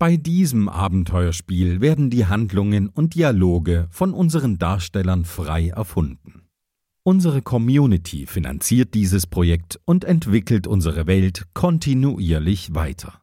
Bei 0.00 0.16
diesem 0.16 0.70
Abenteuerspiel 0.70 1.82
werden 1.82 2.08
die 2.08 2.24
Handlungen 2.24 2.88
und 2.88 3.14
Dialoge 3.14 3.86
von 3.90 4.14
unseren 4.14 4.56
Darstellern 4.56 5.26
frei 5.26 5.68
erfunden. 5.68 6.48
Unsere 7.02 7.42
Community 7.42 8.24
finanziert 8.24 8.94
dieses 8.94 9.26
Projekt 9.26 9.78
und 9.84 10.06
entwickelt 10.06 10.66
unsere 10.66 11.06
Welt 11.06 11.48
kontinuierlich 11.52 12.74
weiter. 12.74 13.20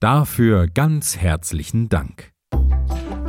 Dafür 0.00 0.66
ganz 0.66 1.16
herzlichen 1.16 1.88
Dank. 1.88 2.32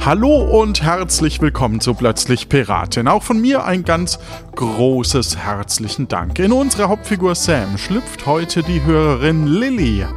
Hallo 0.04 0.60
und 0.60 0.82
herzlich 0.82 1.40
willkommen 1.42 1.82
zu 1.82 1.94
Plötzlich 1.94 2.50
Piratin. 2.50 3.08
Auch 3.08 3.22
von 3.22 3.40
mir 3.40 3.66
ein 3.66 3.84
ganz 3.84 4.18
großes 4.56 5.38
herzlichen 5.38 6.08
Dank. 6.08 6.40
In 6.40 6.52
unsere 6.52 6.90
Hauptfigur 6.90 7.36
Sam 7.36 7.78
schlüpft 7.78 8.26
heute 8.26 8.64
die 8.64 8.82
Hörerin 8.82 9.46
Lilly. 9.46 10.08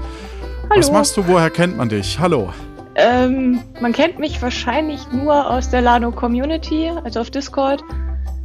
Hallo. 0.62 0.78
Was 0.78 0.90
machst 0.90 1.16
du? 1.16 1.26
Woher 1.26 1.50
kennt 1.50 1.76
man 1.76 1.88
dich? 1.88 2.18
Hallo. 2.18 2.52
Ähm, 2.94 3.60
man 3.80 3.92
kennt 3.92 4.18
mich 4.18 4.40
wahrscheinlich 4.42 5.00
nur 5.12 5.50
aus 5.50 5.70
der 5.70 5.80
Lano 5.80 6.12
Community, 6.12 6.90
also 7.04 7.20
auf 7.20 7.30
Discord, 7.30 7.82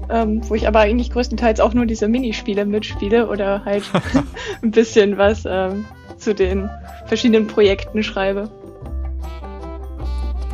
ähm, 0.09 0.41
wo 0.49 0.55
ich 0.55 0.67
aber 0.67 0.79
eigentlich 0.79 1.11
größtenteils 1.11 1.59
auch 1.59 1.73
nur 1.73 1.85
diese 1.85 2.07
Minispiele 2.07 2.65
mitspiele 2.65 3.27
oder 3.27 3.63
halt 3.65 3.83
ein 4.61 4.71
bisschen 4.71 5.17
was 5.17 5.43
ähm, 5.45 5.85
zu 6.17 6.33
den 6.33 6.69
verschiedenen 7.07 7.47
Projekten 7.47 8.03
schreibe 8.03 8.49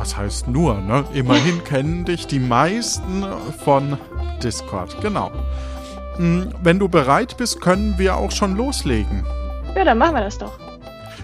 was 0.04 0.18
heißt 0.18 0.48
nur, 0.48 0.82
ne? 0.82 1.02
Immerhin 1.14 1.64
kennen 1.64 2.04
dich 2.04 2.26
die 2.26 2.38
meisten 2.38 3.24
von 3.64 3.96
Discord, 4.42 5.00
genau. 5.00 5.30
Hm, 6.16 6.52
wenn 6.62 6.78
du 6.78 6.90
bereit 6.90 7.38
bist, 7.38 7.62
können 7.62 7.94
wir 7.96 8.16
auch 8.16 8.30
schon 8.30 8.54
loslegen. 8.54 9.24
Ja, 9.74 9.82
dann 9.82 9.96
machen 9.96 10.14
wir 10.14 10.20
das 10.20 10.36
doch. 10.36 10.58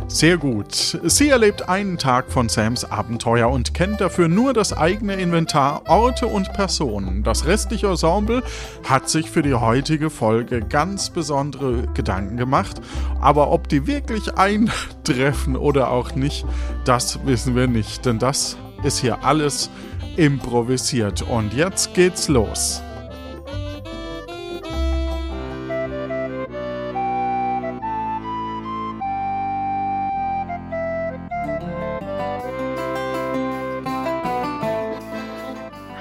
Sehr 0.09 0.39
gut. 0.39 0.99
Sie 1.05 1.29
erlebt 1.29 1.69
einen 1.69 1.97
Tag 1.97 2.33
von 2.33 2.49
Sams 2.49 2.85
Abenteuer 2.85 3.49
und 3.49 3.75
kennt 3.75 4.01
dafür 4.01 4.29
nur 4.29 4.53
das 4.53 4.77
eigene 4.77 5.15
Inventar, 5.15 5.83
Orte 5.87 6.27
und 6.27 6.53
Personen. 6.53 7.23
Das 7.23 7.47
restliche 7.47 7.87
Ensemble 7.87 8.43
hat 8.89 9.09
sich 9.09 9.31
für 9.31 9.43
die 9.43 9.55
heutige 9.55 10.11
Folge 10.11 10.61
ganz 10.61 11.11
besondere 11.11 11.87
Gedanken 11.95 12.37
gemacht, 12.37 12.81
aber 13.21 13.51
ob 13.51 13.69
die 13.69 13.87
wirklich 13.87 14.35
eintreffen 14.37 15.57
oder 15.57 15.91
auch 15.91 16.15
nicht, 16.15 16.45
das 16.85 17.25
wissen 17.25 17.55
wir 17.55 17.69
nicht, 17.69 18.05
denn 18.05 18.19
das 18.19 18.57
ist 18.83 18.99
hier 18.99 19.25
alles 19.25 19.71
improvisiert. 20.17 21.23
Und 21.23 21.55
jetzt 21.55 21.95
geht's 21.95 22.29
los. 22.29 22.83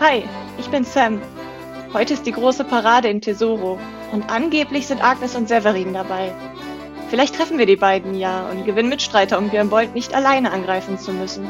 Hi, 0.10 0.24
ich 0.58 0.68
bin 0.72 0.86
Sam. 0.86 1.22
Heute 1.94 2.16
ist 2.16 2.26
die 2.26 2.32
große 2.32 2.64
Parade 2.64 3.10
in 3.10 3.22
Tesoro 3.22 3.78
und 4.12 4.28
angeblich 4.32 4.88
sind 4.88 5.04
Agnes 5.04 5.36
und 5.36 5.48
Severin 5.48 5.94
dabei. 5.94 6.34
Vielleicht 7.12 7.36
treffen 7.36 7.60
wir 7.60 7.68
die 7.68 7.76
beiden 7.76 8.16
ja 8.16 8.50
und 8.50 8.66
gewinnen 8.66 8.90
Mitstreiter, 8.90 9.38
um 9.38 9.50
Björn 9.50 9.70
Bolt 9.70 9.94
nicht 9.94 10.16
alleine 10.16 10.52
angreifen 10.52 10.98
zu 10.98 11.14
müssen. 11.14 11.48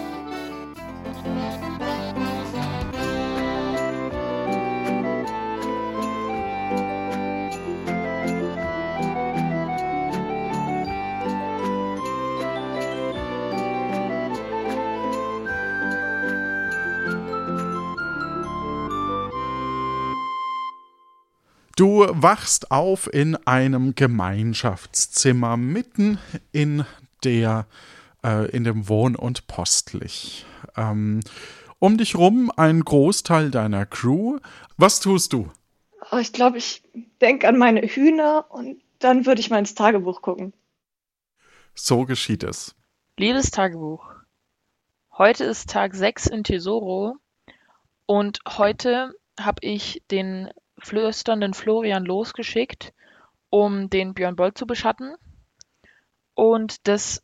Du 21.80 22.06
wachst 22.10 22.72
auf 22.72 23.08
in 23.14 23.38
einem 23.48 23.96
Gemeinschaftszimmer 23.96 25.56
mitten 25.56 26.20
in 26.52 26.84
der 27.24 27.68
äh, 28.22 28.52
in 28.52 28.66
dem 28.66 28.90
Wohn- 28.90 29.16
und 29.16 29.48
Postlich. 29.48 30.46
Ähm, 30.76 31.22
um 31.80 31.98
dich 31.98 32.18
rum 32.18 32.52
ein 32.58 32.82
Großteil 32.82 33.50
deiner 33.50 33.86
Crew. 33.86 34.40
Was 34.76 35.00
tust 35.00 35.32
du? 35.32 35.50
Oh, 36.12 36.18
ich 36.18 36.34
glaube, 36.34 36.58
ich 36.58 36.84
denke 37.22 37.48
an 37.48 37.58
meine 37.58 37.80
Hühner 37.80 38.48
und 38.50 38.82
dann 39.00 39.26
würde 39.26 39.40
ich 39.40 39.50
mal 39.50 39.60
ins 39.60 39.74
Tagebuch 39.74 40.22
gucken. 40.22 40.52
So 41.76 42.04
geschieht 42.04 42.44
es. 42.44 42.76
Liebes 43.16 43.52
Tagebuch, 43.52 44.06
heute 45.18 45.46
ist 45.46 45.70
Tag 45.70 45.96
6 45.96 46.28
in 46.28 46.44
Tesoro 46.44 47.16
und 48.06 48.42
heute 48.50 49.14
habe 49.40 49.60
ich 49.62 50.04
den 50.12 50.50
flüsternden 50.82 51.54
Florian 51.54 52.06
losgeschickt, 52.06 52.94
um 53.50 53.90
den 53.90 54.14
Björn 54.14 54.36
Boll 54.36 54.54
zu 54.54 54.66
beschatten. 54.66 55.16
Und 56.34 56.88
das 56.88 57.24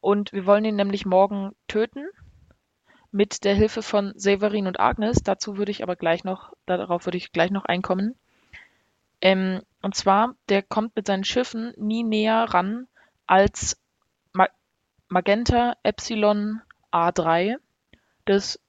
und 0.00 0.32
wir 0.32 0.46
wollen 0.46 0.64
ihn 0.64 0.76
nämlich 0.76 1.04
morgen 1.04 1.52
töten 1.66 2.06
mit 3.10 3.44
der 3.44 3.54
Hilfe 3.54 3.82
von 3.82 4.12
Severin 4.14 4.66
und 4.66 4.78
Agnes. 4.78 5.22
Dazu 5.24 5.56
würde 5.56 5.72
ich 5.72 5.82
aber 5.82 5.96
gleich 5.96 6.22
noch, 6.22 6.52
darauf 6.66 7.06
würde 7.06 7.18
ich 7.18 7.32
gleich 7.32 7.50
noch 7.50 7.64
einkommen. 7.64 8.14
Ähm, 9.20 9.62
und 9.82 9.94
zwar, 9.94 10.34
der 10.48 10.62
kommt 10.62 10.94
mit 10.94 11.06
seinen 11.06 11.24
Schiffen 11.24 11.72
nie 11.76 12.04
näher 12.04 12.44
ran 12.50 12.86
als 13.26 13.80
Ma 14.32 14.48
Magenta 15.08 15.74
Epsilon 15.82 16.60
A3. 16.92 17.56
Das 18.26 18.60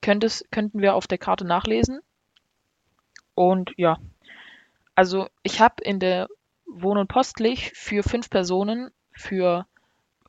könntest, 0.00 0.50
könnten 0.50 0.80
wir 0.80 0.94
auf 0.94 1.06
der 1.06 1.18
Karte 1.18 1.44
nachlesen. 1.44 2.00
Und 3.36 3.74
ja, 3.76 3.98
also 4.94 5.28
ich 5.42 5.60
habe 5.60 5.84
in 5.84 6.00
der 6.00 6.26
Wohn- 6.66 6.96
und 6.96 7.08
Postlich 7.08 7.70
für 7.74 8.02
fünf 8.02 8.30
Personen, 8.30 8.90
für 9.12 9.66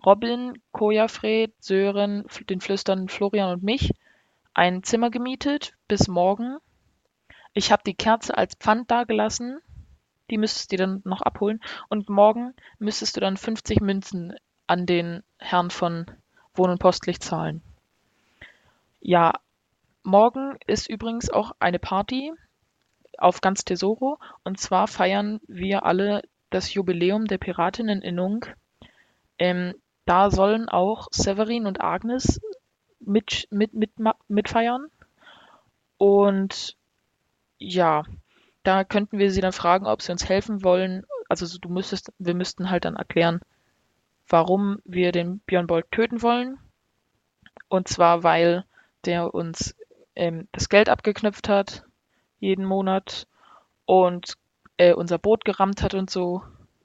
Robin, 0.05 0.61
Kojafred, 0.73 1.53
Sören, 1.59 2.25
den 2.49 2.59
Flüstern 2.61 3.07
Florian 3.07 3.53
und 3.53 3.63
mich, 3.63 3.93
ein 4.53 4.83
Zimmer 4.83 5.09
gemietet 5.09 5.73
bis 5.87 6.09
morgen. 6.09 6.57
Ich 7.53 7.71
habe 7.71 7.81
die 7.85 7.95
Kerze 7.95 8.37
als 8.37 8.55
Pfand 8.55 8.91
dagelassen. 8.91 9.59
Die 10.29 10.37
müsstest 10.37 10.73
du 10.73 10.75
dann 10.75 11.01
noch 11.05 11.21
abholen. 11.21 11.61
Und 11.87 12.09
morgen 12.09 12.53
müsstest 12.77 13.15
du 13.15 13.21
dann 13.21 13.37
50 13.37 13.79
Münzen 13.79 14.35
an 14.67 14.85
den 14.85 15.23
Herrn 15.37 15.69
von 15.69 16.11
Wohn- 16.55 16.71
und 16.71 16.79
Postlich 16.79 17.21
zahlen. 17.21 17.61
Ja, 18.99 19.39
morgen 20.03 20.57
ist 20.67 20.89
übrigens 20.89 21.29
auch 21.29 21.53
eine 21.59 21.79
Party 21.79 22.33
auf 23.19 23.41
ganz 23.41 23.65
Tesoro. 23.65 24.19
Und 24.43 24.59
zwar 24.59 24.87
feiern 24.87 25.39
wir 25.47 25.85
alle 25.85 26.21
das 26.49 26.73
Jubiläum 26.73 27.25
der 27.25 27.37
Piratinneninnung. 27.37 28.45
Ähm, 29.37 29.73
da 30.05 30.31
sollen 30.31 30.69
auch 30.69 31.07
Severin 31.11 31.65
und 31.65 31.81
Agnes 31.81 32.39
mit, 32.99 33.47
mit, 33.51 33.73
mit, 33.73 33.91
mitfeiern. 34.27 34.87
Und 35.97 36.77
ja, 37.59 38.03
da 38.63 38.83
könnten 38.83 39.17
wir 39.17 39.31
sie 39.31 39.41
dann 39.41 39.53
fragen, 39.53 39.85
ob 39.85 40.01
sie 40.01 40.11
uns 40.11 40.27
helfen 40.27 40.63
wollen. 40.63 41.05
Also 41.29 41.57
du 41.57 41.69
müsstest, 41.69 42.11
wir 42.19 42.35
müssten 42.35 42.69
halt 42.69 42.85
dann 42.85 42.95
erklären, 42.95 43.41
warum 44.29 44.79
wir 44.85 45.11
den 45.11 45.39
Björn 45.39 45.67
Bolt 45.67 45.91
töten 45.91 46.21
wollen. 46.21 46.57
Und 47.67 47.87
zwar, 47.87 48.23
weil 48.23 48.65
der 49.05 49.33
uns 49.33 49.75
ähm, 50.15 50.47
das 50.51 50.69
Geld 50.69 50.89
abgeknüpft 50.89 51.49
hat 51.49 51.86
jeden 52.39 52.65
Monat 52.65 53.27
und 53.85 54.33
äh, 54.77 54.93
unser 54.93 55.17
Boot 55.17 55.45
gerammt 55.45 55.81
hat 55.81 55.93
und 55.93 56.09
so. 56.09 56.43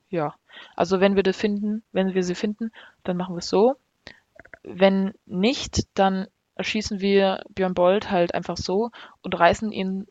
Ja, 0.08 0.34
also 0.76 1.00
wenn 1.00 1.16
wir 1.16 1.22
das 1.22 1.36
finden, 1.36 1.82
wenn 1.92 2.14
wir 2.14 2.22
sie 2.22 2.34
finden, 2.34 2.72
dann 3.04 3.16
machen 3.16 3.34
wir 3.34 3.40
es 3.40 3.48
so. 3.48 3.76
Wenn 4.62 5.14
nicht, 5.26 5.88
dann 5.94 6.26
erschießen 6.54 7.00
wir 7.00 7.43
Björn 7.50 7.75
Bold 7.75 8.10
halt 8.10 8.34
einfach 8.34 8.56
so 8.56 8.90
und 9.22 9.38
reißen 9.38 9.72
ihn 9.72 10.06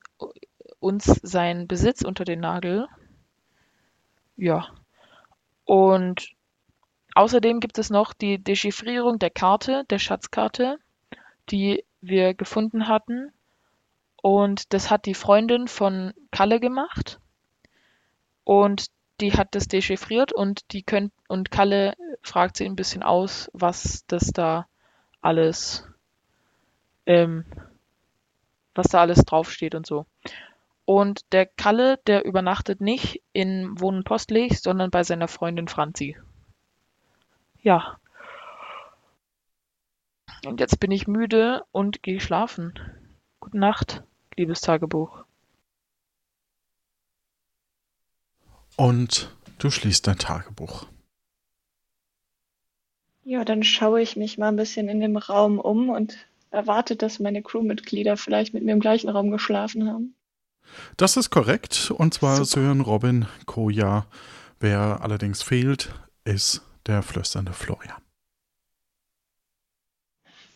uns 0.79 1.05
seinen 1.05 1.67
Besitz 1.67 2.01
unter 2.01 2.25
den 2.25 2.39
Nagel. 2.39 2.87
Ja. 4.35 4.67
Und 5.65 6.31
außerdem 7.13 7.59
gibt 7.59 7.77
es 7.77 7.89
noch 7.89 8.13
die 8.13 8.39
Dechiffrierung 8.39 9.19
der 9.19 9.29
Karte, 9.29 9.85
der 9.89 9.99
Schatzkarte, 9.99 10.77
die 11.49 11.85
wir 12.01 12.33
gefunden 12.33 12.87
hatten 12.87 13.31
und 14.21 14.73
das 14.73 14.89
hat 14.89 15.05
die 15.05 15.13
Freundin 15.15 15.67
von 15.67 16.13
Kalle 16.31 16.59
gemacht. 16.59 17.19
Und 18.43 18.87
die 19.19 19.33
hat 19.33 19.53
das 19.53 19.67
dechiffriert 19.67 20.33
und 20.33 20.71
die 20.71 20.83
könnt 20.83 21.13
und 21.27 21.51
Kalle 21.51 21.95
fragt 22.23 22.57
sie 22.57 22.65
ein 22.65 22.75
bisschen 22.75 23.03
aus, 23.03 23.49
was 23.53 24.05
das 24.07 24.31
da 24.31 24.67
alles, 25.21 25.87
ähm, 27.05 27.45
was 28.73 28.87
da 28.87 29.01
alles 29.01 29.23
draufsteht 29.25 29.75
und 29.75 29.85
so. 29.85 30.05
Und 30.85 31.31
der 31.31 31.45
Kalle, 31.45 31.99
der 32.07 32.25
übernachtet 32.25 32.81
nicht 32.81 33.21
in 33.31 33.79
Wohnen 33.79 34.03
Postlich, 34.03 34.59
sondern 34.59 34.89
bei 34.89 35.03
seiner 35.03 35.27
Freundin 35.27 35.67
Franzi. 35.67 36.17
Ja. 37.61 37.97
Und 40.45 40.59
jetzt 40.59 40.79
bin 40.79 40.89
ich 40.89 41.07
müde 41.07 41.63
und 41.71 42.01
gehe 42.01 42.19
schlafen. 42.19 42.73
Gute 43.39 43.59
Nacht, 43.59 44.03
liebes 44.37 44.61
Tagebuch. 44.61 45.23
Und 48.75 49.35
du 49.59 49.69
schließt 49.69 50.07
dein 50.07 50.17
Tagebuch. 50.17 50.87
Ja, 53.23 53.45
dann 53.45 53.63
schaue 53.63 54.01
ich 54.01 54.15
mich 54.15 54.37
mal 54.37 54.47
ein 54.47 54.55
bisschen 54.55 54.89
in 54.89 54.99
dem 54.99 55.17
Raum 55.17 55.59
um 55.59 55.89
und 55.89 56.17
erwarte, 56.49 56.95
dass 56.95 57.19
meine 57.19 57.43
Crewmitglieder 57.43 58.17
vielleicht 58.17 58.53
mit 58.53 58.63
mir 58.63 58.73
im 58.73 58.79
gleichen 58.79 59.09
Raum 59.09 59.29
geschlafen 59.31 59.87
haben. 59.87 60.15
Das 60.97 61.17
ist 61.17 61.29
korrekt. 61.29 61.91
Und 61.91 62.13
zwar 62.13 62.37
Super. 62.37 62.45
Sören, 62.45 62.81
Robin, 62.81 63.27
Koja. 63.45 64.07
Wer 64.59 64.99
allerdings 65.01 65.41
fehlt, 65.41 65.93
ist 66.23 66.61
der 66.87 67.03
flüsternde 67.03 67.53
Florian. 67.53 68.01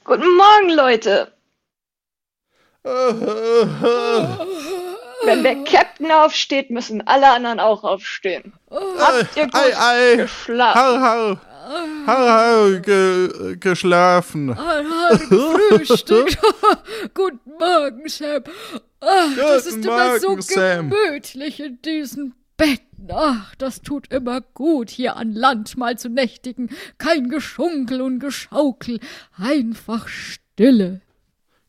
Guten 0.04 0.36
Morgen, 0.38 0.76
Leute! 0.76 1.32
Wenn 5.26 5.42
der 5.44 5.64
Captain 5.64 6.12
aufsteht, 6.12 6.70
müssen 6.70 7.06
alle 7.08 7.28
anderen 7.32 7.60
auch 7.60 7.84
aufstehen. 7.84 8.54
Habt 8.70 9.36
ihr 9.36 9.46
gut 9.46 9.56
Ei, 9.56 9.76
ei. 9.78 10.16
geschlafen? 10.18 10.80
Hau, 10.80 11.00
hau. 11.00 11.38
Hau, 12.06 12.30
hau, 12.30 12.80
ge, 12.80 13.58
geschlafen. 13.60 14.56
Frühstück. 14.56 16.38
Guten 17.16 17.52
Morgen, 17.60 18.08
Sam. 18.08 18.44
Ach, 19.02 19.36
das 19.36 19.66
ist 19.66 19.78
Guten 19.78 19.88
immer 19.88 20.20
so 20.20 20.28
Morgen, 20.30 20.42
Sam. 20.44 20.90
gemütlich 20.92 21.60
in 21.60 21.82
diesen 21.82 22.36
Betten. 22.56 23.10
Ach, 23.12 23.56
das 23.56 23.82
tut 23.82 24.14
immer 24.14 24.42
gut, 24.42 24.92
hier 24.92 25.16
an 25.16 25.34
Land 25.34 25.76
mal 25.76 25.98
zu 25.98 26.10
nächtigen. 26.10 26.70
Kein 27.00 27.30
Geschunkel 27.30 28.02
und 28.02 28.20
Geschaukel, 28.20 29.00
einfach 29.36 30.08
Stille. 30.08 31.02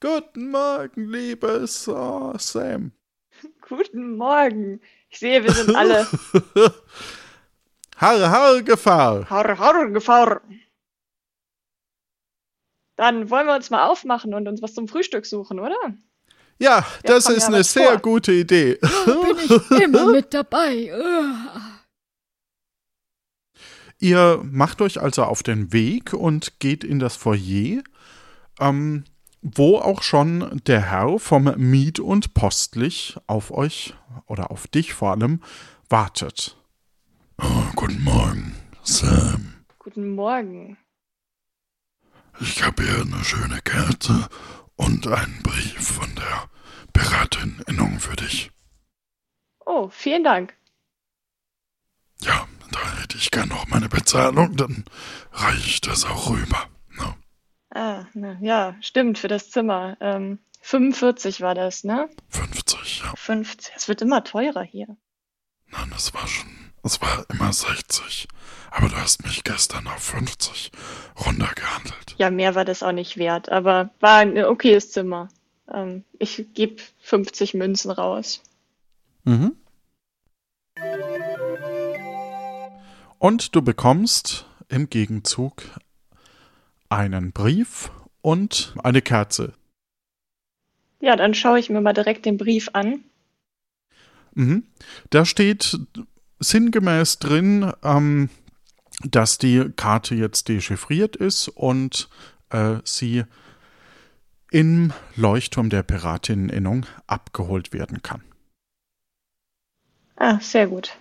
Guten 0.07 0.53
Morgen, 0.53 1.11
liebes 1.11 1.89
oh, 1.89 2.33
Sam. 2.39 2.93
Guten 3.69 4.17
Morgen. 4.17 4.81
Ich 5.09 5.19
sehe, 5.19 5.43
wir 5.43 5.51
sind 5.51 5.75
alle 5.75 6.07
Har, 7.97 8.31
har, 8.31 8.63
Gefahr. 8.63 9.29
Har, 9.29 9.59
har, 9.59 9.91
Gefahr. 9.91 10.43
Dann 12.95 13.31
wollen 13.31 13.49
wir 13.49 13.57
uns 13.57 13.71
mal 13.71 13.89
aufmachen 13.89 14.33
und 14.33 14.47
uns 14.47 14.63
was 14.63 14.75
zum 14.75 14.87
Frühstück 14.87 15.27
suchen, 15.27 15.59
oder? 15.59 15.77
Ja, 16.61 16.87
das 17.03 17.25
komm, 17.25 17.35
ist 17.35 17.43
ja, 17.43 17.49
eine 17.49 17.65
sehr 17.65 17.93
vor. 17.95 17.99
gute 17.99 18.33
Idee. 18.33 18.79
Bin 19.07 19.39
ich 19.39 19.71
immer 19.83 20.13
mit 20.13 20.33
dabei. 20.33 20.93
Ihr 23.99 24.41
macht 24.45 24.81
euch 24.81 25.01
also 25.01 25.25
auf 25.25 25.43
den 25.43 25.73
Weg 25.73 26.13
und 26.13 26.61
geht 26.61 26.85
in 26.85 27.01
das 27.01 27.17
Foyer, 27.17 27.83
ähm, 28.61 29.03
wo 29.55 29.79
auch 29.79 30.03
schon 30.03 30.61
der 30.67 30.91
Herr 30.91 31.19
vom 31.21 31.45
Miet- 31.57 32.01
und 32.01 32.35
Postlich 32.35 33.17
auf 33.29 33.53
euch 33.53 33.95
oder 34.27 34.51
auf 34.51 34.67
dich 34.67 34.93
vor 34.93 35.13
allem 35.13 35.41
wartet. 35.89 36.57
Oh, 37.39 37.63
guten 37.77 38.03
Morgen, 38.03 38.57
Sam. 38.83 39.55
Guten 39.79 40.15
Morgen. 40.17 40.77
Ich 42.41 42.63
habe 42.65 42.83
hier 42.83 43.03
eine 43.03 43.25
schöne 43.25 43.61
Karte 43.63 44.29
und 44.75 45.07
einen 45.07 45.43
Brief 45.43 45.93
von 45.93 46.13
der 46.17 46.51
Piratin 46.93 47.63
Innung 47.69 48.01
für 48.01 48.17
dich. 48.17 48.51
Oh, 49.65 49.89
vielen 49.91 50.25
Dank. 50.25 50.55
Ja, 52.21 52.49
da 52.73 53.01
hätte 53.01 53.17
ich 53.17 53.31
gern 53.31 53.49
noch 53.49 53.69
meine 53.69 53.89
Bezahlung, 53.89 54.57
dann 54.57 54.85
reiche 55.33 55.69
ich 55.69 55.81
das 55.81 56.05
auch 56.05 56.31
rüber. 56.31 56.69
Ah, 57.77 58.07
na, 58.15 58.39
ja, 58.41 58.75
stimmt, 58.81 59.19
für 59.19 59.29
das 59.29 59.51
Zimmer. 59.51 59.99
Ähm, 60.01 60.39
45 60.63 61.43
war 61.43 61.55
das, 61.55 61.85
ne? 61.85 62.09
50, 62.31 63.01
ja. 63.01 63.13
50. 63.15 63.75
Es 63.77 63.87
wird 63.87 64.01
immer 64.01 64.25
teurer 64.25 64.63
hier. 64.63 64.87
Nein, 65.67 65.93
es 65.95 66.15
war 66.15 66.27
schon, 66.27 66.49
es 66.83 67.03
war 67.03 67.27
immer 67.29 67.53
60. 67.53 68.29
Aber 68.71 68.89
du 68.89 68.97
hast 68.97 69.25
mich 69.25 69.45
gestern 69.45 69.87
auf 69.89 70.03
50 70.03 70.73
runtergehandelt. 71.27 72.15
Ja, 72.17 72.31
mehr 72.31 72.55
war 72.55 72.65
das 72.65 72.83
auch 72.83 72.93
nicht 72.93 73.19
wert, 73.19 73.51
aber 73.51 73.91
war 74.01 74.21
ein 74.21 74.43
okayes 74.43 74.91
Zimmer. 74.93 75.29
Ähm, 75.71 76.03
ich 76.19 76.47
gebe 76.55 76.83
50 77.03 77.53
Münzen 77.53 77.91
raus. 77.91 78.43
Mhm. 79.25 79.55
Und 83.19 83.55
du 83.55 83.61
bekommst 83.61 84.47
im 84.69 84.89
Gegenzug 84.89 85.63
einen 86.89 87.33
Brief 87.33 87.91
und 88.23 88.75
eine 88.83 89.03
Kerze. 89.03 89.53
Ja, 91.01 91.17
dann 91.17 91.35
schaue 91.35 91.59
ich 91.59 91.71
mir 91.71 91.81
mal 91.81 91.93
direkt 91.93 92.27
den 92.27 92.39
Brief 92.39 92.71
an. 92.73 93.05
Mhm. 94.35 94.65
Da 95.11 95.25
steht 95.25 95.79
sinngemäß 96.39 97.19
drin, 97.19 97.73
ähm, 97.83 98.29
dass 99.05 99.39
die 99.39 99.71
Karte 99.77 100.15
jetzt 100.15 100.49
dechiffriert 100.49 101.17
ist 101.17 101.49
und 101.49 102.09
äh, 102.51 102.77
sie 102.85 103.25
im 104.51 104.93
Leuchtturm 105.17 105.71
der 105.71 105.83
Piratinneninnung 105.83 106.87
abgeholt 107.07 107.73
werden 107.73 108.03
kann. 108.03 108.23
Ah, 110.17 110.41
sehr 110.41 110.67
gut. 110.67 110.99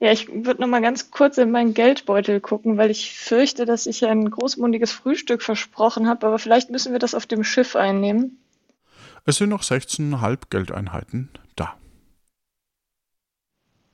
Ja, 0.00 0.12
ich 0.12 0.28
würde 0.28 0.60
noch 0.60 0.68
mal 0.68 0.80
ganz 0.80 1.10
kurz 1.10 1.38
in 1.38 1.50
meinen 1.50 1.74
Geldbeutel 1.74 2.40
gucken, 2.40 2.76
weil 2.76 2.90
ich 2.90 3.18
fürchte, 3.18 3.64
dass 3.64 3.86
ich 3.86 4.06
ein 4.06 4.30
großmundiges 4.30 4.92
Frühstück 4.92 5.42
versprochen 5.42 6.08
habe, 6.08 6.26
aber 6.26 6.38
vielleicht 6.38 6.70
müssen 6.70 6.92
wir 6.92 7.00
das 7.00 7.14
auf 7.14 7.26
dem 7.26 7.42
Schiff 7.42 7.74
einnehmen. 7.74 8.38
Es 9.24 9.36
sind 9.36 9.48
noch 9.50 9.62
16,5 9.62 10.38
Geldeinheiten 10.50 11.30
da. 11.56 11.74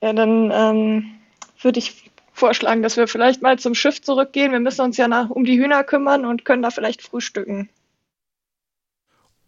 Ja, 0.02 0.12
dann 0.12 0.50
ähm, 0.52 1.14
würde 1.62 1.78
ich 1.78 2.10
vorschlagen, 2.34 2.82
dass 2.82 2.98
wir 2.98 3.08
vielleicht 3.08 3.40
mal 3.40 3.58
zum 3.58 3.74
Schiff 3.74 4.02
zurückgehen. 4.02 4.52
Wir 4.52 4.60
müssen 4.60 4.82
uns 4.82 4.98
ja 4.98 5.08
nach, 5.08 5.30
um 5.30 5.44
die 5.44 5.58
Hühner 5.58 5.84
kümmern 5.84 6.26
und 6.26 6.44
können 6.44 6.62
da 6.62 6.70
vielleicht 6.70 7.00
frühstücken. 7.00 7.70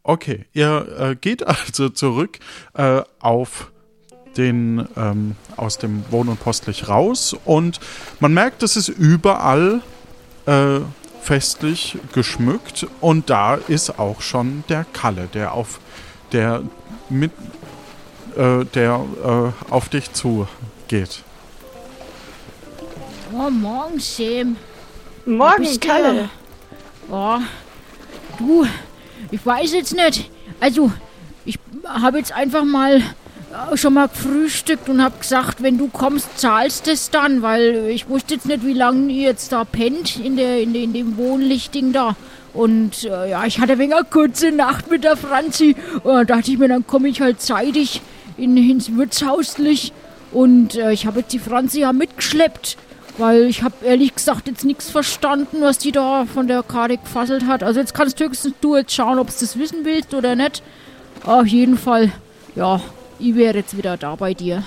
Okay, 0.02 0.46
ihr 0.52 0.96
äh, 0.98 1.16
geht 1.16 1.46
also 1.46 1.90
zurück 1.90 2.38
äh, 2.74 3.02
auf 3.18 3.72
den 4.36 4.86
ähm, 4.96 5.36
aus 5.56 5.78
dem 5.78 6.04
Wohn- 6.10 6.28
und 6.28 6.40
Postlich 6.40 6.88
raus 6.88 7.36
und 7.44 7.80
man 8.20 8.34
merkt, 8.34 8.62
es 8.62 8.76
ist 8.76 8.88
überall 8.88 9.82
äh, 10.46 10.80
festlich 11.20 11.98
geschmückt 12.12 12.86
und 13.00 13.30
da 13.30 13.56
ist 13.56 13.98
auch 13.98 14.20
schon 14.20 14.64
der 14.68 14.84
Kalle, 14.92 15.28
der 15.32 15.52
auf 15.52 15.80
der 16.32 16.62
mit 17.08 17.32
äh, 18.36 18.64
der 18.66 19.04
äh, 19.24 19.72
auf 19.72 19.88
dich 19.88 20.12
zugeht. 20.12 21.22
Oh, 23.32 23.50
morgen, 23.50 23.98
Sam. 23.98 24.56
Morgen, 25.24 25.80
Kalle. 25.80 26.28
Ja, 27.10 27.40
du, 28.38 28.66
ich 29.30 29.44
weiß 29.44 29.72
jetzt 29.72 29.94
nicht. 29.94 30.30
Also, 30.60 30.92
ich 31.44 31.58
habe 31.84 32.18
jetzt 32.18 32.32
einfach 32.32 32.64
mal 32.64 33.02
schon 33.74 33.94
mal 33.94 34.08
gefrühstückt 34.08 34.88
und 34.88 35.02
habe 35.02 35.18
gesagt, 35.18 35.62
wenn 35.62 35.78
du 35.78 35.88
kommst, 35.88 36.38
zahlst 36.38 36.88
es 36.88 37.10
dann, 37.10 37.42
weil 37.42 37.88
ich 37.88 38.08
wusste 38.08 38.34
jetzt 38.34 38.46
nicht, 38.46 38.64
wie 38.64 38.72
lange 38.72 39.12
ihr 39.12 39.28
jetzt 39.28 39.52
da 39.52 39.64
pennt 39.64 40.16
in, 40.16 40.36
der, 40.36 40.60
in, 40.62 40.72
der, 40.72 40.82
in 40.82 40.92
dem 40.92 41.16
Wohnlichting 41.16 41.92
da. 41.92 42.16
Und 42.54 43.04
äh, 43.04 43.30
ja, 43.30 43.44
ich 43.44 43.60
hatte 43.60 43.72
ein 43.72 43.78
wenig 43.78 43.94
eine 43.94 44.04
kurze 44.04 44.50
Nacht 44.50 44.90
mit 44.90 45.04
der 45.04 45.16
Franzi. 45.16 45.76
Und 46.02 46.14
da 46.14 46.24
dachte 46.24 46.50
ich 46.50 46.58
mir, 46.58 46.68
dann 46.68 46.86
komme 46.86 47.08
ich 47.08 47.20
halt 47.20 47.40
zeitig 47.40 48.00
in, 48.38 48.56
ins 48.56 48.96
Wirtshauslich. 48.96 49.92
Und 50.32 50.74
äh, 50.76 50.92
ich 50.92 51.06
habe 51.06 51.20
jetzt 51.20 51.32
die 51.32 51.38
Franzi 51.38 51.80
ja 51.80 51.92
mitgeschleppt. 51.92 52.78
Weil 53.18 53.44
ich 53.44 53.62
habe 53.62 53.74
ehrlich 53.84 54.14
gesagt 54.14 54.46
jetzt 54.46 54.64
nichts 54.64 54.90
verstanden, 54.90 55.58
was 55.60 55.78
die 55.78 55.92
da 55.92 56.26
von 56.26 56.48
der 56.48 56.62
Karte 56.62 56.98
gefasselt 56.98 57.46
hat. 57.46 57.62
Also 57.62 57.80
jetzt 57.80 57.94
kannst 57.94 58.20
höchstens 58.20 58.54
du 58.60 58.76
jetzt 58.76 58.92
schauen, 58.92 59.18
ob 59.18 59.28
du 59.28 59.34
das 59.40 59.58
wissen 59.58 59.84
willst 59.84 60.12
oder 60.12 60.34
nicht. 60.34 60.62
Auf 61.24 61.46
jeden 61.46 61.78
Fall, 61.78 62.12
ja, 62.54 62.80
ich 63.18 63.34
wäre 63.34 63.58
jetzt 63.58 63.76
wieder 63.76 63.96
da 63.96 64.14
bei 64.14 64.34
dir. 64.34 64.64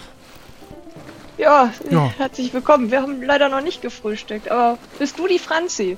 Ja, 1.37 1.71
Ja. 1.89 2.11
herzlich 2.17 2.53
willkommen. 2.53 2.91
Wir 2.91 3.01
haben 3.01 3.21
leider 3.21 3.47
noch 3.49 3.61
nicht 3.61 3.81
gefrühstückt, 3.81 4.51
aber 4.51 4.77
bist 4.97 5.17
du 5.17 5.27
die 5.27 5.39
Franzi? 5.39 5.97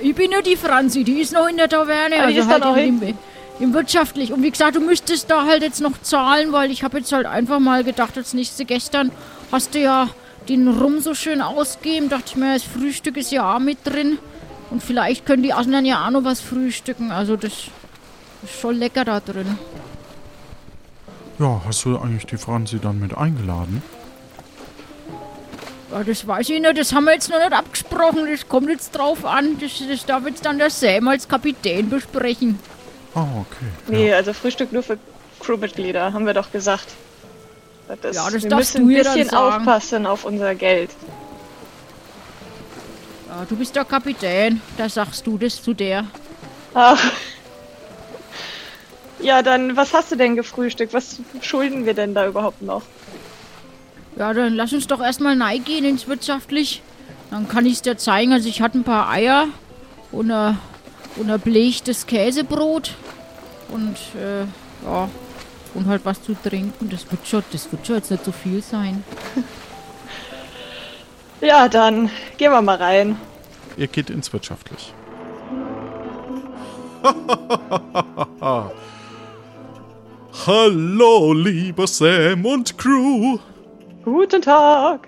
Ich 0.00 0.14
bin 0.14 0.30
ja 0.32 0.40
die 0.40 0.56
Franzi, 0.56 1.04
die 1.04 1.20
ist 1.20 1.32
noch 1.32 1.48
in 1.48 1.56
der 1.56 1.68
Taverne. 1.68 2.14
Die 2.14 2.20
also 2.20 2.38
ist 2.40 2.46
da 2.46 2.52
halt 2.52 2.64
noch 2.64 2.76
im, 2.76 3.02
im, 3.02 3.18
im 3.60 3.74
wirtschaftlich. 3.74 4.32
Und 4.32 4.42
wie 4.42 4.50
gesagt, 4.50 4.76
du 4.76 4.80
müsstest 4.80 5.30
da 5.30 5.44
halt 5.44 5.62
jetzt 5.62 5.80
noch 5.80 6.00
zahlen, 6.00 6.52
weil 6.52 6.70
ich 6.70 6.82
habe 6.82 6.98
jetzt 6.98 7.12
halt 7.12 7.26
einfach 7.26 7.58
mal 7.58 7.84
gedacht, 7.84 8.16
als 8.16 8.32
nächste 8.32 8.64
gestern 8.64 9.10
hast 9.50 9.74
du 9.74 9.80
ja 9.80 10.08
den 10.48 10.68
Rum 10.68 11.00
so 11.00 11.14
schön 11.14 11.42
ausgeben. 11.42 12.08
Dachte 12.08 12.24
ich 12.28 12.36
mir, 12.36 12.54
das 12.54 12.62
Frühstück 12.62 13.16
ist 13.16 13.32
ja 13.32 13.54
auch 13.54 13.58
mit 13.58 13.78
drin. 13.84 14.18
Und 14.70 14.82
vielleicht 14.82 15.26
können 15.26 15.42
die 15.42 15.52
anderen 15.52 15.84
ja 15.84 16.06
auch 16.06 16.10
noch 16.10 16.24
was 16.24 16.40
frühstücken. 16.40 17.10
Also 17.10 17.36
das 17.36 17.52
ist 17.52 18.60
schon 18.60 18.76
lecker 18.78 19.04
da 19.04 19.20
drin. 19.20 19.58
Ja, 21.38 21.60
hast 21.66 21.84
du 21.84 21.98
eigentlich 21.98 22.26
die 22.26 22.36
Franzi 22.36 22.78
dann 22.78 23.00
mit 23.00 23.16
eingeladen? 23.16 23.82
Ja, 25.90 26.02
das 26.04 26.26
weiß 26.26 26.48
ich 26.50 26.60
nicht, 26.60 26.78
das 26.78 26.92
haben 26.94 27.04
wir 27.04 27.12
jetzt 27.12 27.28
noch 27.28 27.38
nicht 27.38 27.52
abgesprochen. 27.52 28.26
Das 28.30 28.48
kommt 28.48 28.70
jetzt 28.70 28.92
drauf 28.92 29.24
an. 29.24 29.58
Das, 29.60 29.72
das 29.86 30.06
darf 30.06 30.26
jetzt 30.26 30.44
dann 30.44 30.58
der 30.58 30.70
Sam 30.70 31.08
als 31.08 31.28
Kapitän 31.28 31.90
besprechen. 31.90 32.58
Oh, 33.14 33.20
okay. 33.20 33.66
Nee, 33.88 34.12
also 34.14 34.32
Frühstück 34.32 34.72
nur 34.72 34.82
für 34.82 34.98
Crewmitglieder, 35.40 36.12
haben 36.12 36.24
wir 36.24 36.32
doch 36.32 36.50
gesagt. 36.50 36.86
Das, 38.00 38.16
Ja, 38.16 38.30
das 38.30 38.42
wir 38.42 38.48
darfst 38.48 38.74
müssen 38.78 38.88
du 38.88 38.96
ein 38.96 39.02
bisschen 39.04 39.34
aufpassen 39.34 40.06
auf 40.06 40.24
unser 40.24 40.54
Geld. 40.54 40.90
Ja, 43.28 43.44
du 43.46 43.56
bist 43.56 43.76
der 43.76 43.84
Kapitän. 43.84 44.62
Da 44.78 44.88
sagst 44.88 45.26
du 45.26 45.36
das 45.36 45.62
zu 45.62 45.74
der. 45.74 46.04
Ach. 46.72 46.98
Ja, 49.22 49.42
dann, 49.42 49.76
was 49.76 49.94
hast 49.94 50.10
du 50.10 50.16
denn 50.16 50.36
gefrühstückt? 50.36 50.92
Was 50.92 51.20
schulden 51.40 51.86
wir 51.86 51.94
denn 51.94 52.14
da 52.14 52.26
überhaupt 52.26 52.60
noch? 52.60 52.82
Ja, 54.16 54.34
dann 54.34 54.54
lass 54.54 54.72
uns 54.72 54.86
doch 54.86 55.00
erstmal 55.00 55.36
gehen 55.60 55.84
ins 55.84 56.08
Wirtschaftlich. 56.08 56.82
Dann 57.30 57.48
kann 57.48 57.64
ich 57.64 57.74
es 57.74 57.82
dir 57.82 57.96
zeigen. 57.96 58.32
Also 58.32 58.48
ich 58.48 58.60
hatte 58.60 58.78
ein 58.78 58.84
paar 58.84 59.08
Eier 59.08 59.46
und 60.10 60.30
ein, 60.30 60.58
und 61.16 61.30
ein 61.30 61.40
blechtes 61.40 62.06
Käsebrot. 62.06 62.94
Und 63.70 63.96
äh, 64.20 64.42
ja, 64.84 65.08
und 65.74 65.86
halt 65.86 66.04
was 66.04 66.22
zu 66.22 66.34
trinken. 66.34 66.90
Das 66.90 67.10
wird 67.10 67.26
schon, 67.26 67.44
das 67.52 67.70
wird 67.72 67.86
schon 67.86 67.96
jetzt 67.96 68.10
nicht 68.10 68.24
so 68.24 68.32
viel 68.32 68.62
sein. 68.62 69.04
Ja, 71.42 71.68
dann 71.68 72.08
gehen 72.38 72.52
wir 72.52 72.62
mal 72.62 72.76
rein. 72.76 73.16
Ihr 73.76 73.88
geht 73.88 74.10
ins 74.10 74.32
Wirtschaftlich. 74.32 74.94
Hallo, 80.34 81.34
lieber 81.34 81.86
Sam 81.86 82.46
und 82.46 82.78
Crew. 82.78 83.38
Guten 84.02 84.40
Tag. 84.40 85.06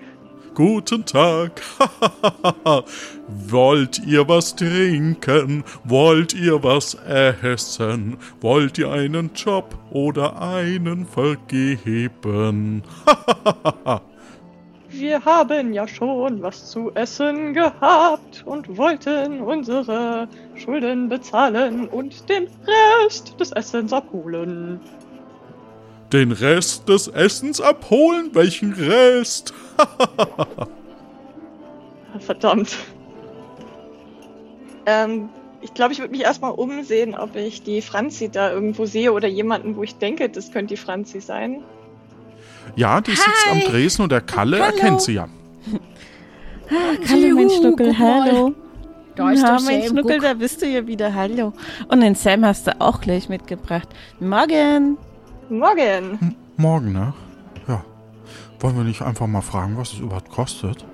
Guten 0.53 1.03
Tag. 1.03 1.61
Wollt 3.27 4.05
ihr 4.05 4.29
was 4.29 4.55
trinken? 4.55 5.63
Wollt 5.83 6.33
ihr 6.35 6.63
was 6.63 6.93
essen? 6.93 8.17
Wollt 8.39 8.77
ihr 8.77 8.91
einen 8.91 9.31
Job 9.33 9.75
oder 9.89 10.39
einen 10.39 11.07
vergeben? 11.07 12.83
Wir 14.89 15.25
haben 15.25 15.73
ja 15.73 15.87
schon 15.87 16.41
was 16.41 16.69
zu 16.71 16.91
essen 16.93 17.53
gehabt 17.53 18.43
und 18.45 18.77
wollten 18.77 19.41
unsere 19.41 20.29
Schulden 20.53 21.09
bezahlen 21.09 21.89
und 21.89 22.29
den 22.29 22.47
Rest 22.65 23.37
des 23.39 23.51
Essens 23.51 23.91
abholen. 23.91 24.79
Den 26.11 26.31
Rest 26.31 26.87
des 26.87 27.07
Essens 27.07 27.61
abholen? 27.61 28.29
Welchen 28.33 28.73
Rest? 28.73 29.53
Verdammt. 32.19 32.77
Ähm, 34.85 35.29
ich 35.61 35.73
glaube, 35.73 35.93
ich 35.93 35.99
würde 35.99 36.11
mich 36.11 36.21
erstmal 36.21 36.51
umsehen, 36.51 37.15
ob 37.15 37.35
ich 37.35 37.63
die 37.63 37.81
Franzi 37.81 38.29
da 38.29 38.51
irgendwo 38.51 38.85
sehe 38.85 39.11
oder 39.11 39.27
jemanden, 39.27 39.75
wo 39.75 39.83
ich 39.83 39.95
denke, 39.95 40.29
das 40.29 40.51
könnte 40.51 40.75
die 40.75 40.79
Franzi 40.79 41.19
sein. 41.19 41.63
Ja, 42.75 43.01
die 43.01 43.11
sitzt 43.11 43.47
am 43.51 43.59
Dresen 43.61 44.03
und 44.03 44.11
der 44.11 44.21
Kalle 44.21 44.59
Hallo. 44.59 44.75
erkennt 44.75 45.01
sie 45.01 45.13
ja. 45.13 45.27
Hallo, 46.69 47.35
mein 47.35 47.49
Juhu, 47.49 47.51
Schnuckel, 47.61 47.97
hallo. 47.97 48.53
Da 49.15 49.31
ist 49.31 49.41
ja, 49.41 49.57
der 49.57 49.61
mein 49.61 49.81
Sam, 49.81 49.89
Schnuckel, 49.89 50.17
guck. 50.17 50.23
da 50.23 50.33
bist 50.33 50.61
du 50.61 50.67
ja 50.67 50.85
wieder, 50.85 51.13
hallo. 51.13 51.53
Und 51.89 52.01
den 52.01 52.15
Sam 52.15 52.43
hast 52.43 52.67
du 52.67 52.81
auch 52.81 53.01
gleich 53.01 53.29
mitgebracht. 53.29 53.87
Morgen. 54.19 54.97
Morgen. 55.49 56.35
Morgen, 56.57 56.93
ne? 56.93 57.13
Ja. 57.67 57.83
Wollen 58.59 58.77
wir 58.77 58.83
nicht 58.83 59.01
einfach 59.01 59.27
mal 59.27 59.41
fragen, 59.41 59.77
was 59.77 59.93
es 59.93 59.99
überhaupt 59.99 60.31
kostet? 60.31 60.85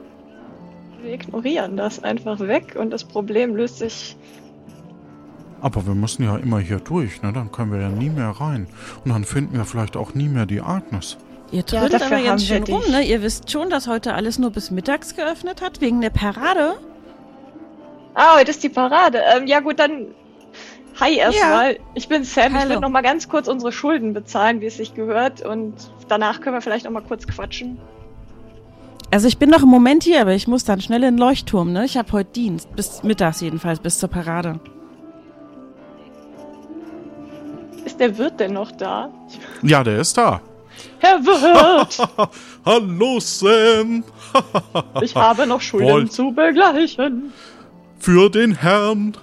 Wir 1.02 1.14
ignorieren 1.14 1.78
das 1.78 2.04
einfach 2.04 2.40
weg 2.40 2.76
und 2.80 2.92
das 2.92 3.04
Problem 3.04 3.56
löst 3.56 3.80
sich. 3.80 4.16
Aber 5.62 5.86
wir 5.86 5.94
müssen 5.94 6.24
ja 6.24 6.38
immer 6.38 6.60
hier 6.60 6.80
durch, 6.80 7.22
ne? 7.22 7.32
Dann 7.34 7.52
können 7.52 7.72
wir 7.72 7.80
ja 7.80 7.90
nie 7.90 8.10
mehr 8.10 8.30
rein. 8.30 8.68
Und 9.06 9.14
dann 9.14 9.24
finden 9.24 9.56
wir 9.56 9.66
vielleicht 9.66 9.96
auch 9.96 10.14
nie 10.16 10.28
mehr 10.28 10.46
die 10.46 10.62
Agnes. 10.62 11.18
Ihr 11.52 11.60
Ja, 11.60 11.64
trödelt 11.64 11.94
dafür 12.02 12.18
aber 12.18 12.26
ganz 12.26 12.46
schön 12.46 12.64
rum, 12.64 12.82
ne? 12.90 13.04
Ihr 13.04 13.22
wisst 13.22 13.52
schon, 13.52 13.70
dass 13.70 13.88
heute 13.88 14.14
alles 14.14 14.40
nur 14.40 14.52
bis 14.52 14.72
mittags 14.72 15.16
geöffnet 15.16 15.62
hat, 15.62 15.80
wegen 15.82 16.02
der 16.02 16.10
Parade. 16.10 16.74
Ah, 18.16 18.38
heute 18.38 18.52
ist 18.52 18.64
die 18.64 18.70
Parade. 18.70 19.22
Ähm, 19.36 19.48
ja 19.48 19.60
gut, 19.60 19.80
dann. 19.80 20.08
Hi 21.00 21.16
erstmal. 21.18 21.80
Ich 21.96 22.08
bin 22.08 22.24
Sam. 22.24 22.48
Ich 22.54 22.60
Hallo. 22.60 22.70
würde 22.70 22.82
noch 22.82 22.90
mal 22.90 23.02
ganz 23.02 23.28
kurz 23.30 23.48
unsere 23.48 23.72
Schulden 23.72 24.14
bezahlen, 24.14 24.62
wie 24.62 24.66
es 24.68 24.78
sich 24.78 24.94
gehört. 24.94 25.42
Und 25.46 25.74
danach 26.08 26.42
können 26.42 26.56
wir 26.56 26.62
vielleicht 26.62 26.86
noch 26.86 26.92
mal 26.92 27.02
kurz 27.02 27.26
quatschen. 27.28 27.80
Also 29.10 29.28
ich 29.28 29.38
bin 29.38 29.50
noch 29.50 29.64
im 29.64 29.70
Moment 29.70 30.04
hier, 30.04 30.22
aber 30.22 30.34
ich 30.34 30.48
muss 30.48 30.64
dann 30.64 30.80
schnell 30.80 31.04
in 31.04 31.16
den 31.16 31.18
Leuchtturm, 31.18 31.74
ne? 31.74 31.84
Ich 31.86 31.98
habe 31.98 32.12
heute 32.14 32.32
Dienst, 32.32 32.74
bis 32.76 33.04
mittags 33.04 33.42
jedenfalls, 33.42 33.80
bis 33.80 34.00
zur 34.00 34.10
Parade. 34.10 34.60
Ist 37.84 38.00
der 38.00 38.18
Wirt 38.18 38.40
denn 38.40 38.54
noch 38.54 38.72
da? 38.72 39.10
Ja, 39.64 39.84
der 39.84 40.00
ist 40.00 40.18
da. 40.18 40.40
Herr 41.00 41.18
Wirt! 41.26 41.98
Hallo, 42.66 43.20
Sam. 43.20 44.04
Ich 45.02 45.14
habe 45.16 45.46
noch 45.46 45.60
Schulden 45.60 45.90
Wollt- 45.90 46.14
zu 46.14 46.32
begleichen. 46.32 47.34
Für 48.00 48.30
den 48.30 48.56
Herrn. 48.56 49.18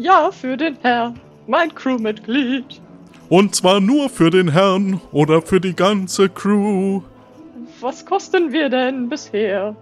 Ja, 0.00 0.32
für 0.32 0.56
den 0.56 0.78
Herr, 0.80 1.12
mein 1.46 1.74
Crewmitglied. 1.74 2.80
Und 3.28 3.54
zwar 3.54 3.80
nur 3.80 4.08
für 4.08 4.30
den 4.30 4.50
Herrn 4.50 4.98
oder 5.12 5.42
für 5.42 5.60
die 5.60 5.76
ganze 5.76 6.30
Crew. 6.30 7.02
Was 7.82 8.06
kosten 8.06 8.50
wir 8.50 8.70
denn 8.70 9.10
bisher? 9.10 9.76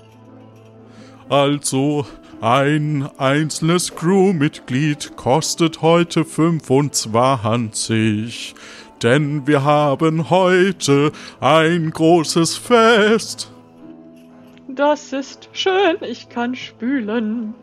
Also, 1.29 2.05
ein 2.41 3.09
einzelnes 3.17 3.95
Crewmitglied 3.95 5.17
kostet 5.17 5.83
heute 5.83 6.25
25. 6.25 8.57
Denn 9.01 9.47
wir 9.47 9.63
haben 9.63 10.31
heute 10.31 11.13
ein 11.39 11.93
großes 11.93 12.57
Fest. 12.57 13.53
Das 14.67 15.13
ist 15.13 15.49
schön, 15.53 15.99
ich 16.01 16.29
kann 16.29 16.57
spülen. 16.57 17.55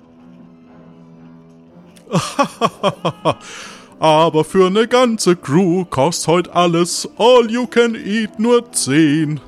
Aber 3.99 4.43
für 4.43 4.67
eine 4.67 4.87
ganze 4.87 5.35
Crew 5.35 5.85
kostet 5.85 6.27
heute 6.27 6.53
alles 6.53 7.09
all 7.17 7.49
you 7.49 7.65
can 7.65 7.95
eat 7.95 8.39
nur 8.39 8.71
10. 8.71 9.39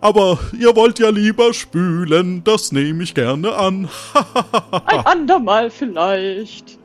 Aber 0.00 0.38
ihr 0.58 0.76
wollt 0.76 0.98
ja 0.98 1.08
lieber 1.08 1.54
spülen, 1.54 2.44
das 2.44 2.70
nehme 2.70 3.02
ich 3.02 3.14
gerne 3.14 3.54
an. 3.54 3.88
Ein 4.86 5.06
andermal 5.06 5.70
vielleicht. 5.70 6.78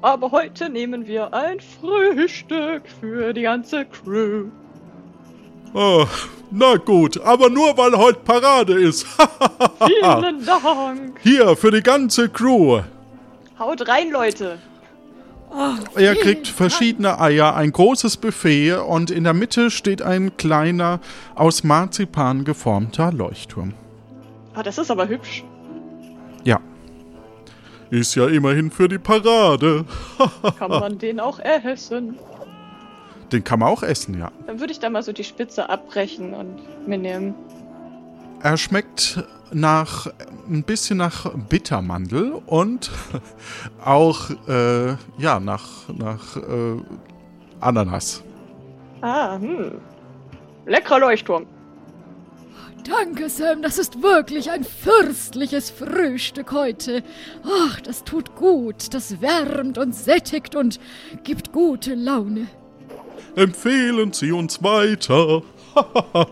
Aber 0.00 0.32
heute 0.32 0.68
nehmen 0.68 1.06
wir 1.06 1.32
ein 1.32 1.58
Frühstück 1.60 2.82
für 3.00 3.32
die 3.32 3.42
ganze 3.42 3.84
Crew. 3.84 4.46
Oh, 5.74 6.04
na 6.50 6.74
gut, 6.74 7.20
aber 7.20 7.48
nur 7.48 7.76
weil 7.78 7.96
heute 7.96 8.18
Parade 8.18 8.74
ist. 8.74 9.06
Vielen 9.86 10.44
Dank. 10.44 11.20
Hier, 11.22 11.54
für 11.54 11.70
die 11.70 11.82
ganze 11.82 12.28
Crew. 12.28 12.80
Haut 13.62 13.86
rein, 13.86 14.10
Leute. 14.10 14.58
Er 15.94 16.16
kriegt 16.16 16.48
verschiedene 16.48 17.20
Eier, 17.20 17.54
ein 17.54 17.70
großes 17.70 18.16
Buffet 18.16 18.72
und 18.72 19.12
in 19.12 19.22
der 19.22 19.34
Mitte 19.34 19.70
steht 19.70 20.02
ein 20.02 20.36
kleiner, 20.36 20.98
aus 21.36 21.62
Marzipan 21.62 22.42
geformter 22.42 23.12
Leuchtturm. 23.12 23.74
Ah, 24.54 24.64
das 24.64 24.78
ist 24.78 24.90
aber 24.90 25.06
hübsch. 25.06 25.44
Ja. 26.42 26.58
Ist 27.90 28.16
ja 28.16 28.26
immerhin 28.26 28.72
für 28.72 28.88
die 28.88 28.98
Parade. 28.98 29.84
Kann 30.58 30.70
man 30.70 30.98
den 30.98 31.20
auch 31.20 31.38
essen? 31.38 32.18
Den 33.30 33.44
kann 33.44 33.60
man 33.60 33.68
auch 33.68 33.84
essen, 33.84 34.18
ja. 34.18 34.32
Dann 34.48 34.58
würde 34.58 34.72
ich 34.72 34.80
da 34.80 34.90
mal 34.90 35.04
so 35.04 35.12
die 35.12 35.24
Spitze 35.24 35.70
abbrechen 35.70 36.34
und 36.34 36.88
mitnehmen. 36.88 37.34
Er 38.42 38.56
schmeckt 38.56 39.22
nach 39.52 40.08
ein 40.48 40.64
bisschen 40.64 40.98
nach 40.98 41.32
Bittermandel 41.48 42.32
und 42.46 42.90
auch 43.84 44.30
äh, 44.48 44.96
ja 45.18 45.38
nach 45.38 45.88
nach 45.88 46.36
äh, 46.36 46.80
Ananas. 47.60 48.24
Ah, 49.00 49.38
hm. 49.38 49.80
Leckerer 50.66 50.98
Leuchtturm. 50.98 51.46
Danke, 52.84 53.28
Sam, 53.28 53.62
das 53.62 53.78
ist 53.78 54.02
wirklich 54.02 54.50
ein 54.50 54.64
fürstliches 54.64 55.70
Frühstück 55.70 56.50
heute. 56.50 57.04
Ach, 57.44 57.80
das 57.80 58.02
tut 58.02 58.34
gut, 58.34 58.92
das 58.92 59.20
wärmt 59.20 59.78
und 59.78 59.94
sättigt 59.94 60.56
und 60.56 60.80
gibt 61.22 61.52
gute 61.52 61.94
Laune. 61.94 62.48
Empfehlen 63.36 64.12
Sie 64.12 64.32
uns 64.32 64.64
weiter, 64.64 65.42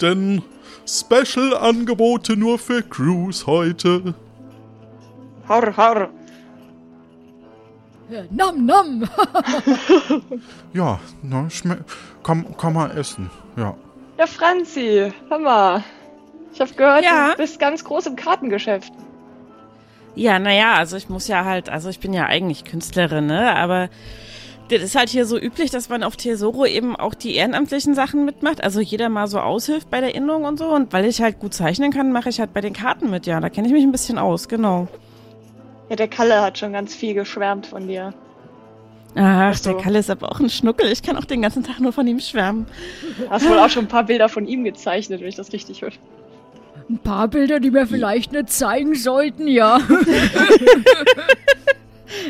denn 0.00 0.42
Special-Angebote 0.88 2.36
nur 2.36 2.58
für 2.58 2.82
Crews 2.82 3.46
heute. 3.46 4.14
Har, 5.48 5.76
har. 5.76 6.08
Ja, 8.10 8.22
nam, 8.30 8.64
nam. 8.64 9.06
Ja, 10.72 10.98
ne, 11.22 11.50
schme 11.50 11.84
kann, 12.22 12.56
kann 12.56 12.72
man 12.72 12.90
essen. 12.92 13.28
Ja. 13.54 13.74
Ja, 14.18 14.26
Franzi, 14.26 15.12
hör 15.28 15.38
mal. 15.38 15.84
Ich 16.54 16.58
habe 16.58 16.72
gehört, 16.72 17.04
Ja. 17.04 17.32
du 17.32 17.36
bist 17.36 17.60
ganz 17.60 17.84
groß 17.84 18.06
im 18.06 18.16
Kartengeschäft. 18.16 18.90
Ja, 20.14 20.38
naja, 20.38 20.72
also 20.76 20.96
ich 20.96 21.10
muss 21.10 21.28
ja 21.28 21.44
halt, 21.44 21.68
also 21.68 21.90
ich 21.90 22.00
bin 22.00 22.14
ja 22.14 22.24
eigentlich 22.24 22.64
Künstlerin, 22.64 23.26
ne? 23.26 23.54
Aber 23.54 23.90
das 24.68 24.82
ist 24.82 24.94
halt 24.94 25.08
hier 25.08 25.24
so 25.26 25.38
üblich, 25.38 25.70
dass 25.70 25.88
man 25.88 26.02
auf 26.02 26.16
Tesoro 26.16 26.66
eben 26.66 26.94
auch 26.96 27.14
die 27.14 27.34
ehrenamtlichen 27.34 27.94
Sachen 27.94 28.24
mitmacht. 28.24 28.62
Also 28.62 28.80
jeder 28.80 29.08
mal 29.08 29.26
so 29.26 29.40
aushilft 29.40 29.90
bei 29.90 30.00
der 30.00 30.14
Innung 30.14 30.44
und 30.44 30.58
so. 30.58 30.68
Und 30.68 30.92
weil 30.92 31.04
ich 31.06 31.20
halt 31.22 31.38
gut 31.38 31.54
zeichnen 31.54 31.92
kann, 31.92 32.12
mache 32.12 32.28
ich 32.28 32.40
halt 32.40 32.52
bei 32.52 32.60
den 32.60 32.72
Karten 32.72 33.10
mit, 33.10 33.26
ja. 33.26 33.40
Da 33.40 33.48
kenne 33.48 33.66
ich 33.66 33.72
mich 33.72 33.82
ein 33.82 33.92
bisschen 33.92 34.18
aus, 34.18 34.48
genau. 34.48 34.88
Ja, 35.88 35.96
der 35.96 36.08
Kalle 36.08 36.42
hat 36.42 36.58
schon 36.58 36.72
ganz 36.72 36.94
viel 36.94 37.14
geschwärmt 37.14 37.66
von 37.66 37.88
dir. 37.88 38.12
Ach, 39.14 39.54
so. 39.54 39.72
der 39.72 39.82
Kalle 39.82 39.98
ist 39.98 40.10
aber 40.10 40.30
auch 40.30 40.38
ein 40.38 40.50
Schnuckel. 40.50 40.92
Ich 40.92 41.02
kann 41.02 41.16
auch 41.16 41.24
den 41.24 41.42
ganzen 41.42 41.64
Tag 41.64 41.80
nur 41.80 41.92
von 41.92 42.06
ihm 42.06 42.20
schwärmen. 42.20 42.66
Du 43.18 43.30
hast 43.30 43.48
wohl 43.48 43.58
auch 43.58 43.70
schon 43.70 43.86
ein 43.86 43.88
paar 43.88 44.04
Bilder 44.04 44.28
von 44.28 44.46
ihm 44.46 44.64
gezeichnet, 44.64 45.20
wenn 45.20 45.28
ich 45.28 45.36
das 45.36 45.52
richtig 45.52 45.82
höre. 45.82 45.92
Ein 46.88 46.98
paar 46.98 47.28
Bilder, 47.28 47.60
die 47.60 47.72
wir 47.72 47.86
vielleicht 47.86 48.32
nicht 48.32 48.50
zeigen 48.50 48.94
sollten, 48.94 49.48
ja. 49.48 49.80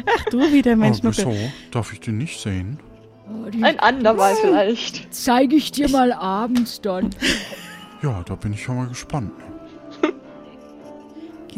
Ach, 0.06 0.24
du 0.30 0.52
wieder, 0.52 0.76
mein 0.76 0.92
oh, 0.92 0.94
Schnuckel. 0.94 1.26
wieso? 1.26 1.52
Darf 1.70 1.92
ich 1.92 2.00
den 2.00 2.18
nicht 2.18 2.40
sehen? 2.40 2.78
Oh, 3.28 3.46
Ein 3.62 3.78
andermal 3.78 4.34
vielleicht. 4.40 5.12
zeige 5.14 5.56
ich 5.56 5.70
dir 5.72 5.88
mal 5.88 6.12
abends 6.12 6.80
dann. 6.80 7.10
Ja, 8.02 8.22
da 8.24 8.34
bin 8.36 8.52
ich 8.52 8.62
schon 8.62 8.76
mal 8.76 8.86
gespannt. 8.88 9.32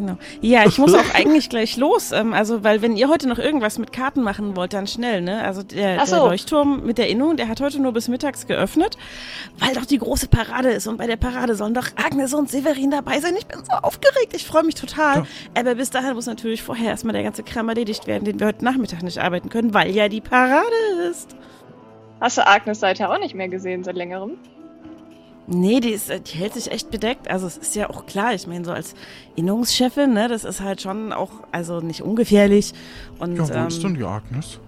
Genau. 0.01 0.17
Ja, 0.41 0.67
ich 0.67 0.79
muss 0.79 0.95
auch 0.95 1.05
eigentlich 1.15 1.51
gleich 1.51 1.77
los. 1.77 2.11
Ähm, 2.13 2.33
also, 2.33 2.65
weil 2.65 2.81
wenn 2.81 2.97
ihr 2.97 3.09
heute 3.09 3.29
noch 3.29 3.39
irgendwas 3.39 3.79
mit 3.79 3.93
Karten 3.93 4.23
machen 4.23 4.57
wollt, 4.57 4.73
dann 4.73 4.87
schnell, 4.87 5.21
ne? 5.21 5.43
Also 5.45 5.63
der, 5.63 6.05
so. 6.07 6.17
der 6.17 6.25
Leuchtturm 6.25 6.85
mit 6.87 6.99
der 6.99 7.09
Innung, 7.09 7.37
der 7.37 7.49
hat 7.49 7.61
heute 7.61 7.81
nur 7.81 7.93
bis 7.93 8.09
mittags 8.09 8.47
geöffnet, 8.47 8.97
weil 9.59 9.75
doch 9.75 9.85
die 9.85 9.99
große 9.99 10.29
Parade 10.29 10.71
ist. 10.71 10.87
Und 10.87 10.97
bei 10.97 11.07
der 11.07 11.17
Parade 11.17 11.55
sollen 11.55 11.75
doch 11.75 11.89
Agnes 11.97 12.33
und 12.33 12.51
Severin 12.51 12.91
dabei 12.91 13.21
sein. 13.21 13.35
Ich 13.39 13.47
bin 13.47 13.63
so 13.63 13.73
aufgeregt. 13.73 14.35
Ich 14.35 14.47
freue 14.47 14.65
mich 14.65 14.75
total. 14.75 15.19
Ja. 15.19 15.27
Aber 15.55 15.75
bis 15.75 15.91
dahin 15.91 16.15
muss 16.15 16.27
natürlich 16.27 16.63
vorher 16.63 16.91
erstmal 16.91 17.13
der 17.13 17.23
ganze 17.23 17.43
Kram 17.43 17.69
erledigt 17.69 18.07
werden, 18.07 18.25
den 18.25 18.41
wir 18.41 18.47
heute 18.47 18.65
Nachmittag 18.65 19.03
nicht 19.03 19.19
arbeiten 19.19 19.51
können, 19.51 19.75
weil 19.75 19.91
ja 19.91 20.09
die 20.09 20.23
Parade 20.23 20.65
ist. 21.11 21.37
Hast 22.21 22.39
du 22.39 22.47
Agnes 22.47 22.81
seither 22.81 23.11
auch 23.11 23.19
nicht 23.19 23.35
mehr 23.35 23.49
gesehen 23.49 23.85
seit 23.85 23.97
längerem? 23.97 24.39
Nee, 25.53 25.81
die, 25.81 25.91
ist, 25.91 26.09
die 26.11 26.39
hält 26.39 26.55
sich 26.55 26.71
echt 26.71 26.91
bedeckt. 26.93 27.29
Also 27.29 27.49
es 27.49 27.57
ist 27.57 27.75
ja 27.75 27.91
auch 27.91 28.07
klar, 28.07 28.35
ich 28.35 28.47
meine, 28.47 28.65
so 28.65 28.71
als 28.71 28.95
Innungschefin, 29.35 30.13
ne, 30.13 30.29
das 30.29 30.45
ist 30.45 30.61
halt 30.61 30.81
schon 30.81 31.13
auch, 31.13 31.31
also 31.51 31.81
nicht 31.81 32.03
ungefährlich. 32.03 32.73
Und, 33.19 33.35
Ja, 33.35 33.41
wo 33.49 33.67
ist 33.67 33.77
ähm, 33.77 33.83
denn 33.83 33.95
die 33.97 34.05
Agnes? 34.05 34.61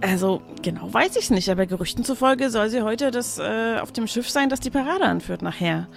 Also, 0.00 0.42
genau 0.62 0.92
weiß 0.92 1.16
ich 1.16 1.30
nicht, 1.30 1.48
aber 1.48 1.66
Gerüchten 1.66 2.04
zufolge 2.04 2.50
soll 2.50 2.68
sie 2.68 2.82
heute 2.82 3.10
das 3.10 3.38
äh, 3.38 3.78
auf 3.80 3.90
dem 3.90 4.06
Schiff 4.06 4.30
sein, 4.30 4.48
das 4.48 4.60
die 4.60 4.70
Parade 4.70 5.04
anführt 5.04 5.42
nachher. 5.42 5.88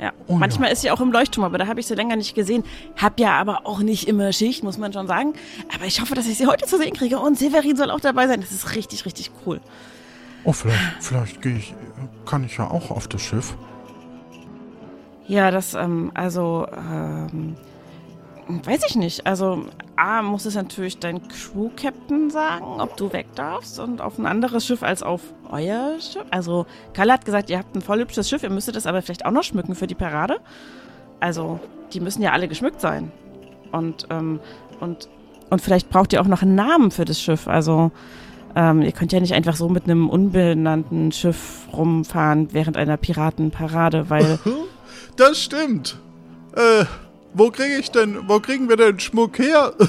Ja, 0.00 0.12
Oh 0.28 0.32
ja. 0.32 0.38
manchmal 0.38 0.72
ist 0.72 0.80
sie 0.80 0.90
auch 0.90 1.00
im 1.00 1.12
Leuchtturm, 1.12 1.44
aber 1.44 1.58
da 1.58 1.66
habe 1.66 1.78
ich 1.78 1.86
sie 1.86 1.94
länger 1.94 2.16
nicht 2.16 2.34
gesehen. 2.34 2.64
Hab 2.96 3.20
ja 3.20 3.32
aber 3.38 3.66
auch 3.66 3.80
nicht 3.80 4.08
immer 4.08 4.32
Schicht, 4.32 4.64
muss 4.64 4.78
man 4.78 4.92
schon 4.94 5.06
sagen. 5.06 5.34
Aber 5.74 5.84
ich 5.84 6.00
hoffe, 6.00 6.14
dass 6.14 6.26
ich 6.26 6.38
sie 6.38 6.46
heute 6.46 6.64
zu 6.66 6.78
sehen 6.78 6.94
kriege. 6.94 7.18
Und 7.20 7.38
Severin 7.38 7.76
soll 7.76 7.90
auch 7.90 8.00
dabei 8.00 8.26
sein. 8.26 8.40
Das 8.40 8.50
ist 8.50 8.74
richtig, 8.74 9.04
richtig 9.04 9.30
cool. 9.44 9.60
Oh, 10.44 10.52
vielleicht, 10.52 10.80
vielleicht 11.00 11.42
gehe 11.42 11.56
ich, 11.56 11.74
kann 12.26 12.44
ich 12.44 12.56
ja 12.56 12.70
auch 12.70 12.90
auf 12.90 13.08
das 13.08 13.22
Schiff. 13.22 13.54
Ja, 15.26 15.50
das, 15.50 15.74
ähm, 15.74 16.10
also, 16.14 16.66
ähm, 16.76 17.56
weiß 18.48 18.82
ich 18.88 18.96
nicht. 18.96 19.26
Also, 19.26 19.66
A, 19.96 20.22
muss 20.22 20.44
es 20.46 20.54
natürlich 20.54 20.98
dein 20.98 21.20
Crew-Captain 21.28 22.30
sagen, 22.30 22.80
ob 22.80 22.96
du 22.96 23.12
weg 23.12 23.26
darfst 23.34 23.78
und 23.78 24.00
auf 24.00 24.18
ein 24.18 24.26
anderes 24.26 24.66
Schiff 24.66 24.82
als 24.82 25.02
auf 25.02 25.20
euer 25.50 26.00
Schiff. 26.00 26.24
Also, 26.30 26.66
Kalle 26.94 27.12
hat 27.12 27.24
gesagt, 27.24 27.50
ihr 27.50 27.58
habt 27.58 27.76
ein 27.76 27.82
voll 27.82 28.00
hübsches 28.00 28.28
Schiff, 28.28 28.42
ihr 28.42 28.50
müsstet 28.50 28.76
es 28.76 28.86
aber 28.86 29.02
vielleicht 29.02 29.26
auch 29.26 29.30
noch 29.30 29.44
schmücken 29.44 29.74
für 29.74 29.86
die 29.86 29.94
Parade. 29.94 30.40
Also, 31.20 31.60
die 31.92 32.00
müssen 32.00 32.22
ja 32.22 32.32
alle 32.32 32.48
geschmückt 32.48 32.80
sein. 32.80 33.12
Und, 33.72 34.06
ähm, 34.10 34.40
und, 34.80 35.08
und 35.50 35.60
vielleicht 35.60 35.90
braucht 35.90 36.12
ihr 36.12 36.20
auch 36.22 36.26
noch 36.26 36.42
einen 36.42 36.54
Namen 36.54 36.90
für 36.90 37.04
das 37.04 37.20
Schiff. 37.20 37.46
Also, 37.46 37.92
ähm, 38.54 38.82
ihr 38.82 38.92
könnt 38.92 39.12
ja 39.12 39.20
nicht 39.20 39.34
einfach 39.34 39.56
so 39.56 39.68
mit 39.68 39.84
einem 39.84 40.08
unbenannten 40.08 41.12
Schiff 41.12 41.68
rumfahren 41.72 42.48
während 42.52 42.76
einer 42.76 42.96
Piratenparade, 42.96 44.10
weil. 44.10 44.38
Das 45.16 45.42
stimmt. 45.42 45.98
Äh, 46.56 46.84
wo 47.34 47.50
kriege 47.50 47.76
ich 47.78 47.90
denn, 47.90 48.26
wo 48.26 48.40
kriegen 48.40 48.68
wir 48.68 48.76
denn 48.76 48.98
Schmuck 48.98 49.38
her? 49.38 49.74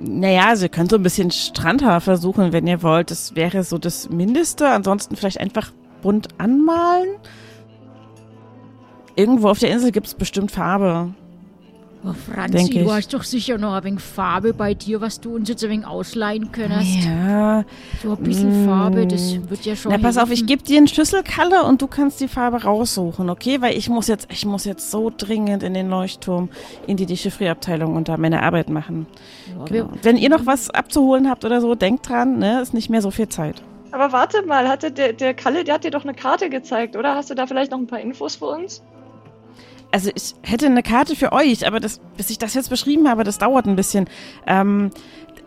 Naja, 0.00 0.46
also 0.48 0.64
ihr 0.64 0.70
könnt 0.70 0.90
so 0.90 0.96
ein 0.96 1.04
bisschen 1.04 1.30
Strandhaar 1.30 2.00
versuchen, 2.00 2.52
wenn 2.52 2.66
ihr 2.66 2.82
wollt. 2.82 3.12
Das 3.12 3.36
wäre 3.36 3.62
so 3.62 3.78
das 3.78 4.10
Mindeste. 4.10 4.68
Ansonsten 4.68 5.14
vielleicht 5.14 5.38
einfach 5.38 5.72
bunt 6.02 6.28
anmalen. 6.38 7.10
Irgendwo 9.14 9.48
auf 9.48 9.60
der 9.60 9.70
Insel 9.70 9.92
gibt 9.92 10.08
es 10.08 10.14
bestimmt 10.14 10.50
Farbe. 10.50 11.14
Oh, 12.04 12.12
Denk 12.12 12.16
Franzi, 12.52 12.70
du 12.74 12.80
ich. 12.80 12.90
hast 12.92 13.12
doch 13.12 13.24
sicher 13.24 13.58
noch 13.58 13.74
ein 13.74 13.82
wenig 13.82 14.00
Farbe 14.00 14.54
bei 14.54 14.72
dir, 14.72 15.00
was 15.00 15.20
du 15.20 15.34
uns 15.34 15.48
jetzt 15.48 15.64
ein 15.64 15.70
wenig 15.70 15.84
ausleihen 15.86 16.52
könntest. 16.52 17.04
Ja. 17.04 17.64
So 18.02 18.12
ein 18.12 18.22
bisschen 18.22 18.64
Mm. 18.64 18.68
Farbe, 18.68 19.06
das 19.06 19.36
wird 19.50 19.64
ja 19.64 19.74
schon 19.74 19.90
Na, 19.90 19.98
pass 19.98 20.16
auf, 20.16 20.26
ich 20.30 20.38
helfen. 20.40 20.46
gebe 20.46 20.62
dir 20.62 20.78
einen 20.78 20.86
Schlüsselkalle 20.86 21.64
und 21.64 21.82
du 21.82 21.88
kannst 21.88 22.20
die 22.20 22.28
Farbe 22.28 22.62
raussuchen, 22.62 23.28
okay? 23.30 23.60
Weil 23.60 23.76
ich 23.76 23.88
muss 23.88 24.06
jetzt, 24.06 24.28
ich 24.30 24.46
muss 24.46 24.64
jetzt 24.64 24.92
so 24.92 25.10
dringend 25.14 25.64
in 25.64 25.74
den 25.74 25.90
Leuchtturm, 25.90 26.48
in 26.86 26.96
die 26.96 27.06
Dechiffrierabteilung 27.06 27.96
und 27.96 28.08
da 28.08 28.16
meine 28.16 28.44
Arbeit 28.44 28.68
machen. 28.70 29.06
Ja, 29.48 29.64
Genau. 29.64 29.70
wir, 29.72 29.88
Wenn 30.02 30.16
ihr 30.16 30.28
noch 30.30 30.46
was 30.46 30.70
abzuholen 30.70 31.28
habt 31.28 31.44
oder 31.44 31.60
so, 31.60 31.74
denkt 31.74 32.08
dran, 32.08 32.38
ne? 32.38 32.60
Ist 32.60 32.74
nicht 32.74 32.90
mehr 32.90 33.02
so 33.02 33.10
viel 33.10 33.28
Zeit. 33.28 33.60
Aber 33.90 34.12
warte 34.12 34.42
mal, 34.46 34.68
hatte 34.68 34.92
der, 34.92 35.14
der 35.14 35.34
Kalle, 35.34 35.64
der 35.64 35.74
hat 35.74 35.84
dir 35.84 35.90
doch 35.90 36.04
eine 36.04 36.14
Karte 36.14 36.48
gezeigt, 36.48 36.94
oder? 36.94 37.14
Hast 37.16 37.30
du 37.30 37.34
da 37.34 37.46
vielleicht 37.46 37.72
noch 37.72 37.78
ein 37.78 37.86
paar 37.88 38.00
Infos 38.00 38.36
für 38.36 38.44
uns? 38.46 38.82
Also 39.90 40.10
ich 40.14 40.34
hätte 40.42 40.66
eine 40.66 40.82
Karte 40.82 41.16
für 41.16 41.32
euch, 41.32 41.66
aber 41.66 41.80
das, 41.80 42.00
bis 42.16 42.30
ich 42.30 42.38
das 42.38 42.54
jetzt 42.54 42.68
beschrieben 42.68 43.08
habe, 43.08 43.24
das 43.24 43.38
dauert 43.38 43.66
ein 43.66 43.76
bisschen. 43.76 44.08
Ähm, 44.46 44.90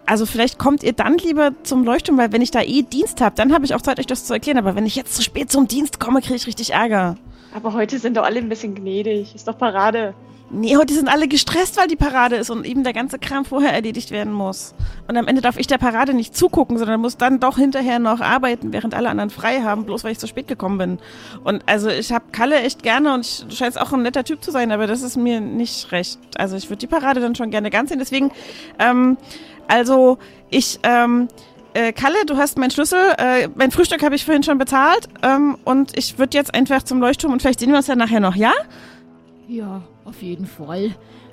also 0.06 0.26
vielleicht 0.26 0.58
kommt 0.58 0.84
ihr 0.84 0.94
dann 0.94 1.18
lieber 1.18 1.52
zum 1.64 1.84
Leuchtturm, 1.84 2.18
weil 2.18 2.32
wenn 2.32 2.42
ich 2.42 2.52
da 2.52 2.62
eh 2.62 2.82
Dienst 2.82 3.22
habe, 3.22 3.36
dann 3.36 3.54
habe 3.54 3.66
ich 3.66 3.76
auch 3.76 3.82
Zeit, 3.82 4.00
euch 4.00 4.08
das 4.08 4.26
zu 4.26 4.34
erklären. 4.34 4.58
Aber 4.58 4.76
wenn 4.76 4.86
ich 4.86 4.96
jetzt 4.96 5.16
zu 5.16 5.22
spät 5.22 5.52
zum 5.52 5.68
Dienst 5.68 6.00
komme, 6.00 6.22
kriege 6.22 6.36
ich 6.36 6.48
richtig 6.48 6.74
Ärger. 6.74 7.18
Aber 7.54 7.74
heute 7.74 8.00
sind 8.00 8.18
doch 8.18 8.24
alle 8.24 8.40
ein 8.40 8.50
bisschen 8.50 8.74
gnädig. 8.74 9.36
Ist 9.36 9.48
doch 9.48 9.58
Parade. 9.58 10.14
Nee, 10.54 10.76
heute 10.76 10.94
sind 10.94 11.08
alle 11.08 11.30
gestresst, 11.30 11.78
weil 11.78 11.88
die 11.88 11.96
Parade 11.96 12.36
ist 12.36 12.50
und 12.50 12.66
eben 12.66 12.84
der 12.84 12.92
ganze 12.92 13.18
Kram 13.20 13.46
vorher 13.46 13.74
erledigt 13.74 14.12
werden 14.12 14.34
muss. 14.34 14.76
Und 15.08 15.16
am 15.16 15.28
Ende 15.28 15.42
darf 15.42 15.58
ich 15.58 15.66
der 15.66 15.78
Parade 15.78 16.14
nicht 16.14 16.36
zugucken, 16.36 16.78
sondern 16.78 17.00
muss 17.00 17.16
dann 17.16 17.40
doch 17.40 17.58
hinterher 17.58 18.00
noch 18.00 18.20
arbeiten, 18.20 18.74
während 18.74 18.94
alle 18.94 19.10
anderen 19.10 19.30
frei 19.30 19.62
haben, 19.62 19.86
bloß 19.86 20.04
weil 20.04 20.12
ich 20.12 20.20
zu 20.20 20.28
spät 20.28 20.50
gekommen 20.50 20.78
bin. 20.78 21.00
Und 21.46 21.64
also 21.68 21.90
ich 21.90 22.12
habe 22.12 22.26
Kalle 22.34 22.60
echt 22.62 22.84
gerne 22.84 23.14
und 23.14 23.26
ich, 23.26 23.46
du 23.48 23.56
scheinst 23.56 23.80
auch 23.80 23.94
ein 23.94 24.02
netter 24.02 24.26
Typ 24.26 24.44
zu 24.44 24.52
sein, 24.52 24.74
aber 24.74 24.88
das 24.88 25.04
ist 25.04 25.16
mir 25.16 25.40
nicht 25.40 25.94
recht. 25.94 26.20
Also 26.38 26.58
ich 26.58 26.70
würde 26.70 26.80
die 26.80 26.88
Parade 26.88 27.22
dann 27.22 27.36
schon 27.36 27.50
gerne 27.50 27.70
ganz 27.70 27.90
sehen. 27.90 28.00
Deswegen, 28.00 28.32
ähm, 28.78 29.18
also 29.70 30.18
ich, 30.50 30.80
ähm, 30.84 31.30
äh, 31.74 31.94
Kalle, 31.94 32.26
du 32.26 32.36
hast 32.36 32.58
meinen 32.58 32.72
Schlüssel. 32.72 33.00
Äh, 33.18 33.48
mein 33.56 33.72
Frühstück 33.72 34.04
habe 34.04 34.16
ich 34.16 34.26
vorhin 34.26 34.44
schon 34.44 34.58
bezahlt. 34.58 35.08
Ähm, 35.24 35.58
und 35.64 35.98
ich 35.98 36.20
würde 36.20 36.38
jetzt 36.38 36.54
einfach 36.54 36.84
zum 36.84 37.00
Leuchtturm 37.00 37.32
und 37.32 37.42
vielleicht 37.42 37.62
sehen 37.62 37.70
wir 37.70 37.78
uns 37.78 37.88
ja 37.88 37.96
nachher 37.96 38.20
noch, 38.20 38.36
ja? 38.36 38.52
ja, 39.52 39.82
auf 40.06 40.22
jeden 40.22 40.46
Fall. 40.46 40.92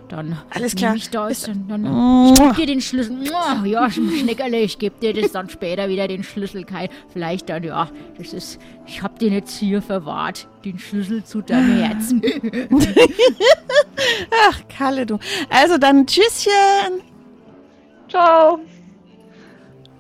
Dann 0.09 0.39
Alles 0.51 0.75
klar. 0.75 0.95
Ich 0.97 1.11
da 1.11 1.29
ist, 1.29 1.49
dann, 1.49 1.67
dann 1.69 2.33
ich 2.33 2.41
geb 2.41 2.57
dir 2.57 2.67
den 2.67 2.81
Schlüssel. 2.81 3.19
Ja, 3.67 3.91
Schneckerle, 3.91 4.61
ich 4.61 4.79
geb 4.79 5.01
dir 5.01 5.13
das 5.13 5.33
dann 5.33 5.51
später 5.51 5.89
wieder 5.91 6.09
den 6.09 6.25
Schlüssel. 6.25 6.65
Kai. 6.65 6.89
Vielleicht 7.13 7.51
dann, 7.51 7.63
ja, 7.63 7.91
das 8.17 8.33
ist, 8.33 8.59
ich 8.87 9.03
hab 9.03 9.19
den 9.19 9.35
jetzt 9.35 9.59
hier 9.59 9.83
verwahrt, 9.83 10.49
den 10.65 10.79
Schlüssel 10.79 11.25
zu 11.25 11.43
deinem 11.43 11.79
Herzen. 11.83 12.23
Ach, 14.49 14.63
Kalle, 14.75 15.05
du. 15.05 15.19
Also 15.51 15.77
dann 15.77 16.07
Tschüsschen. 16.07 17.03
Ciao. 18.09 18.61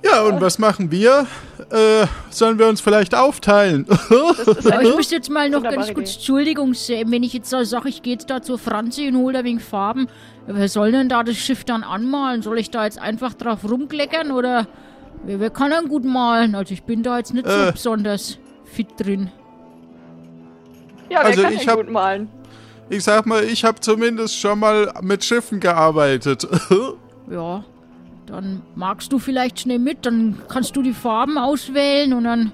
Ja, 0.04 0.22
und 0.22 0.40
was 0.40 0.58
machen 0.58 0.90
wir? 0.90 1.26
Äh, 1.70 2.06
sollen 2.30 2.58
wir 2.58 2.68
uns 2.68 2.80
vielleicht 2.80 3.14
aufteilen? 3.14 3.84
Ich 3.90 4.94
müsste 4.96 5.14
jetzt 5.16 5.28
mal 5.28 5.50
noch 5.50 5.62
ganz 5.62 5.92
kurz. 5.92 6.14
Entschuldigung, 6.14 6.72
Sam, 6.74 7.10
wenn 7.10 7.22
ich 7.24 7.32
jetzt 7.32 7.52
da 7.52 7.64
sage, 7.64 7.88
ich 7.88 8.02
gehe 8.02 8.12
jetzt 8.14 8.30
da 8.30 8.40
zur 8.40 8.58
Franzi 8.58 9.08
und 9.08 9.16
hole 9.16 9.34
da 9.38 9.44
wegen 9.44 9.58
Farben. 9.60 10.06
Wer 10.46 10.68
soll 10.68 10.92
denn 10.92 11.08
da 11.08 11.24
das 11.24 11.36
Schiff 11.36 11.64
dann 11.64 11.82
anmalen? 11.82 12.42
Soll 12.42 12.58
ich 12.58 12.70
da 12.70 12.84
jetzt 12.84 12.98
einfach 12.98 13.34
drauf 13.34 13.68
rumkleckern 13.68 14.30
oder 14.30 14.66
wer, 15.24 15.40
wer 15.40 15.50
kann 15.50 15.70
dann 15.72 15.88
gut 15.88 16.04
malen? 16.04 16.54
Also 16.54 16.72
ich 16.72 16.84
bin 16.84 17.02
da 17.02 17.18
jetzt 17.18 17.34
nicht 17.34 17.46
so 17.48 17.52
Äh. 17.54 17.72
besonders 17.72 18.38
fit 18.64 18.88
drin. 18.98 19.30
ja, 21.10 21.18
wer 21.20 21.26
Also 21.26 21.42
kann 21.42 21.52
ich 21.52 21.60
denn 21.60 21.68
hab- 21.70 21.76
gut 21.76 21.90
malen? 21.90 22.28
Ich 22.90 23.04
sag 23.04 23.26
mal, 23.26 23.44
ich 23.44 23.64
habe 23.64 23.80
zumindest 23.80 24.38
schon 24.38 24.60
mal 24.60 24.90
mit 25.02 25.22
Schiffen 25.24 25.58
gearbeitet. 25.60 26.46
Ja, 27.30 27.62
dann 28.30 28.62
magst 28.74 29.12
du 29.12 29.18
vielleicht 29.18 29.60
schnell 29.60 29.78
mit, 29.78 30.06
dann 30.06 30.40
kannst 30.48 30.76
du 30.76 30.82
die 30.82 30.92
Farben 30.92 31.38
auswählen 31.38 32.12
und 32.12 32.24
dann 32.24 32.52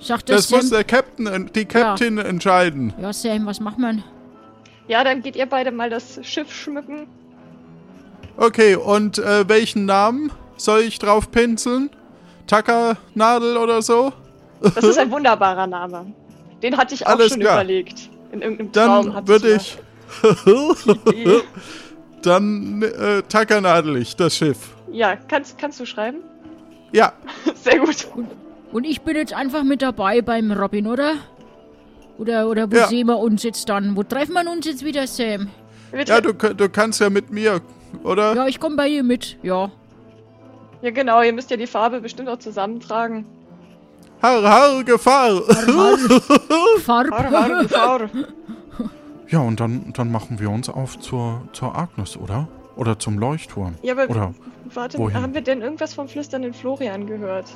sagt 0.00 0.28
Das 0.28 0.50
muss 0.50 0.68
Sam, 0.68 0.70
der 0.70 0.84
Captain, 0.84 1.50
die 1.54 1.64
Captain 1.64 2.18
entscheiden. 2.18 2.92
ja 3.00 3.12
Sam, 3.12 3.46
was 3.46 3.60
macht 3.60 3.78
man? 3.78 4.02
Ja, 4.86 5.04
dann 5.04 5.22
geht 5.22 5.36
ihr 5.36 5.46
beide 5.46 5.70
mal 5.70 5.90
das 5.90 6.18
Schiff 6.22 6.52
schmücken. 6.52 7.06
Okay, 8.36 8.76
und 8.76 9.18
äh, 9.18 9.48
welchen 9.48 9.84
Namen 9.84 10.30
soll 10.56 10.80
ich 10.80 10.98
drauf 10.98 11.30
pinseln? 11.30 11.90
Tackernadel 12.46 13.56
oder 13.56 13.82
so? 13.82 14.12
Das 14.62 14.84
ist 14.84 14.98
ein 14.98 15.10
wunderbarer 15.10 15.66
Name. 15.66 16.12
Den 16.62 16.76
hatte 16.76 16.94
ich 16.94 17.06
auch 17.06 17.10
Alles 17.10 17.30
schon 17.32 17.40
klar. 17.40 17.54
überlegt. 17.56 18.08
In 18.32 18.42
irgendeinem 18.42 18.72
Traum 18.72 19.12
Dann 19.12 19.28
würde 19.28 19.56
ich 19.56 19.78
Dann 22.22 22.82
äh, 22.82 23.22
tackernadel 23.28 23.96
ich 23.96 24.16
das 24.16 24.36
Schiff. 24.36 24.74
Ja, 24.90 25.16
kannst, 25.16 25.58
kannst 25.58 25.78
du 25.80 25.86
schreiben? 25.86 26.18
Ja, 26.92 27.12
Sehr 27.54 27.78
gut. 27.78 28.08
Und 28.72 28.84
ich 28.84 29.00
bin 29.02 29.16
jetzt 29.16 29.32
einfach 29.32 29.62
mit 29.62 29.82
dabei 29.82 30.20
beim 30.22 30.52
Robin, 30.52 30.86
oder? 30.86 31.14
Oder, 32.18 32.48
oder 32.48 32.70
wo 32.70 32.76
Ja. 32.76 32.86
sehen 32.88 33.06
wir 33.06 33.18
uns 33.18 33.42
jetzt 33.42 33.68
dann? 33.68 33.96
Wo 33.96 34.02
treffen 34.02 34.32
wir 34.32 34.50
uns 34.50 34.66
jetzt 34.66 34.84
wieder, 34.84 35.06
Sam? 35.06 35.48
Ja 36.06 36.20
du, 36.20 36.32
du 36.32 36.68
kannst 36.68 37.00
ja 37.00 37.08
mit 37.08 37.30
mir, 37.30 37.60
oder? 38.02 38.34
Ja, 38.34 38.46
ich 38.46 38.60
komme 38.60 38.76
bei 38.76 38.88
ihr 38.88 39.02
mit. 39.02 39.38
Ja. 39.42 39.70
ja, 40.82 40.90
genau, 40.90 41.22
ihr 41.22 41.32
müsst 41.32 41.50
ja 41.50 41.56
die 41.56 41.66
Farbe 41.66 42.00
bestimmt 42.00 42.28
auch 42.28 42.38
zusammentragen. 42.38 43.24
Har, 44.20 44.42
har, 44.42 44.84
Gefahr! 44.84 45.42
Farb. 46.84 47.10
Har, 47.10 47.30
har, 47.30 47.62
Gefahr. 47.62 48.10
Ja, 49.28 49.40
und 49.40 49.60
dann, 49.60 49.92
dann 49.94 50.10
machen 50.10 50.38
wir 50.40 50.50
uns 50.50 50.68
auf 50.68 50.98
zur, 50.98 51.42
zur 51.52 51.76
Agnes, 51.76 52.16
oder? 52.16 52.48
Oder 52.76 52.98
zum 52.98 53.18
Leuchtturm. 53.18 53.74
Ja, 53.82 53.92
aber 53.94 54.08
Oder 54.08 54.34
warte, 54.72 54.98
wohin? 54.98 55.20
haben 55.20 55.34
wir 55.34 55.40
denn 55.42 55.60
irgendwas 55.62 55.92
vom 55.94 56.08
flüsternden 56.08 56.54
Florian 56.54 57.06
gehört? 57.06 57.46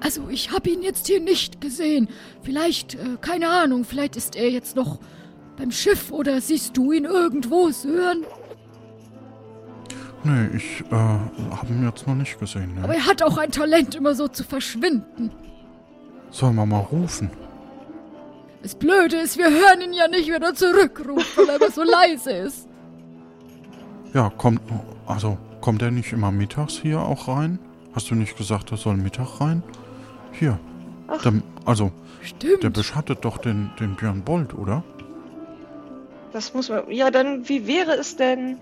Also, 0.00 0.28
ich 0.28 0.52
habe 0.52 0.70
ihn 0.70 0.82
jetzt 0.82 1.08
hier 1.08 1.20
nicht 1.20 1.60
gesehen. 1.60 2.08
Vielleicht, 2.42 2.94
äh, 2.94 3.16
keine 3.20 3.48
Ahnung, 3.48 3.84
vielleicht 3.84 4.16
ist 4.16 4.36
er 4.36 4.48
jetzt 4.48 4.76
noch 4.76 5.00
beim 5.56 5.72
Schiff 5.72 6.12
oder 6.12 6.40
siehst 6.40 6.76
du 6.76 6.92
ihn 6.92 7.04
irgendwo, 7.04 7.68
Sören? 7.70 8.22
Nee, 10.24 10.48
ich 10.56 10.80
äh, 10.90 10.94
habe 10.94 11.66
ihn 11.70 11.84
jetzt 11.84 12.06
noch 12.06 12.14
nicht 12.14 12.38
gesehen. 12.38 12.72
Aber 12.78 12.88
Ne? 12.92 12.98
er 13.00 13.06
hat 13.06 13.22
auch 13.22 13.38
ein 13.38 13.50
Talent, 13.50 13.94
immer 13.94 14.14
so 14.14 14.28
zu 14.28 14.44
verschwinden. 14.44 15.32
Sollen 16.30 16.56
wir 16.56 16.66
mal 16.66 16.80
rufen? 16.80 17.30
Das 18.62 18.74
Blöde 18.74 19.16
ist, 19.16 19.38
wir 19.38 19.50
hören 19.50 19.80
ihn 19.80 19.92
ja 19.92 20.08
nicht, 20.08 20.30
wenn 20.30 20.42
er 20.42 20.54
zurückruft, 20.54 21.36
weil 21.36 21.48
er 21.48 21.56
immer 21.56 21.70
so 21.70 21.82
leise 21.82 22.32
ist. 22.32 22.68
Ja, 24.12 24.30
kommt. 24.30 24.60
Also, 25.06 25.38
kommt 25.60 25.82
er 25.82 25.90
nicht 25.90 26.12
immer 26.12 26.30
mittags 26.30 26.74
hier 26.74 27.00
auch 27.00 27.28
rein? 27.28 27.58
Hast 27.94 28.10
du 28.10 28.14
nicht 28.14 28.36
gesagt, 28.36 28.70
er 28.70 28.76
soll 28.76 28.96
Mittag 28.96 29.40
rein? 29.40 29.62
Hier. 30.32 30.58
Ach. 31.06 31.22
Der, 31.22 31.34
also, 31.64 31.92
Stimmt. 32.22 32.62
der 32.62 32.70
beschattet 32.70 33.24
doch 33.24 33.38
den, 33.38 33.70
den 33.80 33.96
Björn 33.96 34.22
Bold, 34.22 34.54
oder? 34.54 34.82
Das 36.32 36.52
muss 36.52 36.68
man. 36.68 36.90
Ja, 36.90 37.10
dann, 37.10 37.48
wie 37.48 37.66
wäre 37.66 37.92
es 37.92 38.16
denn. 38.16 38.58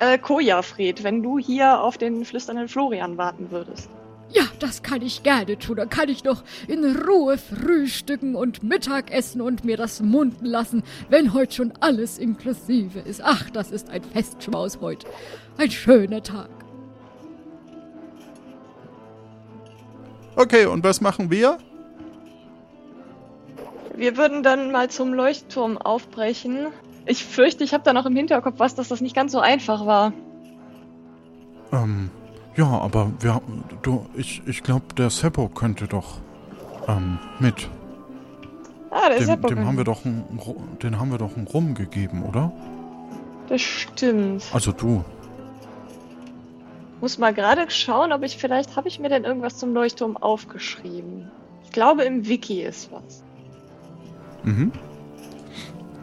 Äh, 0.00 0.18
Kojafred, 0.18 1.02
wenn 1.02 1.24
du 1.24 1.38
hier 1.38 1.80
auf 1.80 1.98
den 1.98 2.24
flüsternden 2.24 2.68
Florian 2.68 3.16
warten 3.16 3.50
würdest? 3.50 3.90
Ja, 4.30 4.42
das 4.58 4.82
kann 4.82 5.02
ich 5.02 5.22
gerne 5.22 5.58
tun. 5.58 5.76
Da 5.76 5.86
kann 5.86 6.08
ich 6.08 6.22
doch 6.22 6.44
in 6.66 6.84
Ruhe 6.84 7.38
frühstücken 7.38 8.34
und 8.34 8.62
Mittagessen 8.62 9.40
und 9.40 9.64
mir 9.64 9.76
das 9.76 10.02
munden 10.02 10.44
lassen, 10.44 10.82
wenn 11.08 11.32
heute 11.32 11.54
schon 11.54 11.72
alles 11.80 12.18
inklusive 12.18 13.00
ist. 13.00 13.22
Ach, 13.24 13.48
das 13.50 13.70
ist 13.70 13.88
ein 13.88 14.02
Festschmaus 14.02 14.80
heute. 14.80 15.06
Ein 15.56 15.70
schöner 15.70 16.22
Tag. 16.22 16.50
Okay, 20.36 20.66
und 20.66 20.84
was 20.84 21.00
machen 21.00 21.30
wir? 21.30 21.58
Wir 23.96 24.16
würden 24.16 24.44
dann 24.44 24.70
mal 24.70 24.88
zum 24.88 25.12
Leuchtturm 25.12 25.78
aufbrechen. 25.78 26.68
Ich 27.06 27.24
fürchte, 27.24 27.64
ich 27.64 27.72
habe 27.74 27.82
da 27.82 27.92
noch 27.92 28.06
im 28.06 28.14
Hinterkopf 28.14 28.58
was, 28.58 28.74
dass 28.74 28.88
das 28.88 29.00
nicht 29.00 29.16
ganz 29.16 29.32
so 29.32 29.40
einfach 29.40 29.86
war. 29.86 30.12
Ähm, 31.72 32.10
ja, 32.58 32.66
aber 32.66 33.12
wir, 33.20 33.40
du, 33.82 34.04
ich, 34.14 34.42
ich 34.46 34.64
glaube, 34.64 34.86
der 34.96 35.10
Seppo 35.10 35.48
könnte 35.48 35.86
doch, 35.86 36.18
ähm, 36.88 37.20
mit. 37.38 37.68
Ah, 38.90 39.08
der 39.08 39.18
ist 39.18 39.28
Dem, 39.28 39.40
ja 39.42 39.48
dem 39.48 39.64
haben 39.64 39.76
wir 39.76 39.84
doch 39.84 40.04
ein, 40.04 40.24
den 40.82 40.98
haben 40.98 41.12
wir 41.12 41.18
doch 41.18 41.36
einen 41.36 41.46
Rum 41.46 41.74
gegeben, 41.74 42.24
oder? 42.24 42.52
Das 43.48 43.60
stimmt. 43.60 44.44
Also 44.52 44.72
du. 44.72 45.04
Muss 47.00 47.16
mal 47.18 47.32
gerade 47.32 47.70
schauen, 47.70 48.12
ob 48.12 48.24
ich 48.24 48.36
vielleicht 48.36 48.74
habe 48.74 48.88
ich 48.88 48.98
mir 48.98 49.08
denn 49.08 49.22
irgendwas 49.22 49.56
zum 49.56 49.72
Leuchtturm 49.72 50.16
aufgeschrieben. 50.16 51.30
Ich 51.64 51.70
glaube, 51.70 52.02
im 52.02 52.26
Wiki 52.26 52.62
ist 52.62 52.90
was. 52.90 53.22
Mhm. 54.42 54.72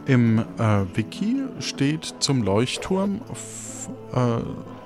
Im 0.05 0.39
äh, 0.39 0.85
Wiki 0.95 1.43
steht 1.59 2.15
zum 2.19 2.43
Leuchtturm 2.43 3.19
äh, 4.13 4.39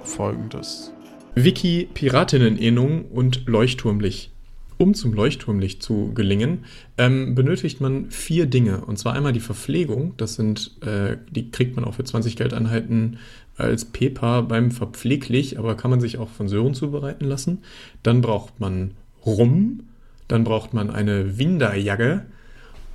folgendes. 0.03 0.93
Wiki, 1.35 1.87
Piratinnen-Ähnung 1.93 3.05
und 3.05 3.47
Leuchtturmlicht. 3.47 4.31
Um 4.77 4.93
zum 4.93 5.13
Leuchtturmlicht 5.13 5.83
zu 5.83 6.13
gelingen, 6.13 6.65
ähm, 6.97 7.35
benötigt 7.35 7.81
man 7.81 8.11
vier 8.11 8.45
Dinge. 8.45 8.85
Und 8.85 8.97
zwar 8.97 9.13
einmal 9.13 9.33
die 9.33 9.41
Verpflegung, 9.41 10.13
das 10.15 10.35
sind, 10.35 10.77
äh, 10.85 11.17
die 11.29 11.51
kriegt 11.51 11.75
man 11.75 11.83
auch 11.83 11.95
für 11.95 12.05
20 12.05 12.37
Geldeinheiten 12.37 13.17
als 13.57 13.83
PEPA 13.83 14.41
beim 14.41 14.71
Verpfleglich, 14.71 15.59
aber 15.59 15.75
kann 15.75 15.91
man 15.91 15.99
sich 15.99 16.17
auch 16.17 16.29
von 16.29 16.47
Sören 16.47 16.73
zubereiten 16.73 17.25
lassen. 17.25 17.59
Dann 18.03 18.21
braucht 18.21 18.59
man 18.61 18.91
Rum, 19.25 19.81
dann 20.29 20.45
braucht 20.45 20.73
man 20.73 20.89
eine 20.89 21.37
Winderjagge 21.37 22.25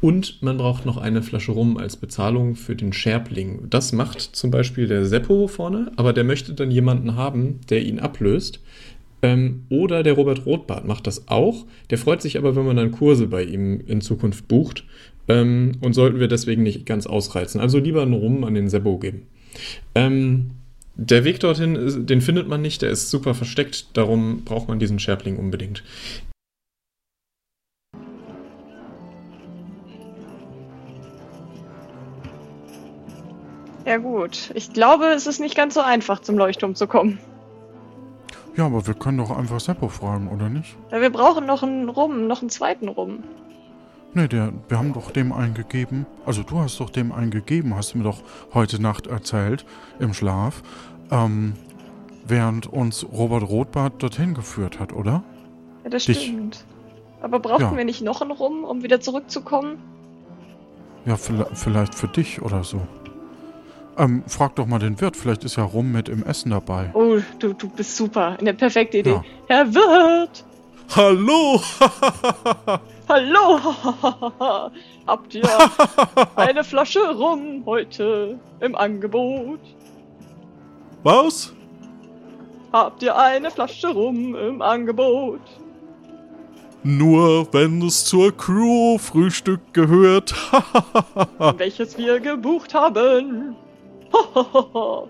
und 0.05 0.43
man 0.43 0.59
braucht 0.59 0.85
noch 0.85 0.99
eine 0.99 1.23
Flasche 1.23 1.53
Rum 1.53 1.79
als 1.79 1.97
Bezahlung 1.97 2.57
für 2.57 2.77
den 2.77 2.93
Scherbling. 2.93 3.71
Das 3.71 3.95
macht 3.95 4.21
zum 4.21 4.51
Beispiel 4.51 4.87
der 4.87 5.07
Seppo 5.07 5.49
vorne, 5.49 5.93
aber 5.97 6.12
der 6.12 6.25
möchte 6.25 6.53
dann 6.53 6.71
jemanden 6.71 7.17
haben, 7.17 7.61
der 7.71 7.83
ihn 7.83 7.99
ablöst. 7.99 8.61
Ähm, 9.23 9.64
oder 9.71 10.03
der 10.03 10.12
Robert 10.12 10.45
Rothbart 10.45 10.87
macht 10.87 11.07
das 11.07 11.29
auch. 11.29 11.64
Der 11.88 11.97
freut 11.97 12.21
sich 12.21 12.37
aber, 12.37 12.55
wenn 12.55 12.67
man 12.67 12.77
dann 12.77 12.90
Kurse 12.90 13.29
bei 13.29 13.45
ihm 13.45 13.81
in 13.87 14.03
Zukunft 14.03 14.47
bucht. 14.47 14.85
Ähm, 15.27 15.73
und 15.81 15.95
sollten 15.95 16.21
wir 16.21 16.29
deswegen 16.29 16.64
nicht 16.64 16.85
ganz 16.85 17.07
ausreizen. 17.07 17.59
Also 17.59 17.79
lieber 17.79 18.03
einen 18.03 18.12
Rum 18.12 18.45
an 18.45 18.53
den 18.53 18.69
Seppo 18.69 18.99
geben. 18.99 19.23
Ähm, 19.95 20.51
der 20.97 21.25
Weg 21.25 21.40
dorthin, 21.40 22.05
den 22.05 22.21
findet 22.21 22.47
man 22.47 22.61
nicht, 22.61 22.83
der 22.83 22.90
ist 22.90 23.09
super 23.09 23.33
versteckt, 23.33 23.87
darum 23.95 24.43
braucht 24.45 24.69
man 24.69 24.79
diesen 24.79 24.99
Scherbling 24.99 25.38
unbedingt. 25.38 25.83
Ja 33.87 33.99
gut, 33.99 34.51
ich 34.55 34.73
glaube, 34.73 35.07
es 35.07 35.27
ist 35.27 35.40
nicht 35.40 35.57
ganz 35.57 35.75
so 35.75 35.81
einfach, 35.81 36.20
zum 36.20 36.38
Leuchtturm 36.38 36.75
zu 36.75 36.87
kommen. 36.87 37.18
Ja, 38.57 38.66
aber 38.66 38.87
wir 38.87 38.94
können 38.94 39.18
doch 39.18 39.37
einfach 39.37 39.61
Seppo 39.61 39.88
fragen, 39.88 40.29
oder 40.29 40.49
nicht? 40.49 40.77
Ja, 40.90 41.01
wir 41.01 41.11
brauchen 41.11 41.44
noch 41.44 41.62
einen 41.62 41.88
Rum, 41.88 42.27
noch 42.27 42.40
einen 42.40 42.51
zweiten 42.51 42.88
Rum. 42.88 43.25
Nee, 44.14 44.29
der, 44.29 44.53
wir 44.68 44.79
haben 44.79 44.92
doch 44.92 45.11
dem 45.11 45.33
einen 45.33 45.55
gegeben. 45.55 46.07
Also 46.25 46.44
du 46.44 46.59
hast 46.61 46.79
doch 46.79 46.88
dem 46.90 47.11
einen 47.11 47.33
gegeben, 47.33 47.75
hast 47.75 47.94
du 47.94 47.99
mir 47.99 48.05
doch 48.05 48.23
heute 48.55 48.81
Nacht 48.81 49.09
erzählt, 49.09 49.66
im 49.99 50.14
Schlaf. 50.14 50.62
Ähm, 51.11 51.55
während 52.27 52.66
uns 52.73 53.05
Robert 53.12 53.42
Rothbart 53.49 54.01
dorthin 54.03 54.35
geführt 54.35 54.79
hat, 54.79 54.92
oder? 54.92 55.25
Ja, 55.83 55.90
das 55.90 56.05
Dich. 56.05 56.23
stimmt. 56.23 56.64
Aber 57.23 57.40
brauchten 57.40 57.62
Ja. 57.73 57.77
wir 57.77 57.85
nicht 57.85 58.03
noch 58.03 58.23
einen 58.23 58.31
Rum, 58.31 58.62
um 58.64 58.83
wieder 58.85 59.01
zurückzukommen? 59.01 59.79
Ja, 61.07 61.16
vielleicht, 61.16 61.59
vielleicht 61.59 61.94
für 61.94 62.09
dich 62.09 62.40
oder 62.40 62.62
so. 62.62 62.81
Ähm, 63.96 64.24
frag 64.26 64.57
doch 64.57 64.66
mal 64.66 64.78
den 64.78 65.00
Wirt, 65.00 65.16
vielleicht 65.16 65.44
ist 65.44 65.57
ja 65.57 65.64
Rum 65.64 65.92
mit 65.92 66.09
im 66.09 66.24
Essen 66.24 66.50
dabei. 66.50 66.90
Oh, 66.94 67.18
du, 67.38 67.52
du 67.52 67.68
bist 67.68 67.96
super. 67.96 68.37
Eine 68.40 68.54
perfekte 68.54 68.98
Idee. 68.98 69.11
Ja. 69.11 69.24
Herr 69.48 69.74
Wirt! 69.74 70.44
Hallo! 70.94 71.61
Hallo! 73.09 73.61
Habt 75.07 75.35
ihr 75.35 75.48
eine 76.37 76.64
Flasche 76.64 77.14
Rum 77.14 77.62
heute 77.66 78.38
im 78.61 78.74
Angebot? 78.74 79.61
Was? 81.02 81.52
Habt 82.72 83.02
ihr 83.02 83.16
eine 83.16 83.50
Flasche 83.50 83.88
Rum 83.88 84.35
im 84.35 84.62
Angebot? 84.62 85.40
Nur 86.83 87.52
wenn 87.52 87.80
es 87.83 88.04
zur 88.04 88.37
Crew-Frühstück 88.37 89.72
gehört. 89.72 90.35
Welches 91.57 91.96
wir 91.96 92.20
gebucht 92.20 92.74
haben. 92.74 93.57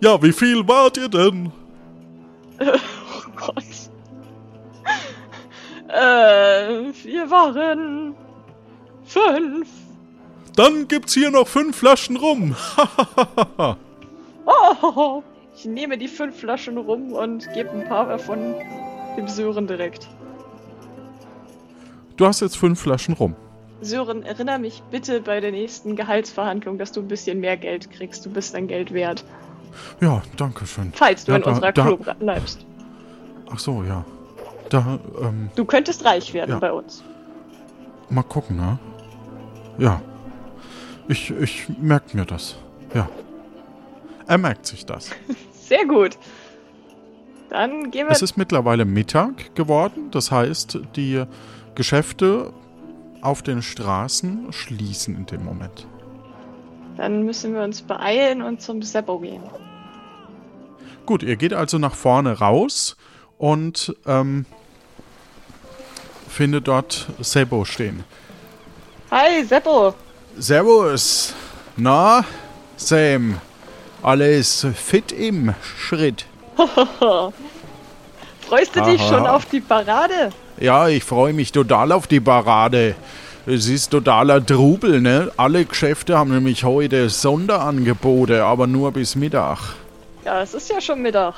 ja, 0.00 0.22
wie 0.22 0.32
viel 0.32 0.66
wart 0.66 0.96
ihr 0.96 1.08
denn? 1.08 1.52
Oh 2.60 3.30
Gott. 3.36 3.64
Äh, 5.88 6.92
wir 7.04 7.30
waren 7.30 8.14
fünf. 9.04 9.68
Dann 10.54 10.88
gibt's 10.88 11.14
hier 11.14 11.30
noch 11.30 11.48
fünf 11.48 11.76
Flaschen 11.76 12.16
rum. 12.16 12.56
Oh, 14.50 15.22
ich 15.54 15.66
nehme 15.66 15.98
die 15.98 16.08
fünf 16.08 16.40
Flaschen 16.40 16.78
rum 16.78 17.12
und 17.12 17.52
gebe 17.52 17.68
ein 17.70 17.86
paar 17.86 18.06
davon 18.06 18.54
dem 19.14 19.28
Sören 19.28 19.66
direkt. 19.66 20.08
Du 22.16 22.26
hast 22.26 22.40
jetzt 22.40 22.56
fünf 22.56 22.80
Flaschen 22.80 23.12
rum. 23.12 23.36
Sören, 23.80 24.22
erinnere 24.24 24.58
mich 24.58 24.82
bitte 24.90 25.20
bei 25.20 25.40
der 25.40 25.52
nächsten 25.52 25.94
Gehaltsverhandlung, 25.96 26.78
dass 26.78 26.92
du 26.92 27.00
ein 27.00 27.08
bisschen 27.08 27.40
mehr 27.40 27.56
Geld 27.56 27.90
kriegst. 27.90 28.26
Du 28.26 28.30
bist 28.30 28.54
dein 28.54 28.66
Geld 28.66 28.92
wert. 28.92 29.24
Ja, 30.00 30.22
danke 30.36 30.66
schön. 30.66 30.92
Falls 30.94 31.24
du 31.24 31.32
Ja, 31.32 31.36
in 31.38 31.42
da- 31.44 31.50
unserer 31.50 31.72
da- 31.72 31.84
Crew 31.84 31.96
bleibst. 32.18 32.66
Ach 33.50 33.58
so, 33.58 33.82
ja. 33.84 34.04
Da, 34.68 34.98
ähm, 35.22 35.50
Du 35.54 35.64
könntest 35.64 36.04
reich 36.04 36.34
werden 36.34 36.50
Ja. 36.52 36.58
bei 36.58 36.72
uns. 36.72 37.02
mal 38.10 38.22
gucken, 38.22 38.56
ne? 38.56 38.78
Ja. 39.78 40.00
Ich, 41.08 41.30
ich 41.30 41.68
merke 41.80 42.16
mir 42.16 42.24
das. 42.24 42.56
Ja. 42.94 43.08
Er 44.26 44.38
merkt 44.38 44.66
sich 44.66 44.84
das. 44.86 45.10
Sehr 45.52 45.86
gut. 45.86 46.18
Dann 47.50 47.90
gehen 47.90 48.06
wir. 48.06 48.12
Es 48.12 48.22
ist 48.22 48.36
mittlerweile 48.36 48.84
Mittag 48.84 49.54
geworden. 49.54 50.10
Das 50.10 50.30
heißt, 50.30 50.78
die 50.96 51.22
Geschäfte 51.74 52.52
auf 53.22 53.42
den 53.42 53.62
Straßen 53.62 54.52
schließen 54.52 55.16
in 55.16 55.26
dem 55.26 55.44
Moment. 55.44 55.86
Dann 56.96 57.22
müssen 57.22 57.54
wir 57.54 57.62
uns 57.62 57.82
beeilen 57.82 58.42
und 58.42 58.60
zum 58.60 58.82
Seppo 58.82 59.18
gehen. 59.20 59.42
Gut, 61.06 61.22
ihr 61.22 61.36
geht 61.36 61.54
also 61.54 61.78
nach 61.78 61.94
vorne 61.94 62.38
raus 62.38 62.96
und 63.38 63.96
ähm, 64.06 64.46
findet 66.28 66.68
dort 66.68 67.08
Sebo 67.20 67.64
stehen. 67.64 68.04
Hi, 69.10 69.42
Seppo. 69.44 69.94
Servus. 70.36 71.34
Na, 71.76 72.24
Sam. 72.76 73.40
Alles 74.02 74.66
fit 74.74 75.12
im 75.12 75.54
Schritt. 75.62 76.26
Freust 78.48 78.74
du 78.74 78.80
dich 78.82 79.00
Aha. 79.02 79.08
schon 79.08 79.26
auf 79.26 79.44
die 79.46 79.60
Parade? 79.60 80.30
Ja, 80.58 80.88
ich 80.88 81.04
freue 81.04 81.32
mich 81.34 81.52
total 81.52 81.92
auf 81.92 82.06
die 82.06 82.20
Parade. 82.20 82.94
Es 83.46 83.66
ist 83.68 83.90
totaler 83.90 84.44
Trubel, 84.44 85.00
ne? 85.00 85.30
Alle 85.36 85.64
Geschäfte 85.64 86.18
haben 86.18 86.30
nämlich 86.32 86.64
heute 86.64 87.08
Sonderangebote, 87.10 88.44
aber 88.44 88.66
nur 88.66 88.92
bis 88.92 89.16
Mittag. 89.16 89.58
Ja, 90.24 90.42
es 90.42 90.54
ist 90.54 90.70
ja 90.70 90.80
schon 90.80 91.02
Mittag. 91.02 91.34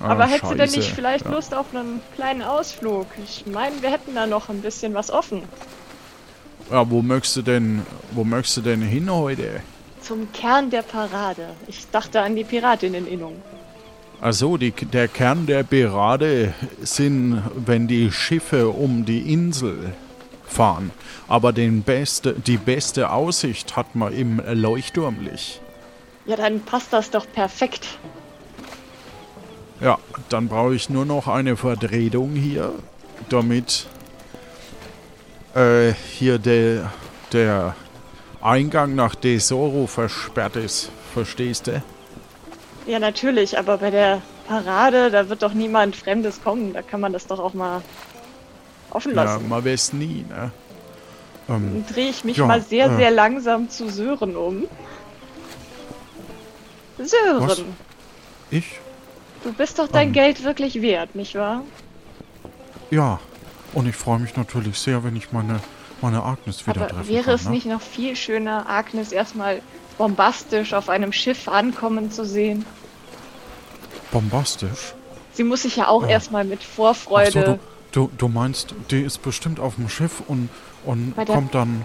Ah, 0.00 0.10
Aber 0.10 0.26
hättest 0.26 0.52
du 0.52 0.56
denn 0.56 0.70
nicht 0.70 0.90
vielleicht 0.92 1.24
Ja. 1.26 1.32
Lust 1.32 1.54
auf 1.54 1.66
einen 1.74 2.00
kleinen 2.16 2.42
Ausflug? 2.42 3.06
Ich 3.24 3.44
meine, 3.46 3.80
wir 3.82 3.90
hätten 3.90 4.14
da 4.14 4.26
noch 4.26 4.48
ein 4.48 4.62
bisschen 4.62 4.94
was 4.94 5.10
offen. 5.10 5.42
Ja, 6.70 6.88
wo 6.90 7.02
möchtest 7.02 7.36
du 7.36 7.42
denn, 7.42 7.82
wo 8.12 8.24
möchtest 8.24 8.56
du 8.58 8.60
denn 8.62 8.80
hin 8.82 9.12
heute? 9.12 9.60
Zum 10.00 10.32
Kern 10.32 10.70
der 10.70 10.82
Parade. 10.82 11.48
Ich 11.68 11.88
dachte 11.90 12.20
an 12.20 12.34
die 12.34 12.44
Piratinneninnung. 12.44 13.40
Also 14.22 14.56
die, 14.56 14.70
der 14.70 15.08
Kern 15.08 15.46
der 15.46 15.64
Parade 15.64 16.54
sind, 16.80 17.42
wenn 17.56 17.88
die 17.88 18.12
Schiffe 18.12 18.68
um 18.68 19.04
die 19.04 19.32
Insel 19.32 19.94
fahren. 20.46 20.92
Aber 21.26 21.52
den 21.52 21.82
beste, 21.82 22.32
die 22.34 22.56
beste 22.56 23.10
Aussicht 23.10 23.74
hat 23.74 23.96
man 23.96 24.12
im 24.12 24.40
Leuchtturmlicht. 24.46 25.60
Ja, 26.24 26.36
dann 26.36 26.60
passt 26.60 26.92
das 26.92 27.10
doch 27.10 27.26
perfekt. 27.32 27.98
Ja, 29.80 29.98
dann 30.28 30.46
brauche 30.46 30.76
ich 30.76 30.88
nur 30.88 31.04
noch 31.04 31.26
eine 31.26 31.56
Vertretung 31.56 32.36
hier, 32.36 32.72
damit 33.28 33.88
äh, 35.56 35.94
hier 35.94 36.38
der, 36.38 36.92
der 37.32 37.74
Eingang 38.40 38.94
nach 38.94 39.16
Desoro 39.16 39.88
versperrt 39.88 40.54
ist. 40.54 40.92
Verstehst 41.12 41.66
du? 41.66 41.82
Ja, 42.86 42.98
natürlich, 42.98 43.58
aber 43.58 43.78
bei 43.78 43.90
der 43.90 44.22
Parade, 44.48 45.10
da 45.10 45.28
wird 45.28 45.42
doch 45.42 45.54
niemand 45.54 45.94
Fremdes 45.96 46.42
kommen. 46.42 46.72
Da 46.72 46.82
kann 46.82 47.00
man 47.00 47.12
das 47.12 47.26
doch 47.26 47.38
auch 47.38 47.54
mal 47.54 47.80
offen 48.90 49.14
Ja, 49.14 49.22
lassen. 49.24 49.48
man 49.48 49.64
weiß 49.64 49.92
nie, 49.92 50.24
ne? 50.28 50.50
Ähm, 51.48 51.84
Dann 51.84 51.86
drehe 51.94 52.10
ich 52.10 52.24
mich 52.24 52.36
Ja, 52.38 52.46
mal 52.46 52.60
sehr, 52.60 52.86
äh. 52.86 52.96
sehr 52.96 53.10
langsam 53.10 53.68
zu 53.70 53.88
Sören 53.88 54.36
um. 54.36 54.64
Sören, 56.98 57.48
Was? 57.48 57.62
ich? 58.50 58.78
du 59.44 59.52
bist 59.52 59.78
doch 59.78 59.88
dein 59.88 60.08
Ähm. 60.08 60.12
Geld 60.12 60.44
wirklich 60.44 60.80
wert, 60.82 61.14
nicht 61.14 61.34
wahr? 61.34 61.62
Ja. 62.90 63.18
Und 63.72 63.88
ich 63.88 63.96
freue 63.96 64.18
mich 64.18 64.36
natürlich 64.36 64.78
sehr, 64.78 65.02
wenn 65.02 65.16
ich 65.16 65.32
meine, 65.32 65.58
meine 66.02 66.22
Agnes 66.22 66.66
wieder 66.66 66.82
Aber 66.82 66.88
treffen 66.88 67.08
wäre 67.08 67.24
kann. 67.24 67.34
es 67.34 67.44
ne? 67.46 67.50
nicht 67.52 67.66
noch 67.66 67.80
viel 67.80 68.14
schöner, 68.16 68.68
Agnes 68.68 69.12
erstmal 69.12 69.62
bombastisch 69.92 70.72
auf 70.74 70.88
einem 70.88 71.12
Schiff 71.12 71.48
ankommen 71.48 72.10
zu 72.10 72.24
sehen? 72.24 72.64
Bombastisch. 74.10 74.94
Sie 75.34 75.44
muss 75.44 75.62
sich 75.62 75.76
ja 75.76 75.88
auch 75.88 76.02
Ja. 76.02 76.08
erstmal 76.08 76.44
mit 76.44 76.60
Ach 76.60 76.66
so, 76.66 76.72
Vorfreude. 76.74 77.58
du, 77.92 78.06
du, 78.08 78.10
du 78.18 78.28
meinst, 78.28 78.74
die 78.90 79.00
ist 79.00 79.22
bestimmt 79.22 79.60
auf 79.60 79.76
dem 79.76 79.88
Schiff 79.88 80.22
und, 80.26 80.50
und 80.84 81.14
kommt 81.26 81.54
dann 81.54 81.84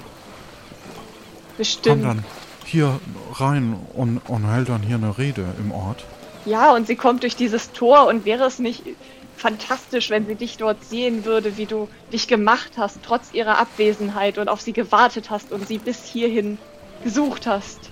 bestimmt. 1.58 2.04
kommt 2.04 2.06
dann 2.06 2.26
hier 2.66 3.00
rein 3.36 3.78
und, 3.94 4.18
und 4.28 4.46
hält 4.52 4.70
dann 4.70 4.82
hier 4.82 4.96
eine 4.98 5.18
Rede 5.18 5.46
im 5.60 5.72
Ort. 5.72 6.04
Ja, 6.46 6.74
und 6.76 6.88
sie 6.88 6.96
kommt 6.96 7.24
durch 7.24 7.36
dieses 7.36 7.72
Tor 7.72 8.08
und 8.08 8.26
wäre 8.26 8.46
es 8.46 8.60
nicht 8.60 8.84
fantastisch, 9.38 10.10
wenn 10.10 10.26
sie 10.26 10.36
dich 10.36 10.58
dort 10.58 10.84
sehen 10.84 11.24
würde, 11.24 11.58
wie 11.58 11.66
du 11.66 11.88
dich 12.12 12.28
gemacht 12.28 12.72
hast, 12.78 13.00
trotz 13.04 13.34
ihrer 13.34 13.58
Abwesenheit 13.60 14.38
und 14.38 14.50
auf 14.50 14.62
sie 14.62 14.74
gewartet 14.74 15.30
hast 15.30 15.52
und 15.52 15.68
sie 15.68 15.78
bis 15.78 16.04
hierhin 16.06 16.58
gesucht 17.04 17.48
hast. 17.48 17.92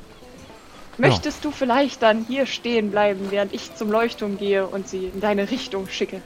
Möchtest 0.97 1.43
du 1.43 1.51
vielleicht 1.51 2.01
dann 2.01 2.25
hier 2.25 2.45
stehen 2.45 2.91
bleiben, 2.91 3.27
während 3.29 3.53
ich 3.53 3.75
zum 3.75 3.91
Leuchtturm 3.91 4.37
gehe 4.37 4.65
und 4.65 4.87
sie 4.87 5.07
in 5.07 5.19
deine 5.19 5.51
Richtung 5.51 5.87
schicke? 5.89 6.21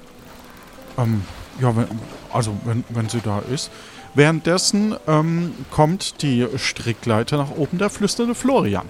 Ähm, 0.97 1.23
ja, 1.60 1.75
wenn, 1.75 1.88
also 2.32 2.55
wenn, 2.65 2.84
wenn 2.89 3.10
sie 3.10 3.21
da 3.21 3.41
ist. 3.51 3.71
Währenddessen 4.13 4.95
ähm, 5.08 5.53
kommt 5.71 6.21
die 6.21 6.47
Strickleiter 6.58 7.38
nach 7.38 7.51
oben, 7.51 7.77
der 7.77 7.89
flüsternde 7.89 8.36
Florian. 8.36 8.88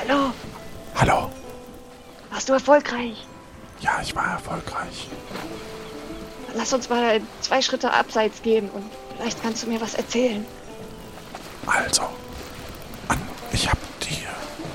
Hallo, 0.00 0.32
Hallo. 0.94 1.30
warst 2.30 2.48
du 2.48 2.52
erfolgreich? 2.52 3.26
Ja, 3.80 4.00
ich 4.02 4.14
war 4.14 4.32
erfolgreich. 4.32 5.08
Lass 6.54 6.72
uns 6.72 6.88
mal 6.88 7.20
zwei 7.40 7.60
Schritte 7.60 7.92
abseits 7.92 8.42
gehen 8.42 8.70
und 8.70 8.84
vielleicht 9.16 9.42
kannst 9.42 9.62
du 9.62 9.68
mir 9.68 9.80
was 9.80 9.94
erzählen. 9.94 10.44
Also, 11.66 12.02
ich 13.52 13.68
habe 13.68 13.80
die 14.02 14.18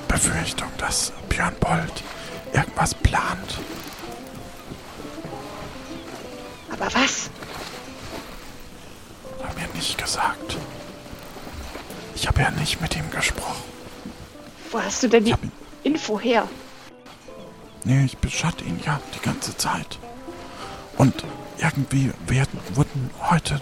Befürchtung, 0.08 0.68
dass 0.78 1.12
Björn 1.28 1.54
Bold 1.60 2.02
irgendwas 2.52 2.94
plant. 2.94 3.58
Aber 6.70 6.86
was? 6.86 7.30
Hat 9.42 9.56
mir 9.56 9.68
nicht 9.74 9.96
gesagt. 9.96 10.56
Ich 12.14 12.28
habe 12.28 12.42
ja 12.42 12.50
nicht 12.50 12.80
mit 12.80 12.94
ihm 12.96 13.10
gesprochen. 13.10 13.62
Wo 14.70 14.80
hast 14.80 15.02
du 15.02 15.08
denn 15.08 15.24
die 15.24 15.32
hab 15.32 15.40
Info 15.82 16.20
her? 16.20 16.48
nee, 17.84 18.04
ich 18.04 18.18
beschatte 18.18 18.64
ihn 18.64 18.80
ja 18.84 19.00
die 19.14 19.20
ganze 19.20 19.56
Zeit. 19.56 19.98
Und 20.96 21.24
irgendwie 21.58 22.12
werden, 22.26 22.60
wurden 22.74 23.10
heute, 23.30 23.60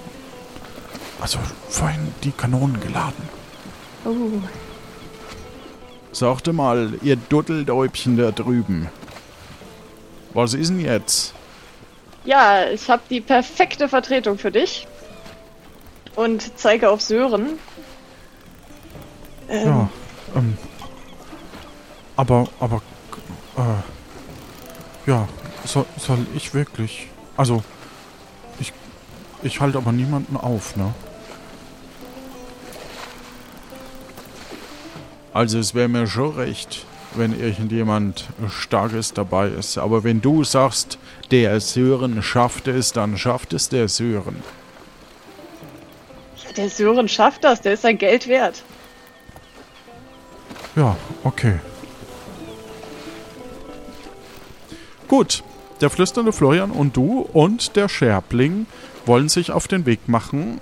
also 1.20 1.38
vorhin 1.68 2.12
die 2.24 2.32
Kanonen 2.32 2.80
geladen. 2.80 3.28
Oh, 4.04 4.40
Sagte 6.12 6.52
mal, 6.52 6.94
ihr 7.02 7.16
Duddeldäubchen 7.16 8.16
da 8.16 8.30
drüben. 8.32 8.88
Was 10.34 10.54
ist 10.54 10.70
denn 10.70 10.80
jetzt? 10.80 11.34
Ja, 12.24 12.68
ich 12.68 12.88
habe 12.90 13.02
die 13.08 13.20
perfekte 13.20 13.88
Vertretung 13.88 14.38
für 14.38 14.50
dich. 14.50 14.86
Und 16.16 16.58
zeige 16.58 16.90
auf 16.90 17.00
Sören. 17.00 17.58
Ähm, 19.48 19.66
Ja, 19.66 19.88
ähm. 20.34 20.58
Aber, 22.16 22.48
aber, 22.58 22.82
äh, 23.56 25.10
ja, 25.10 25.28
soll, 25.64 25.86
soll 25.96 26.26
ich 26.34 26.52
wirklich? 26.52 27.08
Also, 27.36 27.62
ich, 28.58 28.72
ich 29.42 29.60
halte 29.60 29.78
aber 29.78 29.92
niemanden 29.92 30.36
auf, 30.36 30.76
ne? 30.76 30.92
Also, 35.32 35.58
es 35.58 35.74
wäre 35.74 35.88
mir 35.88 36.06
schon 36.06 36.34
recht, 36.34 36.84
wenn 37.14 37.38
irgendjemand 37.38 38.28
Starkes 38.48 39.12
dabei 39.12 39.48
ist. 39.48 39.78
Aber 39.78 40.04
wenn 40.04 40.20
du 40.20 40.44
sagst, 40.44 40.98
der 41.30 41.60
Sören 41.60 42.22
schafft 42.22 42.68
es, 42.68 42.92
dann 42.92 43.16
schafft 43.16 43.52
es 43.52 43.68
der 43.68 43.88
Sören. 43.88 44.36
ja, 46.44 46.52
der 46.52 46.68
Sören 46.68 47.08
schafft 47.08 47.44
das, 47.44 47.60
der 47.60 47.74
ist 47.74 47.82
sein 47.82 47.98
Geld 47.98 48.28
wert. 48.28 48.62
Ja, 50.76 50.96
okay. 51.24 51.58
Gut, 55.08 55.42
der 55.80 55.90
flüsternde 55.90 56.32
Florian 56.32 56.70
und 56.70 56.96
du 56.96 57.20
und 57.32 57.74
der 57.74 57.88
Scherbling 57.88 58.66
wollen 59.06 59.28
sich 59.28 59.50
auf 59.50 59.66
den 59.66 59.86
Weg 59.86 60.08
machen, 60.08 60.60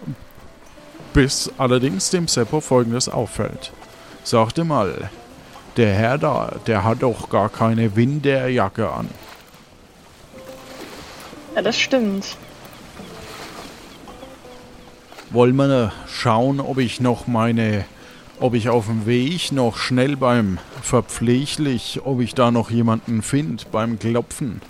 bis 1.12 1.50
allerdings 1.58 2.10
dem 2.10 2.28
Seppo 2.28 2.60
folgendes 2.60 3.08
auffällt. 3.08 3.72
Sagte 4.24 4.64
mal, 4.64 5.10
der 5.78 5.94
Herr 5.94 6.18
da, 6.18 6.56
der 6.66 6.82
hat 6.84 7.02
doch 7.02 7.30
gar 7.30 7.48
keine 7.48 7.94
Winterjacke 7.94 8.90
an. 8.90 9.08
Ja, 11.54 11.62
das 11.62 11.78
stimmt. 11.78 12.36
Wollen 15.30 15.56
wir 15.56 15.92
schauen, 16.08 16.60
ob 16.60 16.78
ich 16.78 17.00
noch 17.00 17.26
meine, 17.26 17.84
ob 18.40 18.54
ich 18.54 18.68
auf 18.68 18.86
dem 18.86 19.06
Weg 19.06 19.52
noch 19.52 19.76
schnell 19.76 20.16
beim 20.16 20.58
Verpfleglich, 20.82 22.00
ob 22.04 22.20
ich 22.20 22.34
da 22.34 22.50
noch 22.50 22.70
jemanden 22.70 23.22
finde 23.22 23.64
beim 23.70 23.98
Klopfen. 23.98 24.60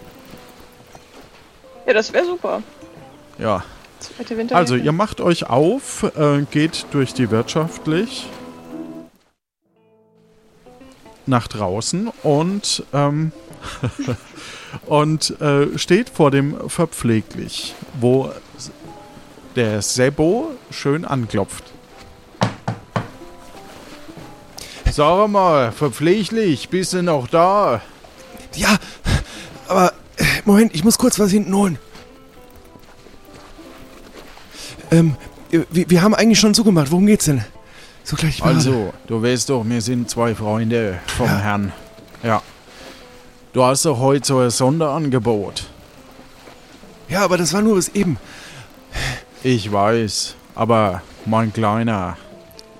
Ja, 1.86 1.94
das 1.94 2.12
wäre 2.12 2.26
super. 2.26 2.62
Ja. 3.38 3.64
Also, 4.50 4.76
ihr 4.76 4.92
macht 4.92 5.20
euch 5.20 5.48
auf, 5.48 6.04
äh, 6.16 6.42
geht 6.50 6.86
durch 6.92 7.14
die 7.14 7.30
wirtschaftlich 7.30 8.28
nach 11.28 11.48
draußen 11.48 12.10
und, 12.22 12.84
ähm, 12.92 13.32
und 14.86 15.40
äh, 15.40 15.78
steht 15.78 16.10
vor 16.10 16.30
dem 16.30 16.68
Verpfleglich, 16.68 17.74
wo 18.00 18.32
der 19.56 19.82
Sebo 19.82 20.50
schön 20.70 21.04
anklopft. 21.04 21.64
Sag 24.90 25.28
mal, 25.28 25.70
verpfleglich, 25.70 26.70
bist 26.70 26.92
du 26.92 27.02
noch 27.02 27.28
da? 27.28 27.82
Ja, 28.56 28.76
aber 29.68 29.92
Moment, 30.44 30.74
ich 30.74 30.82
muss 30.82 30.98
kurz 30.98 31.18
was 31.18 31.30
hinten 31.30 31.54
holen. 31.54 31.78
Ähm, 34.90 35.16
äh, 35.52 35.60
wir, 35.70 35.90
wir 35.90 36.02
haben 36.02 36.14
eigentlich 36.14 36.40
schon 36.40 36.54
zugemacht. 36.54 36.90
Worum 36.90 37.06
geht's 37.06 37.26
denn? 37.26 37.44
So 38.08 38.16
gleich 38.16 38.40
warte. 38.40 38.54
Also, 38.56 38.94
du 39.06 39.22
weißt 39.22 39.50
doch, 39.50 39.64
wir 39.66 39.82
sind 39.82 40.08
zwei 40.08 40.34
Freunde 40.34 40.98
vom 41.18 41.26
Ja. 41.26 41.36
Herrn. 41.40 41.72
Ja. 42.22 42.42
Du 43.52 43.62
hast 43.62 43.84
doch 43.84 43.98
heute 43.98 44.26
so 44.26 44.38
ein 44.38 44.48
Sonderangebot. 44.48 45.66
Ja, 47.10 47.20
aber 47.22 47.36
das 47.36 47.52
war 47.52 47.60
nur 47.60 47.74
bis 47.74 47.88
eben. 47.90 48.16
Ich 49.42 49.70
weiß, 49.70 50.36
aber 50.54 51.02
mein 51.26 51.52
Kleiner, 51.52 52.16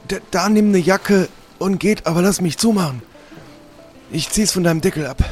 Da, 0.08 0.16
da 0.30 0.48
nimm 0.48 0.68
eine 0.68 0.78
Jacke 0.78 1.28
und 1.58 1.78
geht, 1.78 2.06
aber 2.06 2.22
lass 2.22 2.40
mich 2.40 2.56
zumachen. 2.56 3.02
Ich 4.10 4.30
zieh's 4.30 4.52
von 4.52 4.64
deinem 4.64 4.80
Deckel 4.80 5.06
ab. 5.06 5.22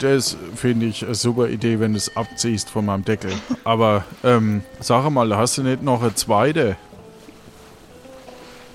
Das 0.00 0.36
finde 0.56 0.86
ich 0.86 1.04
eine 1.04 1.14
super 1.14 1.48
Idee, 1.48 1.80
wenn 1.80 1.92
du 1.92 1.98
es 1.98 2.16
abziehst 2.16 2.70
von 2.70 2.86
meinem 2.86 3.04
Deckel. 3.04 3.32
Aber, 3.64 4.04
ähm, 4.22 4.62
sag 4.80 5.08
mal, 5.10 5.36
hast 5.36 5.58
du 5.58 5.62
nicht 5.62 5.82
noch 5.82 6.02
eine 6.02 6.14
zweite? 6.14 6.76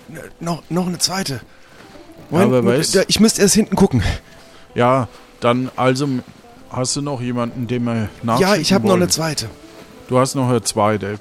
N 0.10 0.20
noch, 0.40 0.64
noch 0.70 0.88
eine 0.88 0.98
zweite. 0.98 1.42
aber 2.32 2.60
weißt- 2.62 2.96
da, 2.96 3.02
ich 3.08 3.20
müsste 3.20 3.42
erst 3.42 3.56
hinten 3.56 3.76
gucken. 3.76 4.02
Ja, 4.76 5.08
dann 5.40 5.70
also 5.76 6.08
hast 6.70 6.96
du 6.96 7.02
noch 7.02 7.22
jemanden, 7.22 7.68
dem 7.68 7.86
wir 7.86 8.10
nachschicken 8.24 8.52
Ja, 8.54 8.56
ich 8.60 8.74
habe 8.74 8.88
noch 8.88 8.96
eine 8.96 9.08
zweite. 9.08 9.50
Du 10.08 10.18
hast 10.20 10.36
noch 10.36 10.50
eine 10.50 10.62
zweite. 10.62 11.20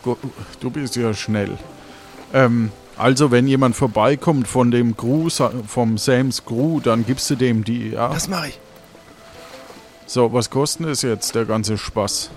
Du 0.61 0.71
bist 0.71 0.97
ja 0.97 1.13
schnell. 1.15 1.59
Ähm, 2.33 2.71
also, 2.97 3.31
wenn 3.31 3.47
jemand 3.47 3.77
vorbeikommt 3.77 4.49
von 4.49 4.71
dem 4.71 4.97
Crew, 4.97 5.29
vom 5.67 5.99
Sams 5.99 6.45
Crew, 6.45 6.81
dann 6.81 7.07
gibst 7.07 7.31
du 7.31 7.37
dem 7.37 7.65
die, 7.65 7.91
ja? 7.91 8.09
Das 8.09 8.29
mache 8.29 8.49
ich. 8.49 8.59
So, 10.09 10.33
was 10.33 10.49
kostet 10.49 10.87
es 10.87 11.03
jetzt, 11.03 11.35
der 11.35 11.45
ganze 11.45 11.77
Spaß? 11.77 12.31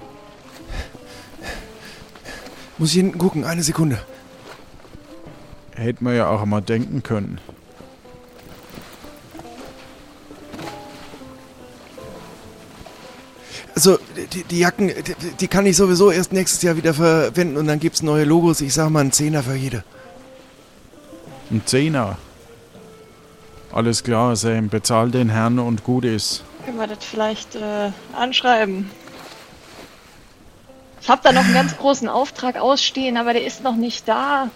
Muss 2.78 2.90
ich 2.90 2.96
hinten 2.96 3.18
gucken, 3.18 3.46
eine 3.46 3.64
Sekunde. 3.64 3.98
Hätte 5.76 6.04
man 6.04 6.18
ja 6.18 6.28
auch 6.28 6.44
mal 6.44 6.60
denken 6.60 7.02
können. 7.02 7.40
Also, 13.74 14.00
die, 14.34 14.44
die 14.44 14.60
Jacken, 14.60 14.90
die, 14.90 15.32
die 15.40 15.48
kann 15.48 15.66
ich 15.66 15.78
sowieso 15.78 16.12
erst 16.12 16.34
nächstes 16.34 16.62
Jahr 16.64 16.76
wieder 16.76 16.94
verwenden 16.94 17.56
und 17.56 17.68
dann 17.68 17.80
gibt's 17.80 18.04
neue 18.04 18.26
Logos. 18.26 18.60
Ich 18.60 18.74
sag 18.74 18.90
mal 18.90 19.00
einen 19.00 19.14
Zehner 19.14 19.44
für 19.44 19.56
jede. 19.56 19.86
Ein 21.50 21.62
Zehner. 21.66 22.18
Alles 23.72 24.04
klar, 24.04 24.36
Sam, 24.36 24.68
bezahl 24.68 25.10
den 25.10 25.30
Herrn 25.30 25.58
und 25.58 25.86
gut 25.86 26.04
ist. 26.04 26.44
Können 26.66 26.78
wir 26.78 26.88
das 26.88 27.04
vielleicht 27.04 27.56
äh, 27.56 27.92
anschreiben? 28.14 28.90
Ich 31.02 31.10
habe 31.10 31.22
da 31.24 31.32
noch 31.32 31.44
einen 31.44 31.54
ganz 31.54 31.76
großen 31.78 32.08
Auftrag 32.08 32.58
ausstehen, 32.58 33.18
aber 33.18 33.34
der 33.34 33.46
ist 33.46 33.64
noch 33.64 33.76
nicht 33.76 34.08
da. 34.08 34.50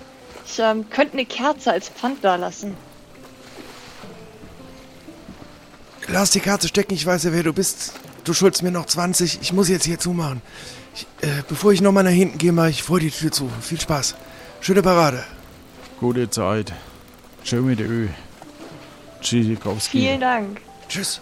Ich 0.45 0.59
ähm, 0.59 0.89
könnte 0.89 1.13
eine 1.13 1.25
Kerze 1.25 1.71
als 1.71 1.89
Pfand 1.89 2.23
da 2.23 2.35
lassen. 2.35 2.77
Lass 6.07 6.29
die 6.29 6.39
Karte 6.39 6.67
stecken, 6.67 6.93
ich 6.93 7.05
weiß 7.05 7.23
ja, 7.23 7.33
wer 7.33 7.41
du 7.41 7.51
bist. 7.51 7.93
Du 8.23 8.33
schuldest 8.33 8.61
mir 8.61 8.71
noch 8.71 8.85
20. 8.85 9.39
Ich 9.41 9.53
muss 9.53 9.69
jetzt 9.69 9.85
hier 9.85 9.99
zumachen. 9.99 10.41
Ich, 10.93 11.07
äh, 11.21 11.41
bevor 11.47 11.71
ich 11.71 11.81
nochmal 11.81 12.03
nach 12.03 12.11
hinten 12.11 12.37
gehe, 12.37 12.51
mache 12.51 12.69
ich 12.69 12.83
vor 12.83 12.99
die 12.99 13.09
Tür 13.09 13.31
zu. 13.31 13.49
Viel 13.61 13.81
Spaß. 13.81 14.15
Schöne 14.61 14.83
Parade. 14.83 15.23
Gute 15.99 16.29
Zeit. 16.29 16.73
Schön 17.43 17.65
mit 17.65 17.79
Ö. 17.79 18.07
Tschüssikowski. 19.21 19.99
Vielen 19.99 20.21
Dank. 20.21 20.61
Tschüss. 20.87 21.21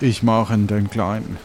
Ich 0.00 0.22
mache 0.22 0.58
den 0.58 0.90
Kleinen. 0.90 1.38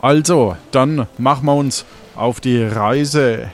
Also, 0.00 0.56
dann 0.72 1.06
machen 1.16 1.46
wir 1.46 1.54
uns 1.54 1.84
auf 2.16 2.40
die 2.40 2.62
Reise. 2.64 3.50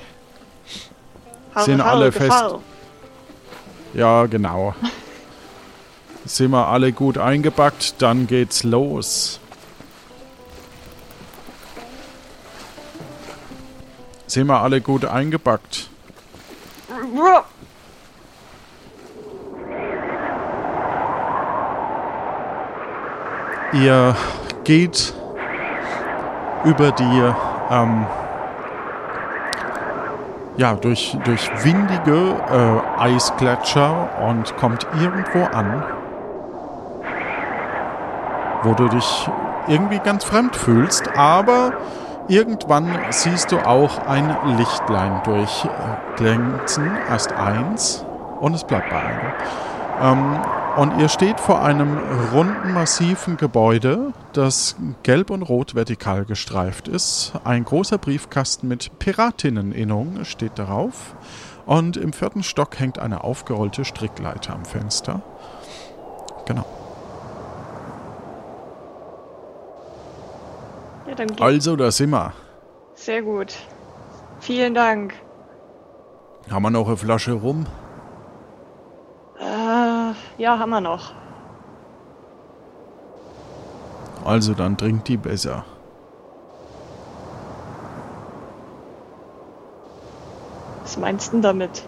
Harre, 1.54 1.64
Sind 1.64 1.82
harre, 1.82 1.90
alle 1.90 2.12
fest? 2.12 2.44
Ja, 3.92 4.24
genau. 4.26 4.74
Sind 6.24 6.50
wir 6.52 6.68
alle 6.68 6.92
gut 6.92 7.18
eingepackt, 7.18 8.00
dann 8.00 8.26
geht's 8.26 8.62
los. 8.62 9.40
Sind 14.26 14.46
wir 14.46 14.60
alle 14.60 14.80
gut 14.80 15.04
eingepackt? 15.04 15.88
Ihr 23.72 24.14
geht 24.64 25.12
über 26.64 26.90
die, 26.90 27.33
ähm, 27.70 28.07
ja, 30.57 30.74
durch, 30.74 31.16
durch 31.24 31.50
windige 31.64 32.37
äh, 32.50 33.00
Eisgletscher 33.00 34.09
und 34.26 34.57
kommt 34.57 34.87
irgendwo 35.00 35.44
an, 35.44 35.85
wo 38.62 38.72
du 38.72 38.88
dich 38.88 39.31
irgendwie 39.66 39.98
ganz 39.98 40.24
fremd 40.24 40.57
fühlst, 40.57 41.16
aber 41.16 41.72
irgendwann 42.26 42.90
siehst 43.11 43.52
du 43.52 43.59
auch 43.59 44.07
ein 44.07 44.35
Lichtlein 44.57 45.20
durchglänzen, 45.24 46.90
erst 47.09 47.33
eins 47.33 48.04
und 48.40 48.54
es 48.54 48.64
bleibt 48.64 48.88
bei 48.88 48.96
einem. 48.96 49.33
Ähm, 50.00 50.40
und 50.78 50.96
ihr 51.00 51.08
steht 51.08 51.40
vor 51.40 51.60
einem 51.60 51.98
runden, 52.32 52.72
massiven 52.72 53.36
Gebäude, 53.36 54.12
das 54.32 54.76
gelb 55.02 55.30
und 55.30 55.42
rot 55.42 55.74
vertikal 55.74 56.24
gestreift 56.24 56.86
ist. 56.86 57.32
Ein 57.42 57.64
großer 57.64 57.98
Briefkasten 57.98 58.68
mit 58.68 58.96
Piratinneninnung 59.00 60.24
steht 60.24 60.56
darauf. 60.56 61.16
Und 61.66 61.96
im 61.96 62.12
vierten 62.12 62.44
Stock 62.44 62.78
hängt 62.78 63.00
eine 63.00 63.24
aufgerollte 63.24 63.84
Strickleiter 63.84 64.54
am 64.54 64.64
Fenster. 64.64 65.20
Genau. 66.46 66.64
Ja, 71.08 71.26
Also, 71.40 71.74
da 71.74 71.90
sind 71.90 72.10
wir. 72.10 72.34
Sehr 72.94 73.22
gut. 73.22 73.52
Vielen 74.38 74.74
Dank. 74.74 75.14
Haben 76.48 76.62
wir 76.62 76.70
noch 76.70 76.86
eine 76.86 76.96
Flasche 76.96 77.32
rum? 77.32 77.66
Ja, 80.38 80.59
haben 80.59 80.70
wir 80.70 80.81
noch. 80.81 81.12
Also, 84.24 84.55
dann 84.55 84.77
trinkt 84.77 85.09
die 85.09 85.16
besser. 85.16 85.64
Was 90.83 90.96
meinst 90.96 91.29
du 91.29 91.33
denn 91.33 91.42
damit? 91.42 91.87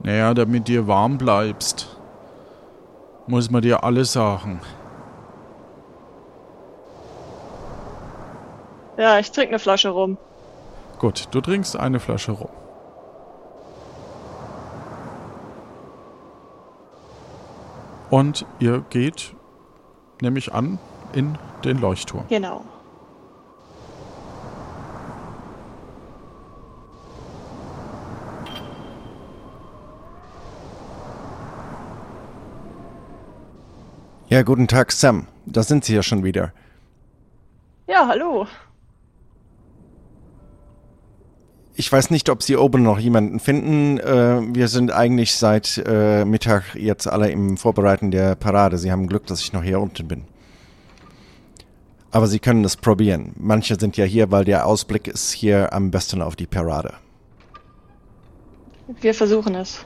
Naja, 0.00 0.34
damit 0.34 0.68
dir 0.68 0.86
warm 0.86 1.16
bleibst, 1.16 1.96
muss 3.26 3.50
man 3.50 3.62
dir 3.62 3.82
alles 3.82 4.12
sagen. 4.12 4.60
Ja, 8.96 9.18
ich 9.18 9.30
trinke 9.30 9.50
eine 9.50 9.58
Flasche 9.58 9.88
rum. 9.88 10.18
Gut, 10.98 11.28
du 11.30 11.40
trinkst 11.40 11.76
eine 11.76 11.98
Flasche 11.98 12.32
rum. 12.32 12.50
Und 18.12 18.44
ihr 18.60 18.84
geht, 18.90 19.34
nehme 20.20 20.38
ich 20.38 20.52
an, 20.52 20.78
in 21.14 21.38
den 21.64 21.78
Leuchtturm. 21.78 22.26
Genau. 22.28 22.62
Ja, 34.28 34.42
guten 34.42 34.68
Tag, 34.68 34.92
Sam. 34.92 35.26
Da 35.46 35.62
sind 35.62 35.86
Sie 35.86 35.94
ja 35.94 36.02
schon 36.02 36.22
wieder. 36.22 36.52
Ja, 37.86 38.06
hallo. 38.06 38.46
Ich 41.82 41.90
weiß 41.90 42.10
nicht, 42.10 42.28
ob 42.28 42.44
Sie 42.44 42.56
oben 42.56 42.84
noch 42.84 43.00
jemanden 43.00 43.40
finden. 43.40 43.98
Äh, 43.98 44.40
wir 44.54 44.68
sind 44.68 44.92
eigentlich 44.92 45.34
seit 45.34 45.82
äh, 45.84 46.24
Mittag 46.24 46.76
jetzt 46.76 47.08
alle 47.08 47.28
im 47.28 47.56
Vorbereiten 47.56 48.12
der 48.12 48.36
Parade. 48.36 48.78
Sie 48.78 48.92
haben 48.92 49.08
Glück, 49.08 49.26
dass 49.26 49.40
ich 49.40 49.52
noch 49.52 49.64
hier 49.64 49.80
unten 49.80 50.06
bin. 50.06 50.22
Aber 52.12 52.28
Sie 52.28 52.38
können 52.38 52.62
es 52.64 52.76
probieren. 52.76 53.32
Manche 53.36 53.74
sind 53.80 53.96
ja 53.96 54.04
hier, 54.04 54.30
weil 54.30 54.44
der 54.44 54.64
Ausblick 54.66 55.08
ist 55.08 55.32
hier 55.32 55.72
am 55.72 55.90
besten 55.90 56.22
auf 56.22 56.36
die 56.36 56.46
Parade. 56.46 56.94
Wir 59.00 59.12
versuchen 59.12 59.56
es. 59.56 59.84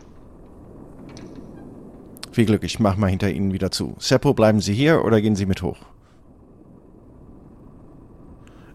Viel 2.31 2.45
Glück, 2.45 2.63
ich 2.63 2.79
mach 2.79 2.99
mal 2.99 3.09
hinter 3.09 3.31
Ihnen 3.31 3.55
wieder 3.55 3.71
zu. 3.71 3.95
Seppo, 3.99 4.35
bleiben 4.35 4.61
Sie 4.61 4.75
hier 4.75 5.03
oder 5.03 5.23
gehen 5.23 5.35
Sie 5.35 5.47
mit 5.47 5.63
hoch? 5.63 5.79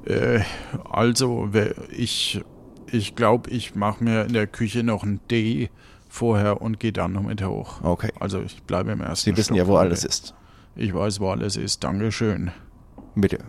Äh, 0.06 0.40
also, 0.90 1.50
wer- 1.52 1.76
ich, 1.96 2.42
ich 2.92 3.16
glaube, 3.16 3.50
ich 3.50 3.76
mache 3.76 4.04
mir 4.04 4.26
in 4.26 4.34
der 4.34 4.48
Küche 4.48 4.84
noch 4.84 5.04
ein 5.04 5.20
D 5.30 5.70
vorher 6.10 6.62
und 6.62 6.80
gehe 6.80 6.92
dann 6.92 7.14
noch 7.14 7.24
mit 7.24 7.44
hoch. 7.44 7.82
Okay. 7.84 8.12
Also 8.20 8.42
ich 8.42 8.62
bleibe 8.64 8.92
im 8.92 9.02
ersten 9.02 9.32
Sie 9.32 9.38
wissen 9.38 9.56
Stock 9.56 9.58
ja, 9.58 9.68
wo 9.68 9.78
alles 9.78 10.04
ist. 10.04 10.34
Ich 10.76 10.94
weiß, 10.94 11.20
wo 11.20 11.30
alles 11.30 11.58
ist. 11.58 11.84
Dankeschön. 11.84 12.52
Bitte. 13.16 13.40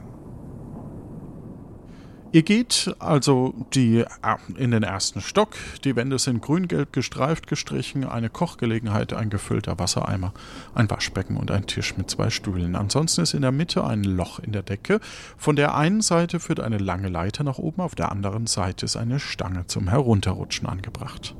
Ihr 2.33 2.43
geht 2.43 2.95
also 2.99 3.53
die, 3.75 4.07
ah, 4.23 4.39
in 4.57 4.71
den 4.71 4.83
ersten 4.83 5.21
Stock. 5.21 5.51
Die 5.85 5.95
Wände 5.97 6.19
sind 6.19 6.41
grün-gelb 6.41 6.91
gestreift 6.91 7.47
gestrichen. 7.47 8.07
Eine 8.07 8.31
Kochgelegenheit, 8.31 9.13
ein 9.13 9.29
gefüllter 9.29 9.79
Wassereimer, 9.79 10.33
ein 10.75 10.89
Waschbecken 10.89 11.37
und 11.37 11.51
ein 11.51 11.67
Tisch 11.67 11.95
mit 11.99 12.09
zwei 12.09 12.31
Stühlen. 12.31 12.75
Ansonsten 12.75 13.21
ist 13.21 13.35
in 13.35 13.43
der 13.43 13.53
Mitte 13.53 13.85
ein 13.85 14.03
Loch 14.03 14.39
in 14.39 14.53
der 14.53 14.63
Decke. 14.63 15.01
Von 15.37 15.57
der 15.57 15.75
einen 15.75 16.01
Seite 16.01 16.41
führt 16.41 16.61
eine 16.61 16.79
lange 16.79 17.11
Leiter 17.11 17.45
nach 17.45 17.59
oben, 17.59 17.83
auf 17.83 17.95
der 17.95 18.11
anderen 18.11 18.47
Seite 18.47 18.87
ist 18.87 18.97
eine 18.97 19.21
Stange 19.21 19.67
zum 19.67 19.89
Herunterrutschen 19.89 20.67
angebracht. 20.67 21.37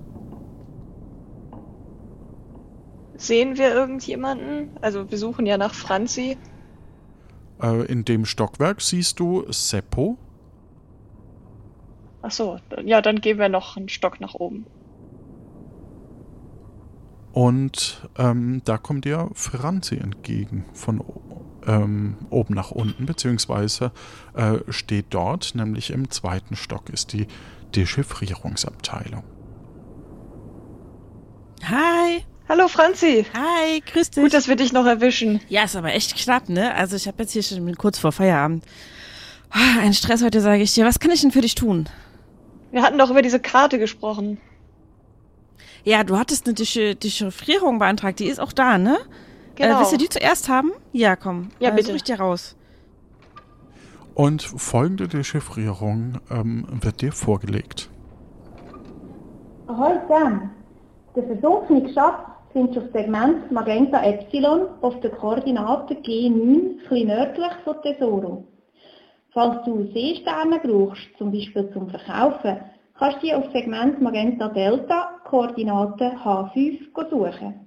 Sehen 3.17 3.57
wir 3.57 3.73
irgendjemanden? 3.73 4.77
Also 4.83 5.11
wir 5.11 5.17
suchen 5.17 5.47
ja 5.47 5.57
nach 5.57 5.73
Franzi. 5.73 6.37
Äh, 7.63 7.87
in 7.87 8.05
dem 8.05 8.27
Stockwerk 8.27 8.83
siehst 8.83 9.21
du 9.21 9.51
Seppo. 9.51 10.19
Ach 12.23 12.31
so, 12.31 12.59
ja, 12.85 13.03
dann 13.03 13.21
gehen 13.21 13.39
wir 13.39 13.49
noch 13.49 13.77
einen 13.77 13.89
Stock 13.89 14.21
nach 14.21 14.35
oben. 14.35 14.67
Und 17.33 18.09
ähm, 18.19 18.63
da 18.65 18.79
kommt 18.79 19.05
dir 19.07 19.31
Franzi 19.33 19.97
entgegen 19.97 20.67
von 20.75 21.03
ähm, 21.67 22.17
oben 22.31 22.55
nach 22.55 22.71
unten, 22.71 23.07
beziehungsweise 23.07 23.91
äh, 24.35 24.59
steht 24.69 25.07
dort, 25.11 25.55
nämlich 25.55 25.91
im 25.91 26.11
zweiten 26.11 26.57
Stock 26.57 26.91
ist 26.91 27.13
die 27.13 27.27
Dechiffrierungsabteilung. 27.75 29.25
Hi, 31.65 32.25
Hallo 32.49 32.69
Franzi! 32.69 33.25
hi, 33.35 33.81
grüß 33.81 34.11
dich. 34.11 34.23
Gut, 34.23 34.35
dass 34.35 34.49
wir 34.49 34.57
dich 34.57 34.73
noch 34.73 34.85
erwischen. 34.85 35.41
ja, 35.49 35.63
ist 35.65 35.77
aber 35.77 35.95
echt 35.95 36.15
knapp, 36.17 36.49
ne? 36.49 36.75
Also 36.75 36.97
ich 36.97 37.07
habe 37.07 37.23
jetzt 37.23 37.33
hier 37.33 37.43
schon 37.43 37.75
kurz 37.77 37.99
vor 37.99 38.13
Feierabend. 38.13 38.65
Ah, 39.51 39.81
Ein 39.81 39.95
Stress 39.95 40.23
heute, 40.23 40.41
sage 40.41 40.63
ich 40.63 40.75
dir. 40.75 40.85
Was 40.85 40.99
kann 40.99 41.11
ich 41.13 41.23
denn 41.23 41.31
für 41.31 41.41
dich 41.41 41.55
tun? 41.55 41.89
Wir 42.73 42.83
hatten 42.83 42.99
doch 42.99 43.11
über 43.11 43.23
diese 43.23 43.39
Karte 43.39 43.79
gesprochen. 43.79 44.39
Ja, 45.85 46.05
du 46.05 46.17
hattest 46.19 46.47
eine 46.47 46.55
Dechi- 46.57 46.95
Dechiffrierung 46.95 47.79
beantragt. 47.79 48.19
Die 48.19 48.27
ist 48.27 48.41
auch 48.41 48.53
da, 48.53 48.79
ne? 48.79 48.99
Genau. 49.57 49.77
Äh, 49.77 49.79
willst 49.79 49.93
du 49.93 49.97
die 49.99 50.09
zuerst 50.09 50.49
haben? 50.49 50.73
Ja, 50.93 51.15
komm. 51.17 51.51
Ja, 51.61 51.71
äh, 51.71 51.73
bitte. 51.73 51.89
Such 51.89 51.97
ich 51.97 52.03
dir 52.05 52.19
raus. 52.19 52.57
Und 54.15 54.43
folgende 54.43 55.09
Dechiffrierung 55.09 56.19
ähm, 56.31 56.67
wird 56.81 57.01
dir 57.03 57.13
vorgelegt. 57.13 57.89
Ahoi 59.67 59.93
zusammen. 60.07 60.51
Den 61.17 61.27
versunkenen 61.27 61.93
Schatz 61.93 62.19
findest 62.53 62.77
du 62.77 62.81
auf 62.83 62.93
Segment 62.93 63.51
Magenta 63.51 64.03
Epsilon 64.03 64.67
auf 64.83 64.99
der 65.01 65.11
Koordinate 65.11 65.95
G9, 65.95 66.77
etwas 66.85 67.05
nördlich 67.05 67.53
von 67.65 67.77
Tesoro. 67.83 68.45
Falls 69.35 69.65
du 69.65 69.89
Seesterne 69.95 70.61
brauchst, 70.63 71.09
zum 71.17 71.33
Beispiel 71.33 71.71
zum 71.73 71.89
Verkaufen, 71.89 72.61
kannst 72.99 73.23
du 73.23 73.35
auf 73.35 73.51
Segment 73.53 74.01
Magenta 74.03 74.49
Delta, 74.49 75.21
Koordinate 75.25 76.13
H5 76.23 76.81
suchen. 77.09 77.67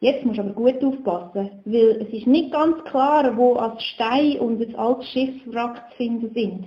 Jetzt 0.00 0.26
musst 0.26 0.38
du 0.38 0.42
aber 0.42 0.52
gut 0.52 0.84
aufpassen, 0.84 1.62
weil 1.64 2.02
es 2.02 2.12
ist 2.12 2.26
nicht 2.26 2.52
ganz 2.52 2.84
klar, 2.84 3.34
wo 3.36 3.54
als 3.54 3.82
Stein 3.82 4.38
und 4.40 4.60
ein 4.60 4.74
altes 4.76 5.08
Schiffswrack 5.08 5.82
zu 5.90 5.96
finden 5.96 6.34
sind. 6.34 6.66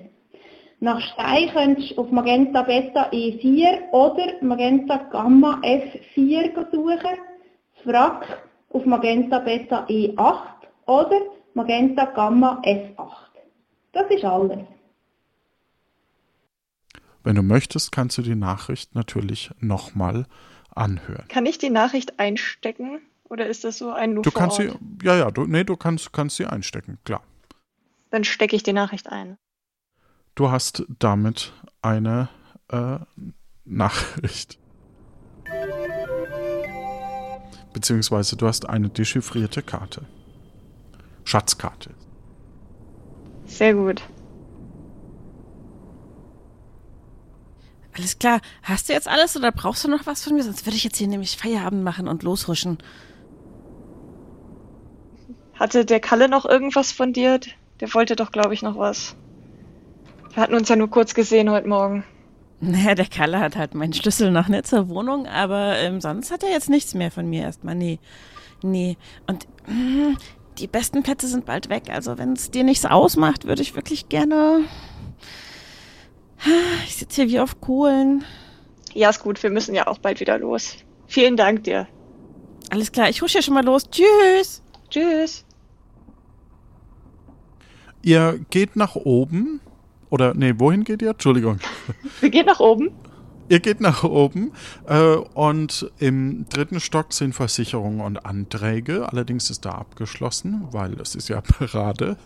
Nach 0.80 0.99
Stein 0.99 1.49
könntest 1.53 1.91
du 1.91 2.01
auf 2.01 2.09
Magenta 2.09 2.63
Beta 2.63 3.09
E4 3.11 3.91
oder 3.91 4.41
Magenta 4.41 4.97
Gamma 5.11 5.59
F4 5.61 6.71
suchen. 6.71 7.19
Das 7.76 7.86
Wrack 7.86 8.47
auf 8.71 8.86
Magenta 8.86 9.38
Beta 9.38 9.86
E8 9.88 10.39
oder 10.88 11.19
Magenta 11.53 12.05
Gamma 12.05 12.59
F8. 12.63 13.24
Das 13.95 14.09
ist 14.11 14.25
alles. 14.25 14.59
Wenn 17.23 17.35
du 17.35 17.41
möchtest, 17.41 17.91
kannst 17.91 18.17
du 18.17 18.21
die 18.21 18.35
Nachricht 18.35 18.93
natürlich 18.93 19.49
nochmal 19.59 20.27
anhören. 20.69 21.27
Kann 21.29 21.45
ich 21.45 21.57
die 21.57 21.69
Nachricht 21.69 22.19
einstecken? 22.19 22.99
Oder 23.23 23.47
ist 23.47 23.63
das 23.63 23.79
so 23.79 23.91
ein 23.91 24.13
nur 24.13 24.21
Du 24.23 24.31
kannst 24.31 24.57
sie, 24.57 24.69
Ort? 24.69 24.79
ja, 25.01 25.15
ja, 25.15 25.31
du, 25.31 25.45
nee, 25.45 25.63
du 25.63 25.77
kannst, 25.77 26.13
kannst 26.13 26.35
sie 26.35 26.45
einstecken, 26.45 26.99
klar. 27.05 27.23
Dann 28.11 28.23
stecke 28.25 28.55
ich 28.55 28.63
die 28.63 28.73
Nachricht 28.73 29.09
ein. 29.09 29.37
Du 30.35 30.51
hast 30.51 30.83
damit 30.99 31.53
eine 31.81 32.27
äh, 32.67 32.99
Nachricht. 33.63 34.59
Beziehungsweise 37.73 38.35
du 38.35 38.45
hast 38.45 38.67
eine 38.69 38.89
dechiffrierte 38.89 39.63
Karte. 39.63 40.05
Schatzkarte. 41.23 41.91
Sehr 43.55 43.73
gut. 43.73 44.01
Alles 47.93 48.19
klar. 48.19 48.41
Hast 48.63 48.89
du 48.89 48.93
jetzt 48.93 49.07
alles 49.07 49.37
oder 49.37 49.53
brauchst 49.53 49.85
du 49.85 49.87
noch 49.87 50.05
was 50.05 50.25
von 50.25 50.35
mir? 50.35 50.43
Sonst 50.43 50.65
würde 50.65 50.75
ich 50.75 50.83
jetzt 50.83 50.97
hier 50.97 51.07
nämlich 51.07 51.37
Feierabend 51.37 51.81
machen 51.81 52.09
und 52.09 52.23
loshuschen. 52.23 52.79
Hatte 55.53 55.85
der 55.85 56.01
Kalle 56.01 56.27
noch 56.27 56.45
irgendwas 56.45 56.91
von 56.91 57.13
dir? 57.13 57.39
Der 57.79 57.93
wollte 57.93 58.17
doch, 58.17 58.33
glaube 58.33 58.53
ich, 58.53 58.61
noch 58.61 58.77
was. 58.77 59.15
Wir 60.33 60.43
hatten 60.43 60.55
uns 60.55 60.67
ja 60.67 60.75
nur 60.75 60.89
kurz 60.89 61.13
gesehen 61.13 61.49
heute 61.49 61.69
Morgen. 61.69 62.03
Naja, 62.59 62.93
der 62.93 63.07
Kalle 63.07 63.39
hat 63.39 63.55
halt 63.55 63.73
meinen 63.73 63.93
Schlüssel 63.93 64.31
noch 64.31 64.49
nicht 64.49 64.67
zur 64.67 64.89
Wohnung, 64.89 65.27
aber 65.27 65.77
ähm, 65.77 66.01
sonst 66.01 66.29
hat 66.29 66.43
er 66.43 66.49
jetzt 66.49 66.69
nichts 66.69 66.93
mehr 66.93 67.09
von 67.09 67.29
mir 67.29 67.43
erstmal. 67.43 67.75
Nee. 67.75 67.99
Nee. 68.61 68.97
Und 69.27 69.47
mm, 69.67 70.17
die 70.57 70.67
besten 70.67 71.03
Plätze 71.03 71.27
sind 71.27 71.45
bald 71.45 71.69
weg. 71.69 71.83
Also 71.89 72.17
wenn 72.17 72.33
es 72.33 72.51
dir 72.51 72.63
nichts 72.63 72.85
ausmacht, 72.85 73.45
würde 73.45 73.61
ich 73.61 73.75
wirklich 73.75 74.09
gerne. 74.09 74.61
Ich 76.85 76.95
sitze 76.97 77.23
hier 77.23 77.31
wie 77.31 77.39
auf 77.39 77.59
Kohlen. 77.61 78.23
Ja, 78.93 79.09
ist 79.09 79.21
gut, 79.21 79.41
wir 79.41 79.49
müssen 79.49 79.75
ja 79.75 79.87
auch 79.87 79.97
bald 79.97 80.19
wieder 80.19 80.37
los. 80.37 80.77
Vielen 81.07 81.37
Dank 81.37 81.63
dir. 81.63 81.87
Alles 82.69 82.91
klar, 82.91 83.09
ich 83.09 83.21
husch 83.21 83.33
hier 83.33 83.41
schon 83.41 83.53
mal 83.53 83.65
los. 83.65 83.89
Tschüss. 83.89 84.61
Tschüss. 84.89 85.45
Ihr 88.01 88.39
geht 88.49 88.75
nach 88.75 88.95
oben. 88.95 89.59
Oder, 90.09 90.33
nee, 90.33 90.53
wohin 90.57 90.83
geht 90.83 91.01
ihr? 91.01 91.09
Entschuldigung. 91.09 91.59
Wir 92.21 92.29
gehen 92.29 92.45
nach 92.45 92.59
oben. 92.59 92.91
Ihr 93.47 93.59
geht 93.59 93.79
nach 93.79 94.03
oben 94.03 94.53
äh, 94.87 95.15
und 95.15 95.91
im 95.99 96.47
dritten 96.49 96.79
Stock 96.79 97.13
sind 97.13 97.33
Versicherungen 97.33 98.01
und 98.01 98.25
Anträge. 98.25 99.07
Allerdings 99.11 99.51
ist 99.51 99.65
da 99.65 99.71
abgeschlossen, 99.71 100.67
weil 100.71 100.99
es 100.99 101.13
ist 101.13 101.29
ja 101.29 101.41
Parade. 101.59 102.17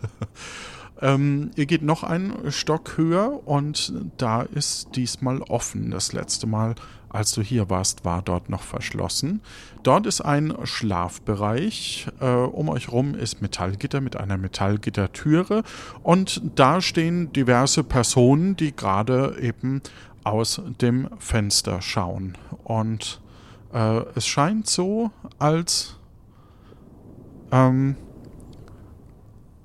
ähm, 1.01 1.51
ihr 1.55 1.65
geht 1.65 1.81
noch 1.81 2.03
einen 2.03 2.51
Stock 2.51 2.97
höher 2.97 3.45
und 3.45 3.93
da 4.17 4.43
ist 4.43 4.95
diesmal 4.95 5.41
offen. 5.41 5.91
Das 5.91 6.13
letzte 6.13 6.47
Mal, 6.47 6.75
als 7.09 7.33
du 7.33 7.41
hier 7.41 7.69
warst, 7.69 8.05
war 8.05 8.21
dort 8.21 8.49
noch 8.49 8.61
verschlossen. 8.61 9.41
Dort 9.83 10.05
ist 10.05 10.21
ein 10.21 10.53
Schlafbereich. 10.63 12.07
Äh, 12.19 12.27
um 12.27 12.69
euch 12.69 12.91
rum 12.91 13.15
ist 13.15 13.41
Metallgitter 13.41 13.99
mit 13.99 14.15
einer 14.17 14.37
Metallgittertüre 14.37 15.63
und 16.03 16.41
da 16.55 16.81
stehen 16.81 17.33
diverse 17.33 17.83
Personen, 17.83 18.55
die 18.55 18.75
gerade 18.75 19.37
eben 19.41 19.81
aus 20.29 20.61
dem 20.81 21.09
Fenster 21.17 21.81
schauen. 21.81 22.37
Und 22.63 23.21
äh, 23.73 24.01
es 24.15 24.27
scheint 24.27 24.67
so, 24.67 25.11
als 25.37 25.97
ähm, 27.51 27.95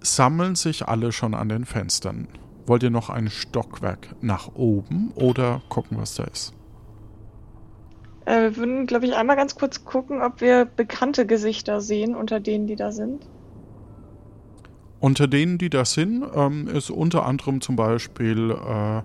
sammeln 0.01 0.55
sich 0.55 0.87
alle 0.87 1.13
schon 1.13 1.35
an 1.35 1.49
den 1.49 1.65
Fenstern. 1.65 2.29
Wollt 2.67 2.83
ihr 2.83 2.91
noch 2.91 3.11
ein 3.11 3.29
Stockwerk 3.29 4.15
nach 4.23 4.55
oben 4.55 5.13
oder 5.15 5.63
gucken, 5.69 5.99
was 5.99 6.15
da 6.15 6.25
ist? 6.25 6.55
Äh, 8.25 8.43
wir 8.43 8.57
würden, 8.57 8.87
glaube 8.87 9.07
ich, 9.07 9.15
einmal 9.15 9.37
ganz 9.37 9.55
kurz 9.55 9.85
gucken, 9.85 10.23
ob 10.23 10.41
wir 10.41 10.65
bekannte 10.65 11.27
Gesichter 11.27 11.81
sehen 11.81 12.15
unter 12.15 12.41
denen, 12.41 12.67
die 12.67 12.77
da 12.77 12.91
sind. 12.91 13.27
Unter 15.01 15.29
denen, 15.29 15.59
die 15.59 15.69
da 15.69 15.85
sind, 15.85 16.25
ähm, 16.35 16.67
ist 16.67 16.91
unter 16.91 17.27
anderem 17.27 17.61
zum 17.61 17.77
Beispiel 17.77 18.53
äh, 18.53 19.03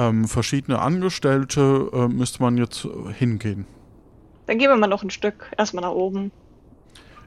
ähm, 0.00 0.26
verschiedene 0.26 0.80
Angestellte, 0.80 1.90
äh, 1.92 2.08
müsste 2.08 2.42
man 2.42 2.56
jetzt 2.56 2.84
äh, 2.84 3.12
hingehen. 3.12 3.66
Dann 4.46 4.58
gehen 4.58 4.70
wir 4.70 4.76
mal 4.76 4.86
noch 4.86 5.02
ein 5.02 5.10
Stück 5.10 5.50
erstmal 5.56 5.82
nach 5.82 5.92
oben. 5.92 6.32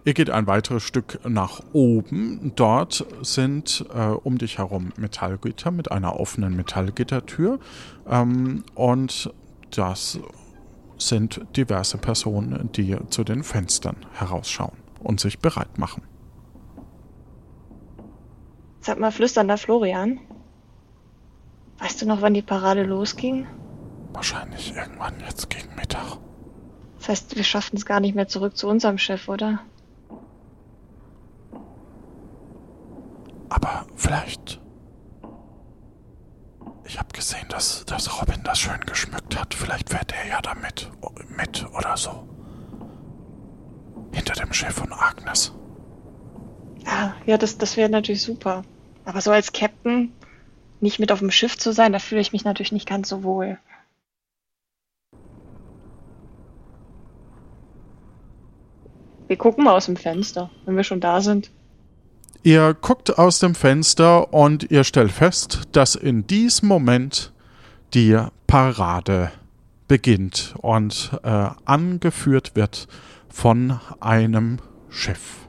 Ihr 0.05 0.13
geht 0.13 0.29
ein 0.29 0.47
weiteres 0.47 0.83
Stück 0.83 1.19
nach 1.25 1.61
oben. 1.71 2.51
Dort 2.55 3.05
sind 3.21 3.85
äh, 3.93 4.07
um 4.07 4.37
dich 4.37 4.57
herum 4.57 4.91
Metallgitter 4.97 5.71
mit 5.71 5.91
einer 5.91 6.19
offenen 6.19 6.55
Metallgittertür. 6.55 7.59
Ähm, 8.09 8.63
und 8.75 9.33
das 9.71 10.19
sind 10.97 11.41
diverse 11.55 11.97
Personen, 11.97 12.69
die 12.73 12.97
zu 13.09 13.23
den 13.23 13.43
Fenstern 13.43 13.95
herausschauen 14.13 14.77
und 14.99 15.19
sich 15.19 15.39
bereit 15.39 15.77
machen. 15.77 16.03
Sag 18.81 18.99
mal, 18.99 19.11
flüsternder 19.11 19.57
Florian. 19.57 20.19
Weißt 21.83 22.01
du 22.01 22.05
noch, 22.05 22.21
wann 22.21 22.33
die 22.33 22.41
Parade 22.41 22.83
losging? 22.83 23.45
Wahrscheinlich 24.13 24.73
irgendwann 24.73 25.19
jetzt 25.19 25.49
gegen 25.49 25.75
Mittag. 25.75 26.17
Das 26.97 27.09
heißt, 27.09 27.35
wir 27.35 27.43
schaffen 27.43 27.75
es 27.75 27.85
gar 27.85 27.99
nicht 27.99 28.15
mehr 28.15 28.29
zurück 28.29 28.55
zu 28.55 28.69
unserem 28.69 28.97
Chef, 28.97 29.27
oder? 29.27 29.59
Aber 33.49 33.85
vielleicht. 33.97 34.61
Ich 36.85 36.97
habe 36.97 37.09
gesehen, 37.11 37.49
dass, 37.49 37.83
dass 37.83 38.21
Robin 38.21 38.41
das 38.45 38.59
schön 38.59 38.79
geschmückt 38.85 39.37
hat. 39.37 39.53
Vielleicht 39.53 39.89
fährt 39.89 40.13
er 40.13 40.25
ja 40.29 40.41
damit 40.41 40.89
mit 41.35 41.65
oder 41.77 41.97
so. 41.97 42.25
Hinter 44.13 44.35
dem 44.35 44.53
Chef 44.53 44.73
von 44.73 44.93
Agnes. 44.93 45.51
Ja, 46.85 47.13
ja, 47.25 47.37
das, 47.37 47.57
das 47.57 47.75
wäre 47.75 47.89
natürlich 47.89 48.21
super. 48.21 48.63
Aber 49.03 49.19
so 49.19 49.31
als 49.31 49.51
Captain 49.51 50.13
nicht 50.83 50.99
mit 50.99 51.11
auf 51.11 51.19
dem 51.19 51.31
Schiff 51.31 51.57
zu 51.57 51.71
sein, 51.71 51.93
da 51.93 51.99
fühle 51.99 52.21
ich 52.21 52.33
mich 52.33 52.43
natürlich 52.43 52.71
nicht 52.71 52.87
ganz 52.87 53.09
so 53.09 53.23
wohl. 53.23 53.57
Wir 59.27 59.37
gucken 59.37 59.63
mal 59.63 59.73
aus 59.73 59.87
dem 59.87 59.95
Fenster, 59.95 60.51
wenn 60.65 60.75
wir 60.75 60.83
schon 60.83 60.99
da 60.99 61.21
sind. 61.21 61.49
Ihr 62.43 62.73
guckt 62.73 63.17
aus 63.17 63.39
dem 63.39 63.55
Fenster 63.55 64.33
und 64.33 64.69
ihr 64.69 64.83
stellt 64.83 65.11
fest, 65.11 65.61
dass 65.71 65.95
in 65.95 66.27
diesem 66.27 66.67
Moment 66.67 67.31
die 67.93 68.19
Parade 68.47 69.31
beginnt 69.87 70.53
und 70.57 71.11
äh, 71.23 71.49
angeführt 71.65 72.55
wird 72.55 72.87
von 73.29 73.79
einem 74.01 74.59
Schiff. 74.89 75.42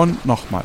Und 0.00 0.24
nochmal. 0.24 0.64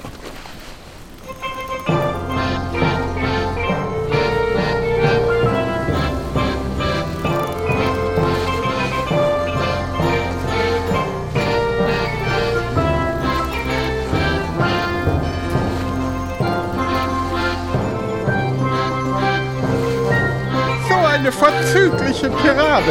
So 20.87 20.95
eine 20.95 21.29
vorzügliche 21.33 22.29
Parade. 22.29 22.83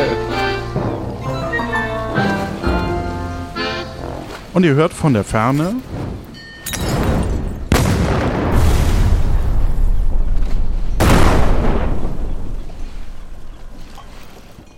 Und 4.52 4.64
ihr 4.64 4.74
hört 4.74 4.92
von 4.92 5.14
der 5.14 5.24
Ferne 5.24 5.76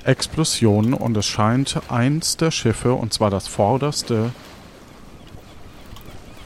Explosionen 0.06 0.94
und 0.94 1.16
es 1.16 1.26
scheint 1.26 1.80
eins 1.88 2.36
der 2.36 2.50
Schiffe, 2.50 2.92
und 2.94 3.12
zwar 3.12 3.30
das 3.30 3.48
vorderste, 3.48 4.32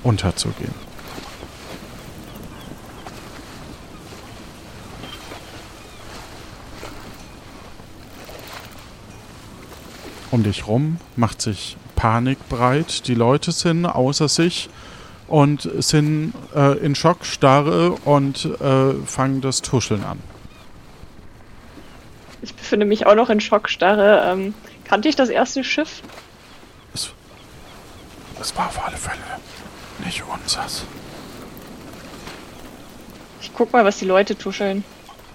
unterzugehen. 0.02 0.74
Um 10.30 10.44
dich 10.44 10.66
rum 10.66 10.98
macht 11.16 11.42
sich 11.42 11.76
Panik 11.96 12.38
breit. 12.48 13.08
Die 13.08 13.14
Leute 13.14 13.52
sind 13.52 13.84
außer 13.84 14.28
sich 14.28 14.70
und 15.26 15.68
sind 15.78 16.32
äh, 16.54 16.78
in 16.78 16.94
Schockstarre 16.94 17.90
und 18.04 18.44
äh, 18.44 18.94
fangen 19.04 19.40
das 19.40 19.60
Tuscheln 19.60 20.04
an. 20.04 20.29
Ich 22.42 22.54
befinde 22.54 22.86
mich 22.86 23.06
auch 23.06 23.14
noch 23.14 23.30
in 23.30 23.40
Schockstarre. 23.40 24.30
Ähm, 24.30 24.54
kannte 24.84 25.08
ich 25.08 25.16
das 25.16 25.28
erste 25.28 25.62
Schiff? 25.64 26.02
Es, 26.94 27.10
es 28.40 28.56
war 28.56 28.68
auf 28.68 28.84
alle 28.84 28.96
Fälle 28.96 29.18
nicht 30.04 30.22
unseres. 30.22 30.84
Ich 33.42 33.52
guck 33.54 33.72
mal, 33.72 33.84
was 33.84 33.98
die 33.98 34.06
Leute 34.06 34.36
tuscheln. 34.36 34.84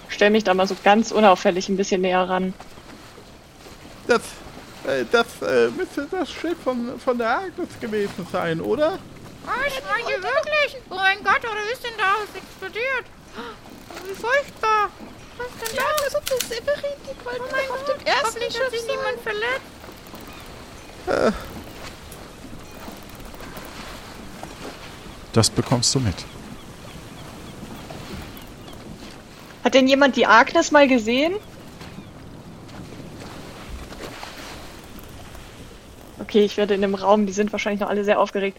Stell 0.09 0.29
mich 0.29 0.43
da 0.43 0.53
mal 0.53 0.67
so 0.67 0.75
ganz 0.83 1.11
unauffällig 1.11 1.69
ein 1.69 1.77
bisschen 1.77 2.01
näher 2.01 2.27
ran. 2.29 2.53
Das, 4.07 4.21
äh, 4.87 5.05
das 5.11 5.25
äh, 5.41 5.69
müsste 5.69 6.07
das 6.09 6.31
Schiff 6.31 6.57
von, 6.63 6.99
von 6.99 7.17
der 7.17 7.39
Agnes 7.39 7.69
gewesen 7.79 8.27
sein, 8.31 8.61
oder? 8.61 8.99
Was? 9.45 9.55
Meint 9.55 10.09
ihr 10.09 10.23
wirklich? 10.23 10.81
Oh 10.89 10.95
mein 10.95 11.23
Gott, 11.23 11.39
oder 11.39 11.71
ist 11.71 11.83
denn 11.83 11.97
da? 11.97 12.13
Es 12.23 12.35
explodiert. 12.35 13.05
Oh, 13.37 14.07
Wie 14.07 14.13
furchtbar. 14.15 14.89
Was 15.37 15.47
ist 15.47 15.61
denn 15.61 15.75
da? 15.77 15.83
Also 16.03 16.17
das 16.29 16.39
Severin, 16.49 16.97
die 17.03 17.25
wollten 17.25 17.41
Oh 17.41 17.51
mein 17.51 17.69
auf 17.69 17.85
Gott, 17.85 17.95
dem 17.95 18.05
ersten 18.05 18.25
hoffentlich 18.25 18.59
hat 18.59 18.71
Schiff 18.71 18.79
sich 18.79 18.87
niemand 18.89 19.19
verletzt. 19.21 19.75
Das 25.33 25.49
bekommst 25.49 25.93
du 25.93 25.99
mit. 25.99 26.15
Hat 29.63 29.73
denn 29.73 29.87
jemand 29.87 30.15
die 30.15 30.25
Agnes 30.25 30.71
mal 30.71 30.87
gesehen? 30.87 31.35
Okay, 36.19 36.45
ich 36.45 36.55
werde 36.57 36.73
in 36.73 36.81
dem 36.81 36.95
Raum, 36.95 37.25
die 37.25 37.33
sind 37.33 37.51
wahrscheinlich 37.51 37.81
noch 37.81 37.89
alle 37.89 38.03
sehr 38.03 38.19
aufgeregt. 38.19 38.57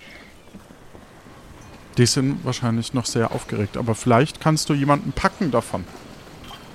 Die 1.97 2.07
sind 2.07 2.45
wahrscheinlich 2.45 2.93
noch 2.93 3.07
sehr 3.07 3.33
aufgeregt, 3.33 3.77
aber 3.77 3.95
vielleicht 3.95 4.41
kannst 4.41 4.69
du 4.69 4.75
jemanden 4.75 5.13
packen 5.13 5.51
davon. 5.51 5.85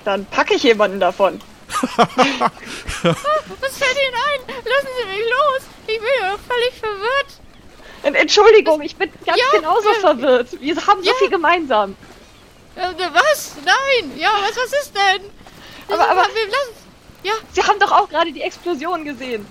Dann 0.04 0.26
packe 0.26 0.54
ich 0.54 0.62
jemanden 0.62 0.98
davon. 1.00 1.40
Was 1.92 3.76
fällt 3.78 3.96
Ihnen 3.96 4.14
ein? 4.14 4.40
Lassen 4.64 4.88
Sie 5.00 5.06
mich 5.06 5.30
los. 5.30 5.62
Ich 5.86 5.98
bin 5.98 6.08
ja 6.20 6.36
völlig 6.48 6.74
verwirrt. 6.78 7.26
Ent- 8.02 8.16
Entschuldigung, 8.16 8.80
ich 8.82 8.96
bin 8.96 9.10
ganz 9.24 9.38
Ja, 9.38 9.46
genauso 9.58 9.88
äh, 9.90 9.94
verwirrt. 9.94 10.48
Wir 10.60 10.74
haben 10.86 11.02
so 11.02 11.10
ja. 11.10 11.16
viel 11.18 11.30
gemeinsam. 11.30 11.96
Äh, 12.76 12.88
was? 13.12 13.52
Nein. 13.64 14.12
Ja, 14.18 14.30
was, 14.42 14.56
was 14.56 14.72
ist 14.80 14.92
denn? 14.94 15.30
Aber- 15.88 16.08
aber- 16.08 16.22
Wir 16.34 16.46
lassen... 16.46 16.72
Ja, 17.22 17.34
Sie 17.52 17.62
haben 17.62 17.78
doch 17.78 17.92
auch 17.92 18.08
gerade 18.08 18.32
die 18.32 18.42
Explosion 18.42 19.04
gesehen. 19.04 19.46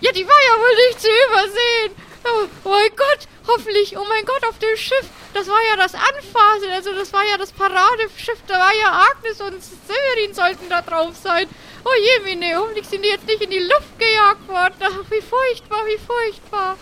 ja, 0.00 0.10
die 0.10 0.26
war 0.26 0.34
ja 0.44 0.60
wohl 0.60 0.74
nicht 0.88 1.00
zu 1.00 1.06
übersehen. 1.28 1.94
Oh, 2.24 2.46
oh 2.64 2.68
mein 2.68 2.90
Gott, 2.96 3.26
hoffentlich, 3.48 3.96
oh 3.96 4.04
mein 4.08 4.24
Gott, 4.24 4.44
auf 4.48 4.58
dem 4.58 4.76
Schiff. 4.76 5.08
Das 5.34 5.48
war 5.48 5.58
ja 5.70 5.76
das 5.76 5.94
Anfahren, 5.94 6.70
also 6.72 6.92
das 6.92 7.12
war 7.12 7.24
ja 7.24 7.36
das 7.36 7.52
Paradeschiff. 7.52 8.38
Da 8.46 8.58
war 8.58 8.74
ja 8.74 9.06
Agnes 9.10 9.40
und 9.40 9.62
Severin 9.62 10.34
sollten 10.34 10.68
da 10.68 10.82
drauf 10.82 11.14
sein. 11.16 11.48
Oh 11.84 11.90
je, 11.98 12.24
Mine, 12.24 12.56
hoffentlich 12.56 12.86
sind 12.86 13.04
die 13.04 13.08
jetzt 13.08 13.26
nicht 13.26 13.42
in 13.42 13.50
die 13.50 13.58
Luft 13.58 13.98
gejagt 13.98 14.46
worden. 14.46 14.74
Ach, 14.80 15.10
wie 15.10 15.20
furchtbar, 15.20 15.84
wie 15.86 15.98
furchtbar. 15.98 16.76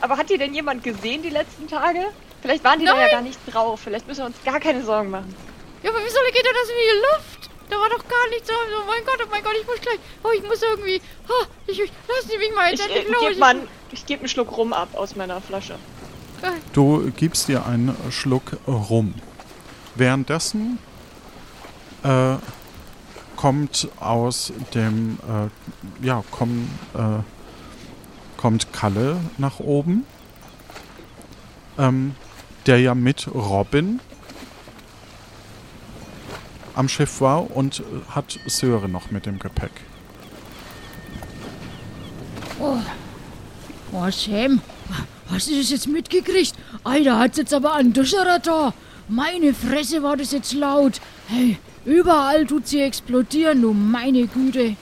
Aber 0.00 0.16
hat 0.16 0.30
die 0.30 0.38
denn 0.38 0.54
jemand 0.54 0.82
gesehen 0.82 1.22
die 1.22 1.30
letzten 1.30 1.68
Tage? 1.68 2.06
Vielleicht 2.42 2.64
waren 2.64 2.80
die 2.80 2.86
da 2.86 2.94
ja 2.94 3.00
Nein. 3.02 3.10
gar 3.10 3.20
nicht 3.22 3.38
drauf. 3.46 3.80
Vielleicht 3.84 4.08
müssen 4.08 4.20
wir 4.20 4.26
uns 4.26 4.44
gar 4.44 4.58
keine 4.58 4.82
Sorgen 4.82 5.10
machen. 5.10 5.34
Ja, 5.82 5.90
aber 5.90 6.00
wieso 6.02 6.18
geht 6.32 6.44
denn 6.44 6.54
das 6.54 6.70
in 6.70 6.76
die 6.76 7.00
Luft? 7.00 7.50
Da 7.68 7.78
war 7.78 7.88
doch 7.88 8.08
gar 8.08 8.28
nichts. 8.30 8.50
Oh 8.50 8.84
mein 8.86 9.04
Gott, 9.04 9.20
oh 9.24 9.28
mein 9.30 9.42
Gott, 9.44 9.54
ich 9.60 9.66
muss 9.66 9.80
gleich. 9.80 9.98
Oh, 10.24 10.30
ich 10.34 10.42
muss 10.42 10.62
irgendwie. 10.62 11.00
Oh, 11.28 11.44
ich, 11.66 11.80
ich, 11.80 11.92
lassen 12.08 12.28
Sie 12.28 12.38
mich 12.38 12.52
mal 12.54 12.70
jetzt 12.70 12.80
äh, 12.80 12.98
endlich 12.98 13.08
los. 13.08 13.28
gebe 13.28 13.38
mal, 13.38 13.68
ich 13.92 14.06
geb 14.06 14.20
einen 14.20 14.28
Schluck 14.28 14.56
rum 14.56 14.72
ab 14.72 14.88
aus 14.94 15.16
meiner 15.16 15.40
Flasche. 15.40 15.76
Du 16.72 17.10
gibst 17.16 17.48
dir 17.48 17.66
einen 17.66 17.94
Schluck 18.10 18.56
rum. 18.66 19.14
Währenddessen 19.94 20.78
äh, 22.02 22.36
kommt 23.36 23.88
aus 24.00 24.52
dem, 24.74 25.18
äh, 25.28 26.06
ja, 26.06 26.22
komm, 26.30 26.68
äh, 26.94 27.22
kommt 28.36 28.72
Kalle 28.72 29.18
nach 29.38 29.60
oben, 29.60 30.06
ähm, 31.78 32.14
der 32.66 32.80
ja 32.80 32.94
mit 32.94 33.28
Robin 33.34 34.00
am 36.74 36.88
Schiff 36.88 37.20
war 37.20 37.54
und 37.54 37.82
hat 38.08 38.38
Sören 38.46 38.92
noch 38.92 39.10
mit 39.10 39.26
dem 39.26 39.38
Gepäck. 39.38 39.72
Oh, 42.58 42.76
oh 43.92 44.10
Sam, 44.10 44.60
hast 45.30 45.48
du 45.50 45.56
das 45.56 45.70
jetzt 45.70 45.86
mitgekriegt? 45.88 46.54
Alter, 46.84 47.18
hat's 47.18 47.38
jetzt 47.38 47.54
aber 47.54 47.74
einen 47.74 47.92
Duscherer 47.92 48.38
da. 48.38 48.72
Meine 49.08 49.54
Fresse 49.54 50.02
war 50.02 50.16
das 50.16 50.32
jetzt 50.32 50.52
laut. 50.52 51.00
Hey, 51.26 51.58
überall 51.84 52.46
tut 52.46 52.68
sie 52.68 52.80
explodieren, 52.80 53.60
du 53.62 53.72
meine 53.72 54.26
Güte. 54.26 54.76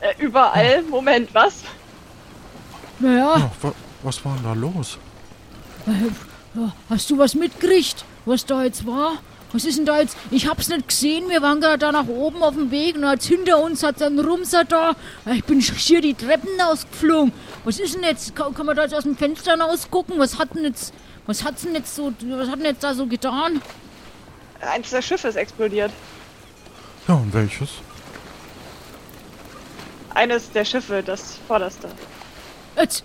Äh, 0.00 0.14
überall? 0.18 0.82
Moment, 0.82 1.32
was? 1.34 1.62
Naja, 2.98 3.38
Ja, 3.38 3.50
wa 3.62 3.72
was 4.02 4.24
war 4.24 4.34
denn 4.36 4.44
da 4.44 4.52
los? 4.54 4.98
äh, 5.86 6.60
hast 6.90 7.10
du 7.10 7.18
was 7.18 7.34
mitgekriegt, 7.34 8.04
was 8.24 8.44
da 8.46 8.64
jetzt 8.64 8.86
war? 8.86 9.14
Was 9.52 9.64
ist 9.64 9.78
denn 9.78 9.86
da 9.86 9.98
jetzt? 10.00 10.16
Ich 10.30 10.46
hab's 10.46 10.68
nicht 10.68 10.88
gesehen, 10.88 11.28
wir 11.30 11.40
waren 11.40 11.60
gerade 11.60 11.78
da 11.78 11.90
nach 11.90 12.06
oben 12.06 12.42
auf 12.42 12.54
dem 12.54 12.70
Weg 12.70 12.96
und 12.96 13.04
als 13.04 13.26
hinter 13.26 13.62
uns 13.62 13.82
hat 13.82 14.02
ein 14.02 14.18
Rumser 14.18 14.64
da. 14.64 14.92
Ich 15.32 15.42
bin 15.44 15.62
schier 15.62 16.00
die 16.02 16.12
Treppen 16.14 16.60
ausgeflogen. 16.60 17.32
Was 17.68 17.78
ist 17.78 17.94
denn 17.94 18.02
jetzt? 18.02 18.34
Kann, 18.34 18.54
kann 18.54 18.64
man 18.64 18.74
da 18.74 18.84
jetzt 18.84 18.94
aus 18.94 19.02
dem 19.02 19.14
Fenster 19.14 19.60
rausgucken? 19.60 20.18
Was 20.18 20.38
hat 20.38 20.54
denn 20.54 20.64
jetzt, 20.64 20.94
was 21.26 21.44
hat's 21.44 21.64
denn 21.64 21.74
jetzt 21.74 21.94
so, 21.94 22.14
was 22.22 22.48
hat 22.48 22.60
denn 22.60 22.64
jetzt 22.64 22.82
da 22.82 22.94
so 22.94 23.06
getan? 23.06 23.60
Eins 24.62 24.88
der 24.88 25.02
Schiffe 25.02 25.28
ist 25.28 25.36
explodiert. 25.36 25.92
Ja, 27.06 27.16
und 27.16 27.30
welches? 27.34 27.68
Eines 30.14 30.50
der 30.50 30.64
Schiffe, 30.64 31.02
das 31.02 31.36
vorderste. 31.46 31.90
Jetzt, 32.74 33.04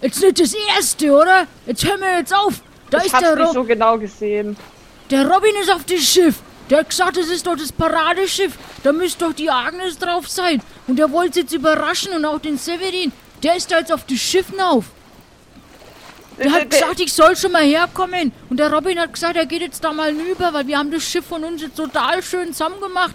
jetzt 0.00 0.20
nicht 0.20 0.40
das 0.40 0.54
erste, 0.76 1.12
oder? 1.12 1.46
Jetzt 1.66 1.86
hör 1.86 1.96
mir 1.96 2.18
jetzt 2.18 2.34
auf. 2.34 2.62
Da 2.90 2.98
ich 2.98 3.04
ist 3.04 3.12
hab's 3.14 3.22
der, 3.22 3.36
nicht 3.36 3.46
Ro 3.46 3.52
so 3.52 3.62
genau 3.62 3.96
gesehen. 3.96 4.56
der 5.10 5.30
Robin 5.30 5.54
ist 5.62 5.72
auf 5.72 5.84
das 5.84 6.00
Schiff. 6.00 6.40
Der 6.68 6.80
hat 6.80 6.90
gesagt, 6.90 7.16
das 7.16 7.28
ist 7.28 7.46
doch 7.46 7.54
das 7.54 7.70
Paradeschiff. 7.70 8.58
Da 8.82 8.90
müsste 8.92 9.26
doch 9.26 9.34
die 9.34 9.50
Agnes 9.50 9.98
drauf 9.98 10.28
sein. 10.28 10.60
Und 10.88 10.98
der 10.98 11.12
wollte 11.12 11.40
jetzt 11.40 11.52
überraschen 11.52 12.12
und 12.12 12.24
auch 12.24 12.40
den 12.40 12.58
Severin. 12.58 13.12
Der 13.42 13.56
ist 13.56 13.70
da 13.70 13.78
jetzt 13.78 13.92
auf 13.92 14.04
das 14.04 14.18
Schiff 14.18 14.50
hinauf. 14.50 14.86
Der 16.38 16.52
hat 16.52 16.70
gesagt, 16.70 17.00
ich 17.00 17.12
soll 17.12 17.36
schon 17.36 17.52
mal 17.52 17.62
herkommen. 17.62 18.32
Und 18.48 18.58
der 18.58 18.72
Robin 18.72 18.98
hat 18.98 19.12
gesagt, 19.12 19.36
er 19.36 19.46
geht 19.46 19.60
jetzt 19.60 19.84
da 19.84 19.92
mal 19.92 20.10
rüber, 20.10 20.52
weil 20.52 20.66
wir 20.66 20.78
haben 20.78 20.90
das 20.90 21.04
Schiff 21.04 21.26
von 21.26 21.44
uns 21.44 21.60
jetzt 21.60 21.76
total 21.76 22.22
schön 22.22 22.52
zusammen 22.52 22.80
gemacht. 22.80 23.14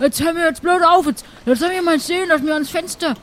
Jetzt 0.00 0.22
hör 0.22 0.32
mir 0.32 0.46
jetzt 0.46 0.62
blöd 0.62 0.82
auf. 0.82 1.06
Jetzt, 1.06 1.24
jetzt 1.46 1.60
soll 1.60 1.70
ich 1.70 1.82
mal 1.82 1.98
sehen, 2.00 2.26
lass 2.28 2.40
mir 2.40 2.54
ans 2.54 2.70
Fenster. 2.70 3.14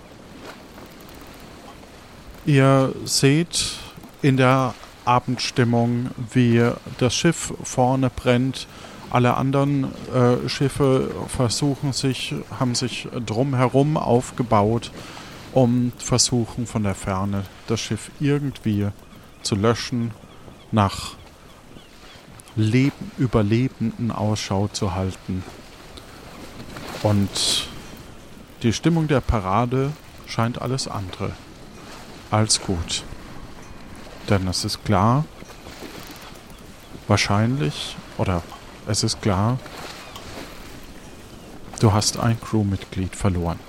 Ihr 2.45 2.93
seht 3.05 3.73
in 4.21 4.37
der 4.37 4.73
Abendstimmung, 5.03 6.11
wie 6.33 6.69
das 6.97 7.15
Schiff 7.15 7.53
vorne 7.63 8.09
brennt. 8.09 8.67
Alle 9.09 9.35
anderen 9.35 9.93
äh, 10.13 10.49
Schiffe 10.49 11.11
versuchen 11.27 11.93
sich, 11.93 12.33
haben 12.59 12.75
sich 12.75 13.07
drumherum 13.25 13.97
aufgebaut, 13.97 14.91
um 15.55 15.93
versuchen 15.97 16.67
von 16.67 16.83
der 16.83 16.95
Ferne 16.95 17.45
das 17.67 17.79
Schiff 17.79 18.11
irgendwie 18.19 18.89
zu 19.41 19.55
löschen, 19.55 20.11
nach 20.71 21.15
Leben, 22.57 23.11
Überlebenden 23.17 24.11
Ausschau 24.11 24.67
zu 24.67 24.93
halten. 24.93 25.43
Und 27.03 27.69
die 28.63 28.73
Stimmung 28.73 29.07
der 29.07 29.21
Parade 29.21 29.93
scheint 30.27 30.61
alles 30.61 30.89
andere 30.89 31.31
als 32.31 32.61
gut. 32.61 33.03
Denn 34.29 34.47
es 34.49 34.65
ist 34.65 34.83
klar, 34.83 35.23
wahrscheinlich, 37.07 37.95
oder 38.17 38.43
es 38.87 39.03
ist 39.03 39.21
klar, 39.21 39.57
du 41.79 41.93
hast 41.93 42.19
ein 42.19 42.41
Crewmitglied 42.41 43.15
verloren. 43.15 43.59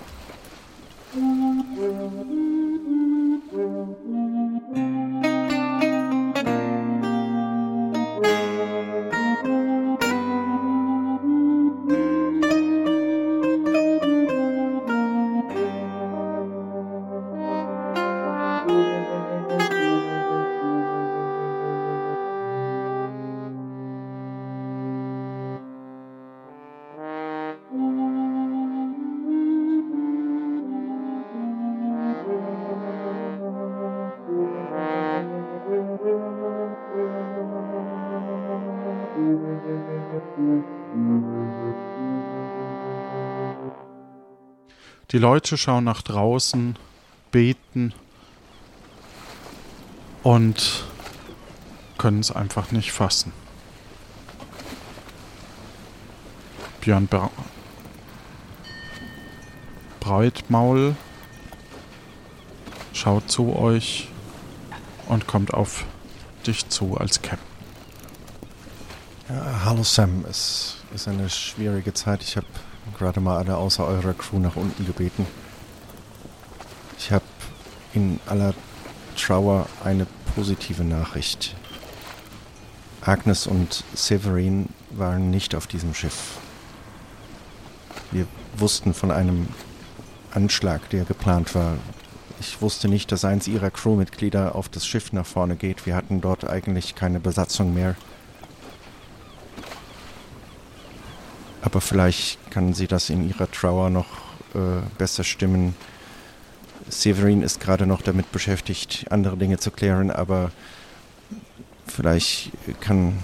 Die 45.16 45.22
Leute 45.22 45.56
schauen 45.56 45.84
nach 45.84 46.02
draußen, 46.02 46.76
beten 47.30 47.94
und 50.22 50.84
können 51.96 52.20
es 52.20 52.30
einfach 52.30 52.70
nicht 52.70 52.92
fassen. 52.92 53.32
Björn 56.82 57.06
Bra 57.06 57.30
Breitmaul 60.00 60.94
schaut 62.92 63.30
zu 63.30 63.56
euch 63.56 64.08
und 65.06 65.26
kommt 65.26 65.54
auf 65.54 65.86
dich 66.46 66.68
zu 66.68 66.98
als 66.98 67.22
Captain. 67.22 67.40
Ja, 69.30 69.62
hallo 69.64 69.82
Sam, 69.82 70.26
es 70.28 70.76
ist 70.94 71.08
eine 71.08 71.30
schwierige 71.30 71.94
Zeit. 71.94 72.22
Ich 72.22 72.36
habe 72.36 72.46
gerade 72.99 73.20
mal 73.20 73.39
alle 73.39 73.57
außer 73.57 73.84
eurer 73.87 74.14
Crew 74.14 74.39
nach 74.39 74.57
unten 74.57 74.87
gebeten. 74.87 75.26
Ich 76.99 77.12
habe 77.12 77.24
in 77.93 78.20
aller 78.26 78.55
Trauer 79.16 79.66
eine 79.84 80.07
positive 80.34 80.84
Nachricht. 80.84 81.57
Agnes 83.01 83.47
und 83.47 83.84
Severin 83.95 84.68
waren 84.91 85.30
nicht 85.30 85.55
auf 85.55 85.66
diesem 85.66 85.95
Schiff. 85.95 86.39
Wir 88.11 88.26
wussten 88.57 88.95
von 88.95 89.11
einem 89.11 89.49
Anschlag, 90.32 90.89
der 90.91 91.05
geplant 91.05 91.55
war. 91.55 91.76
Ich 92.41 92.61
wusste 92.61 92.89
nicht, 92.89 93.11
dass 93.12 93.24
eins 93.24 93.49
ihrer 93.49 93.70
Crewmitglieder 93.70 94.55
auf 94.55 94.68
das 94.68 94.87
Schiff 94.87 95.12
nach 95.12 95.26
vorne 95.26 95.57
geht. 95.57 95.87
Wir 95.87 95.97
hatten 95.97 96.20
dort 96.20 96.49
eigentlich 96.49 96.95
keine 96.95 97.20
Besatzung 97.20 97.74
mehr. 97.74 97.97
Aber 101.66 101.80
vielleicht 101.80 102.38
kann 102.52 102.74
sie 102.74 102.86
das 102.86 103.10
in 103.10 103.28
ihrer 103.28 103.50
Trauer 103.50 103.90
noch 103.90 104.06
äh, 104.54 104.86
besser 104.98 105.24
stimmen. 105.24 105.74
Severin 106.88 107.42
ist 107.42 107.58
gerade 107.58 107.88
noch 107.88 108.02
damit 108.02 108.30
beschäftigt, 108.30 109.06
andere 109.10 109.36
Dinge 109.36 109.58
zu 109.58 109.72
klären, 109.72 110.12
aber 110.12 110.52
vielleicht 111.84 112.52
kann 112.78 113.18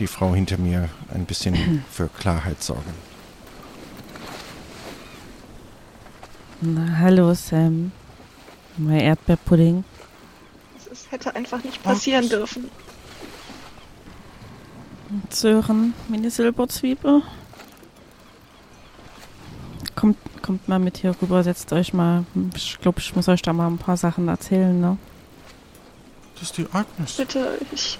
die 0.00 0.08
Frau 0.08 0.34
hinter 0.34 0.58
mir 0.58 0.88
ein 1.14 1.26
bisschen 1.26 1.84
für 1.92 2.08
Klarheit 2.08 2.60
sorgen. 2.60 2.92
Na, 6.60 6.98
hallo 6.98 7.34
Sam. 7.34 7.92
Mein 8.78 8.98
Erdbeerpudding. 8.98 9.84
Es 10.90 11.08
hätte 11.12 11.36
einfach 11.36 11.62
nicht 11.62 11.80
passieren 11.84 12.28
dürfen. 12.28 12.68
Sören, 15.30 15.94
meine 16.08 16.32
Silberzwiebel. 16.32 17.22
Kommt, 20.00 20.16
kommt 20.40 20.66
mal 20.66 20.78
mit 20.78 20.96
hier 20.96 21.14
rüber, 21.20 21.42
setzt 21.44 21.70
euch 21.74 21.92
mal. 21.92 22.24
Ich 22.56 22.80
glaube, 22.80 23.00
ich 23.00 23.14
muss 23.14 23.28
euch 23.28 23.42
da 23.42 23.52
mal 23.52 23.66
ein 23.66 23.76
paar 23.76 23.98
Sachen 23.98 24.28
erzählen, 24.28 24.80
ne? 24.80 24.96
Das 26.34 26.44
ist 26.44 26.56
die 26.56 26.66
Agnes. 26.72 27.18
Bitte, 27.18 27.58
ich. 27.70 27.98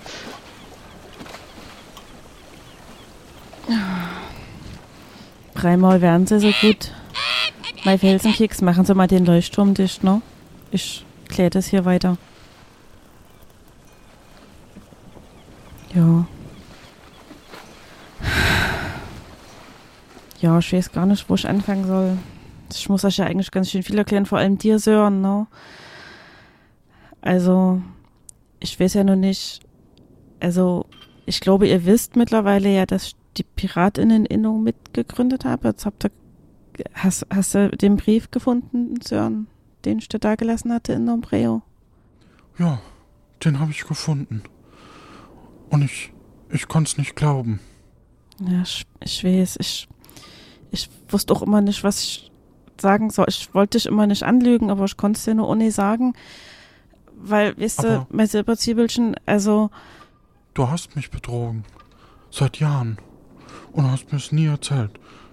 Dreimal 5.55 6.01
werden 6.01 6.26
sie 6.26 6.40
so 6.40 6.51
gut. 6.62 6.90
Mein 7.84 7.98
Felsenkeks, 7.98 8.62
machen 8.62 8.86
Sie 8.86 8.94
mal 8.94 9.07
den 9.07 9.26
Leuchtturm 9.26 9.74
dicht, 9.74 10.03
ne? 10.03 10.22
Ich 10.70 11.05
kläre 11.28 11.51
das 11.51 11.66
hier 11.66 11.84
weiter. 11.84 12.16
Ja. 15.94 16.24
Ja, 20.41 20.59
ich 20.59 20.72
weiß 20.72 20.93
gar 20.93 21.07
nicht, 21.07 21.28
wo 21.28 21.34
ich 21.34 21.47
anfangen 21.47 21.86
soll. 21.86 22.16
Ich 22.72 22.88
muss 22.88 23.05
euch 23.05 23.18
ja 23.18 23.26
eigentlich 23.26 23.51
ganz 23.51 23.70
schön 23.70 23.82
viel 23.82 23.99
erklären, 23.99 24.26
vor 24.26 24.38
allem 24.38 24.59
dir, 24.59 24.78
Sören, 24.78 25.20
ne? 25.20 25.47
Also, 27.20 27.82
ich 28.59 28.80
weiß 28.80 28.95
ja 28.95 29.05
noch 29.05 29.16
nicht, 29.16 29.61
also, 30.41 30.86
ich 31.26 31.41
glaube, 31.41 31.68
ihr 31.68 31.84
wisst 31.84 32.16
mittlerweile 32.16 32.70
ja, 32.70 32.86
dass 32.86 33.09
ich 33.09 33.16
die 33.36 33.43
Piratinnen-Innung 33.43 34.62
mitgegründet 34.62 35.45
habe. 35.45 35.68
Jetzt 35.68 35.84
habt 35.84 36.05
ihr, 36.05 36.11
hast, 36.95 37.26
hast 37.30 37.55
du 37.55 37.68
den 37.70 37.97
Brief 37.97 38.30
gefunden, 38.30 39.01
Sören, 39.03 39.47
den 39.84 39.99
ich 39.99 40.09
dir 40.09 40.18
da 40.18 40.36
gelassen 40.36 40.72
hatte 40.72 40.95
in 40.95 41.05
Nombreo? 41.05 41.62
Ja, 42.59 42.80
den 43.45 43.61
habe 43.61 43.70
ich 43.72 43.86
gefunden. 43.86 44.43
Und 45.68 45.82
ich, 45.82 46.12
ich 46.51 46.66
konnte 46.66 46.91
es 46.91 46.99
nicht 46.99 47.14
glauben. 47.14 47.61
Ja, 48.41 48.62
ich, 48.62 48.86
ich 49.05 49.22
weiß, 49.22 49.59
ich, 49.61 49.88
ich 50.70 50.88
wusste 51.08 51.34
auch 51.34 51.42
immer 51.42 51.60
nicht, 51.60 51.82
was 51.84 52.02
ich 52.02 52.30
sagen 52.80 53.10
soll. 53.10 53.26
Ich 53.28 53.52
wollte 53.54 53.76
dich 53.78 53.86
immer 53.86 54.06
nicht 54.06 54.22
anlügen, 54.22 54.70
aber 54.70 54.84
ich 54.84 54.96
konnte 54.96 55.18
es 55.18 55.24
dir 55.24 55.34
nur 55.34 55.48
ohne 55.48 55.70
sagen. 55.70 56.14
Weil, 57.16 57.56
weißt 57.58 57.80
Aber- 57.80 57.88
du, 58.10 58.16
mein 58.16 58.26
Silberzwiebelchen, 58.26 59.16
also, 59.26 59.70
Du 60.54 60.68
hast 60.68 60.96
mich 60.96 61.10
betrogen. 61.10 61.64
Seit 62.30 62.58
Jahren. 62.58 62.98
Und 63.72 63.90
hast 63.90 64.10
mir 64.10 64.18
es 64.18 64.32
nie 64.32 64.46
erzählt. 64.46 64.90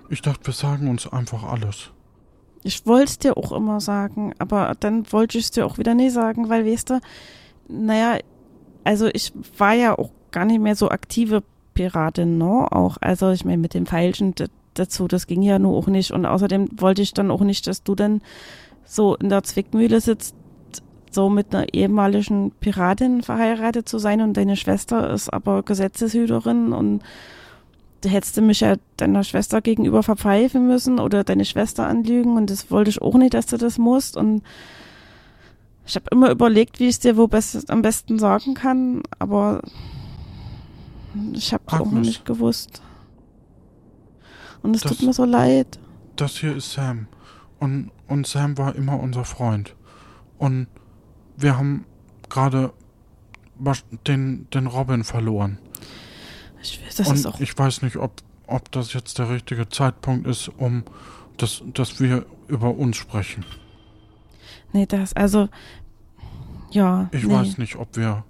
Ich 0.09 0.21
dachte, 0.21 0.45
wir 0.47 0.53
sagen 0.53 0.89
uns 0.89 1.07
einfach 1.11 1.43
alles. 1.43 1.89
ich 2.63 2.85
wollte 2.85 3.05
es 3.05 3.17
dir 3.19 3.37
auch 3.37 3.51
immer 3.53 3.79
sagen, 3.81 4.33
aber 4.39 4.73
dann 4.79 5.09
wollte 5.11 5.37
ich 5.37 5.45
es 5.45 5.51
dir 5.51 5.65
auch 5.65 5.77
wieder 5.77 5.93
nie 5.95 6.09
sagen, 6.09 6.49
weil, 6.49 6.65
weißt 6.65 6.89
du, 6.91 6.99
naja, 7.69 8.17
also 8.83 9.07
ich 9.13 9.31
war 9.57 9.73
ja 9.73 9.97
auch 9.97 10.11
gar 10.31 10.43
nicht 10.45 10.59
mehr 10.59 10.75
so 10.75 10.89
aktive 10.89 11.43
Piratin, 11.73 12.37
ne? 12.37 12.67
Auch, 12.71 12.97
also 13.01 13.31
ich 13.31 13.45
meine, 13.45 13.57
mit 13.59 13.73
dem 13.73 13.85
Pfeilchen 13.85 14.35
d- 14.35 14.47
dazu, 14.79 15.07
das 15.07 15.27
ging 15.27 15.41
ja 15.41 15.59
nur 15.59 15.77
auch 15.77 15.87
nicht. 15.87 16.11
Und 16.11 16.25
außerdem 16.25 16.69
wollte 16.77 17.01
ich 17.01 17.13
dann 17.13 17.31
auch 17.31 17.41
nicht, 17.41 17.67
dass 17.67 17.83
du 17.83 17.95
dann 17.95 18.21
so 18.85 19.15
in 19.15 19.29
der 19.29 19.43
Zwickmühle 19.43 20.01
sitzt, 20.01 20.35
so 21.11 21.29
mit 21.29 21.53
einer 21.53 21.73
ehemaligen 21.73 22.51
Piratin 22.59 23.23
verheiratet 23.23 23.87
zu 23.89 23.97
sein 23.97 24.21
und 24.21 24.35
deine 24.35 24.55
Schwester 24.55 25.09
ist 25.11 25.31
aber 25.33 25.63
Gesetzeshüterin 25.63 26.73
und 26.73 27.01
da 28.01 28.09
hättest 28.09 28.37
du 28.37 28.41
mich 28.41 28.59
ja 28.59 28.75
deiner 28.97 29.23
Schwester 29.23 29.61
gegenüber 29.61 30.03
verpfeifen 30.03 30.67
müssen 30.67 30.99
oder 30.99 31.23
deine 31.23 31.45
Schwester 31.45 31.87
anlügen 31.87 32.37
und 32.37 32.49
das 32.49 32.69
wollte 32.69 32.89
ich 32.89 33.01
auch 33.01 33.15
nicht, 33.15 33.33
dass 33.33 33.47
du 33.47 33.57
das 33.57 33.77
musst 33.77 34.15
und 34.15 34.43
ich 35.85 35.95
habe 35.95 36.05
immer 36.11 36.29
überlegt, 36.29 36.79
wie 36.79 36.83
ich 36.83 36.95
es 36.95 36.99
dir 36.99 37.17
wo 37.17 37.27
best, 37.27 37.69
am 37.71 37.81
besten 37.81 38.19
sagen 38.19 38.53
kann, 38.53 39.01
aber 39.19 39.61
ich 41.33 41.53
habe 41.53 41.63
es 41.65 41.73
auch 41.73 41.91
noch 41.91 42.01
nicht 42.01 42.25
gewusst. 42.25 42.81
Und 44.67 44.75
es 44.75 44.81
Das- 44.81 44.97
tut 44.97 45.07
mir 45.07 45.13
so 45.13 45.23
leid. 45.23 45.79
Das 46.17 46.39
hier 46.39 46.53
ist 46.53 46.73
Sam. 46.73 47.07
Und, 47.57 47.89
und 48.09 48.27
Sam 48.27 48.57
war 48.57 48.75
immer 48.75 48.99
unser 48.99 49.23
Freund. 49.23 49.75
Und 50.37 50.67
wir 51.37 51.57
haben 51.57 51.85
gerade 52.27 52.73
den, 54.07 54.49
den 54.53 54.67
Robin 54.67 55.05
verloren. 55.05 55.57
Ich 56.61 56.85
weiß, 56.85 56.95
das 56.97 57.07
und 57.07 57.15
ist 57.15 57.25
auch 57.25 57.39
ich 57.39 57.57
weiß 57.57 57.81
nicht, 57.81 57.95
ob, 57.95 58.11
ob 58.45 58.69
das 58.73 58.91
jetzt 58.91 59.19
der 59.19 59.29
richtige 59.29 59.69
Zeitpunkt 59.69 60.27
ist, 60.27 60.49
um 60.49 60.83
dass, 61.37 61.63
dass 61.73 62.01
wir 62.01 62.25
über 62.49 62.75
uns 62.75 62.97
sprechen. 62.97 63.45
Nee, 64.73 64.85
das, 64.85 65.13
also, 65.13 65.47
ja. 66.71 67.07
Ich 67.13 67.23
nee. 67.23 67.33
weiß 67.33 67.57
nicht, 67.57 67.77
ob 67.77 67.95
wir 67.95 68.25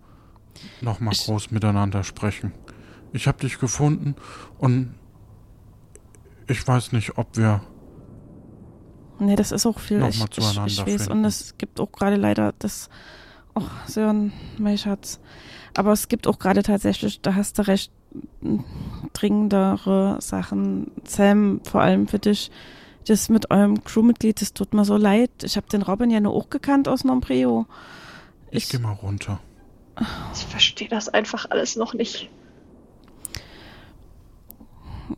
nochmal 0.82 1.16
groß 1.16 1.50
miteinander 1.50 2.04
sprechen. 2.04 2.52
Ich 3.12 3.28
habe 3.28 3.40
dich 3.40 3.58
gefunden 3.58 4.16
und 4.60 4.94
ich 6.48 6.68
weiß 6.68 6.92
nicht, 6.94 7.18
ob 7.18 7.36
wir. 7.38 7.62
Nee, 9.20 9.36
das 9.36 9.52
ist 9.52 9.66
auch 9.66 9.80
viel. 9.80 10.02
Ich, 10.08 10.22
ich, 10.22 10.38
ich 10.38 10.58
weiß, 10.58 10.84
finden. 10.84 11.12
und 11.12 11.26
es 11.26 11.58
gibt 11.58 11.80
auch 11.80 11.92
gerade 11.92 12.16
leider 12.18 12.54
das. 12.60 12.90
Oh, 13.56 13.64
Sören, 13.88 14.32
mein 14.60 14.78
Schatz. 14.78 15.20
Aber 15.76 15.92
es 15.92 16.08
gibt 16.08 16.28
auch 16.28 16.38
gerade 16.38 16.62
tatsächlich, 16.62 17.22
da 17.22 17.34
hast 17.36 17.58
du 17.58 17.68
recht, 17.68 17.92
dringendere 19.14 20.18
Sachen. 20.22 20.92
Sam, 21.06 21.62
vor 21.64 21.82
allem 21.82 22.08
für 22.08 22.20
dich, 22.20 22.52
das 23.08 23.30
mit 23.30 23.50
eurem 23.52 23.84
Crewmitglied, 23.84 24.42
das 24.42 24.54
tut 24.54 24.74
mir 24.74 24.86
so 24.86 24.98
leid. 24.98 25.32
Ich 25.44 25.58
habe 25.58 25.68
den 25.68 25.82
Robin 25.82 26.10
ja 26.12 26.20
nur 26.20 26.34
auch 26.34 26.50
gekannt 26.50 26.88
aus 26.88 27.04
Nombreo. 27.04 27.66
Ich, 28.52 28.66
Ich- 28.66 28.70
geh 28.70 28.78
mal 28.80 28.92
runter. 28.94 29.40
Ich 30.36 30.46
verstehe 30.46 30.88
das 30.90 31.10
einfach 31.10 31.50
alles 31.50 31.76
noch 31.76 31.96
nicht. 31.96 32.30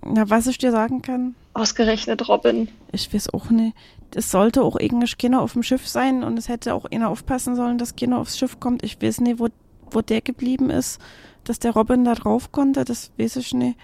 Na, 0.04 0.30
was 0.30 0.48
ich 0.48 0.58
dir 0.58 0.72
sagen 0.72 1.02
kann, 1.02 1.36
Ausgerechnet 1.54 2.28
Robin. 2.30 2.70
Ich 2.92 3.14
weiß 3.14 3.34
auch 3.34 3.50
nicht. 3.50 3.76
Es 4.16 4.32
sollte 4.32 4.64
auch 4.64 4.76
eigentlich 4.78 5.18
keiner 5.18 5.42
auf 5.42 5.54
dem 5.54 5.64
Schiff 5.64 5.88
sein 5.88 6.24
und 6.24 6.38
es 6.38 6.48
hätte 6.48 6.74
auch 6.74 6.86
einer 6.86 7.10
aufpassen 7.10 7.56
sollen, 7.56 7.78
dass 7.78 7.96
keiner 7.96 8.18
aufs 8.20 8.38
Schiff 8.38 8.60
kommt. 8.60 8.84
Ich 8.84 9.02
weiß 9.02 9.22
nicht, 9.22 9.40
wo, 9.40 9.48
wo 9.92 10.02
der 10.02 10.22
geblieben 10.22 10.70
ist, 10.70 11.00
dass 11.44 11.60
der 11.60 11.72
Robin 11.72 12.06
da 12.06 12.16
drauf 12.16 12.52
konnte, 12.52 12.86
das 12.86 13.12
weiß 13.18 13.36
ich 13.38 13.54
nicht. 13.54 13.78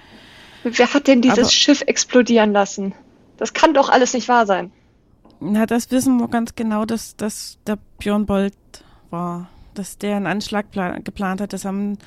Wer 0.64 0.94
hat 0.94 1.08
denn 1.08 1.22
dieses 1.22 1.40
Aber- 1.40 1.50
Schiff 1.50 1.82
explodieren 1.82 2.54
lassen? 2.54 2.94
Das 3.38 3.54
kann 3.54 3.74
doch 3.74 3.90
alles 3.90 4.14
nicht 4.14 4.28
wahr 4.30 4.46
sein. 4.46 4.72
Na, 5.40 5.66
das 5.66 5.92
wissen 5.92 6.18
wir 6.18 6.28
ganz 6.30 6.56
genau, 6.56 6.86
dass 6.86 7.16
das 7.18 7.58
der 7.68 7.78
Björn 8.00 8.26
Bolt 8.26 8.54
war. 9.10 9.50
Dass 9.74 9.98
der 9.98 10.16
einen 10.16 10.28
Anschlag 10.28 10.72
pla 10.72 11.00
geplant 11.00 11.42
hat. 11.42 11.52
Das 11.52 11.66
haben 11.66 11.98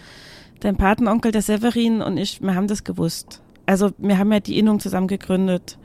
dein 0.60 0.76
Patenonkel, 0.76 1.30
der 1.30 1.42
Severin 1.42 2.00
und 2.00 2.16
ich, 2.16 2.40
wir 2.40 2.54
haben 2.54 2.66
das 2.66 2.82
gewusst. 2.82 3.42
Also 3.68 3.90
wir 3.98 4.16
haben 4.16 4.32
ja 4.32 4.40
die 4.40 4.58
Innung 4.58 4.80
zusammen 4.80 5.08
gegründet. 5.08 5.76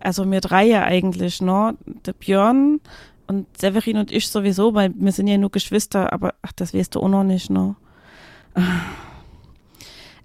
Also 0.00 0.30
wir 0.30 0.42
drei 0.42 0.64
ja 0.66 0.82
eigentlich, 0.82 1.40
ne? 1.40 1.74
Der 2.04 2.12
Björn 2.12 2.78
und 3.26 3.46
Severin 3.58 3.96
und 3.96 4.12
ich 4.12 4.28
sowieso, 4.28 4.74
weil 4.74 4.92
wir 4.94 5.12
sind 5.12 5.28
ja 5.28 5.38
nur 5.38 5.50
Geschwister, 5.50 6.12
aber 6.12 6.34
ach, 6.42 6.52
das 6.52 6.74
weißt 6.74 6.94
du 6.94 7.00
auch 7.00 7.08
noch 7.08 7.24
nicht, 7.24 7.48
ne? 7.48 7.74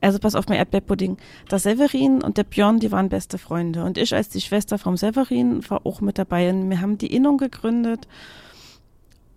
Also 0.01 0.19
pass 0.19 0.35
auf, 0.35 0.49
mein 0.49 0.57
Erdbeerpudding. 0.57 1.15
Der 1.49 1.59
Severin 1.59 2.21
und 2.21 2.35
der 2.35 2.43
Björn, 2.43 2.81
die 2.81 2.91
waren 2.91 3.07
beste 3.07 3.37
Freunde. 3.37 3.85
Und 3.85 3.97
ich 3.97 4.13
als 4.13 4.27
die 4.27 4.41
Schwester 4.41 4.77
vom 4.77 4.97
Severin 4.97 5.67
war 5.69 5.85
auch 5.85 6.01
mit 6.01 6.17
dabei. 6.17 6.49
Und 6.49 6.69
wir 6.69 6.81
haben 6.81 6.97
die 6.97 7.15
Innung 7.15 7.37
gegründet. 7.37 8.05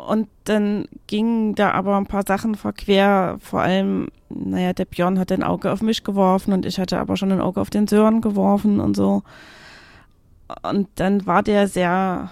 Und 0.07 0.29
dann 0.45 0.87
gingen 1.07 1.55
da 1.55 1.73
aber 1.73 1.97
ein 1.97 2.07
paar 2.07 2.25
Sachen 2.27 2.55
verquer. 2.55 3.39
Vor 3.41 3.61
allem, 3.61 4.09
naja, 4.29 4.73
der 4.73 4.85
Björn 4.85 5.19
hat 5.19 5.33
ein 5.33 5.43
Auge 5.43 5.71
auf 5.73 5.83
mich 5.83 6.05
geworfen 6.05 6.53
und 6.53 6.67
ich 6.67 6.79
hatte 6.79 6.99
aber 6.99 7.17
schon 7.17 7.33
ein 7.33 7.41
Auge 7.41 7.61
auf 7.61 7.71
den 7.71 7.87
Sören 7.87 8.21
geworfen 8.21 8.81
und 8.81 8.97
so. 8.97 9.23
Und 10.63 10.89
dann 10.97 11.27
war 11.27 11.43
der 11.43 11.69
sehr, 11.69 12.31